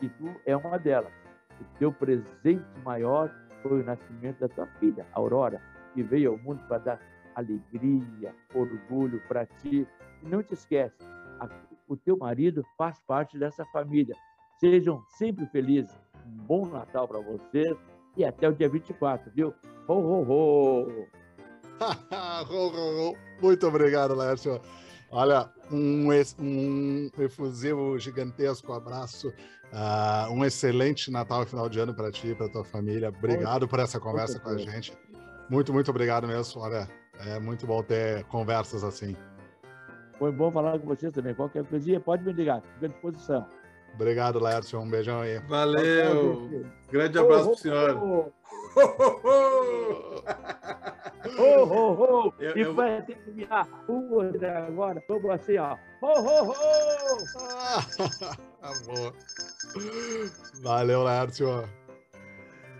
e 0.00 0.08
tu 0.08 0.34
é 0.44 0.56
uma 0.56 0.78
delas. 0.78 1.12
O 1.60 1.78
teu 1.78 1.92
presente 1.92 2.64
maior 2.84 3.30
foi 3.62 3.82
o 3.82 3.84
nascimento 3.84 4.40
da 4.40 4.48
tua 4.48 4.66
filha, 4.78 5.06
Aurora, 5.12 5.60
que 5.94 6.02
veio 6.02 6.32
ao 6.32 6.38
mundo 6.38 6.62
para 6.68 6.78
dar 6.78 7.00
alegria, 7.34 8.34
orgulho 8.54 9.20
para 9.28 9.46
ti. 9.46 9.86
E 10.22 10.28
não 10.28 10.42
te 10.42 10.54
esquece, 10.54 11.04
o 11.88 11.96
teu 11.96 12.16
marido 12.16 12.64
faz 12.76 13.00
parte 13.06 13.38
dessa 13.38 13.64
família. 13.66 14.14
Sejam 14.58 15.02
sempre 15.08 15.46
felizes. 15.46 15.94
Um 16.26 16.36
bom 16.44 16.66
Natal 16.66 17.08
para 17.08 17.20
vocês 17.20 17.76
e 18.16 18.24
até 18.24 18.48
o 18.48 18.52
dia 18.52 18.68
24, 18.68 19.30
viu? 19.34 19.54
Ho, 19.86 19.94
ho, 19.94 20.22
ho! 20.22 21.06
ho, 22.50 22.68
ho, 22.68 23.10
ho. 23.10 23.16
Muito 23.40 23.66
obrigado, 23.66 24.14
Lércio. 24.14 24.60
Olha, 25.10 25.48
um, 25.70 26.08
um 26.38 27.10
efusivo, 27.18 27.98
gigantesco 27.98 28.72
abraço. 28.72 29.32
Uh, 29.72 30.32
um 30.32 30.44
excelente 30.44 31.10
Natal 31.10 31.42
e 31.42 31.46
final 31.46 31.68
de 31.68 31.78
ano 31.78 31.94
para 31.94 32.10
ti 32.10 32.28
e 32.28 32.34
para 32.34 32.48
tua 32.48 32.64
família. 32.64 33.08
Obrigado 33.10 33.68
por 33.68 33.78
essa 33.78 34.00
conversa 34.00 34.38
com 34.38 34.50
a 34.50 34.58
gente. 34.58 34.92
Muito, 35.48 35.72
muito 35.72 35.90
obrigado 35.90 36.26
mesmo. 36.26 36.60
Olha, 36.60 36.88
é 37.26 37.38
muito 37.38 37.66
bom 37.66 37.82
ter 37.82 38.24
conversas 38.24 38.84
assim. 38.84 39.16
Foi 40.18 40.32
bom 40.32 40.50
falar 40.50 40.78
com 40.78 40.86
vocês 40.86 41.12
também. 41.12 41.34
Qualquer 41.34 41.64
coisinha, 41.64 42.00
pode 42.00 42.24
me 42.24 42.32
ligar. 42.32 42.62
Fico 42.74 42.86
à 42.86 42.88
disposição. 42.88 43.46
Obrigado, 43.94 44.38
Lércio. 44.38 44.80
Um 44.80 44.88
beijão 44.88 45.20
aí. 45.20 45.38
Valeu. 45.40 46.64
Grande 46.90 47.18
abraço 47.18 47.44
oh, 47.44 47.50
pro 47.50 47.58
senhor. 47.58 47.96
Oh, 48.02 48.32
oh, 48.76 49.57
oh. 51.56 52.32
Eu, 52.38 52.56
e 52.56 52.60
eu... 52.60 52.74
vai 52.74 53.02
ter 53.02 53.16
que 53.16 53.30
virar 53.30 53.66
o 53.88 54.20
agora. 54.20 55.02
Vamos 55.08 55.30
assim, 55.30 55.56
ó. 55.58 55.76
Oh, 56.02 56.12
oh, 56.16 56.54
oh. 56.54 57.18
Amor. 58.62 59.14
Valeu, 60.62 61.02
Lércio. 61.04 61.68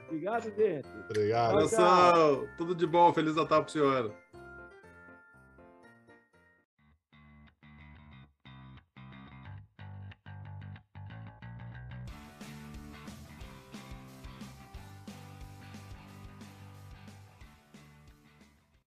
Obrigado, 0.07 0.53
gente. 0.57 0.89
Obrigado. 1.11 1.69
Tchau, 1.69 1.69
tchau. 1.69 2.49
Tudo 2.57 2.75
de 2.75 2.87
bom. 2.87 3.13
Feliz 3.13 3.37
Natal 3.37 3.63
pro 3.63 3.73
senhor. 3.73 4.15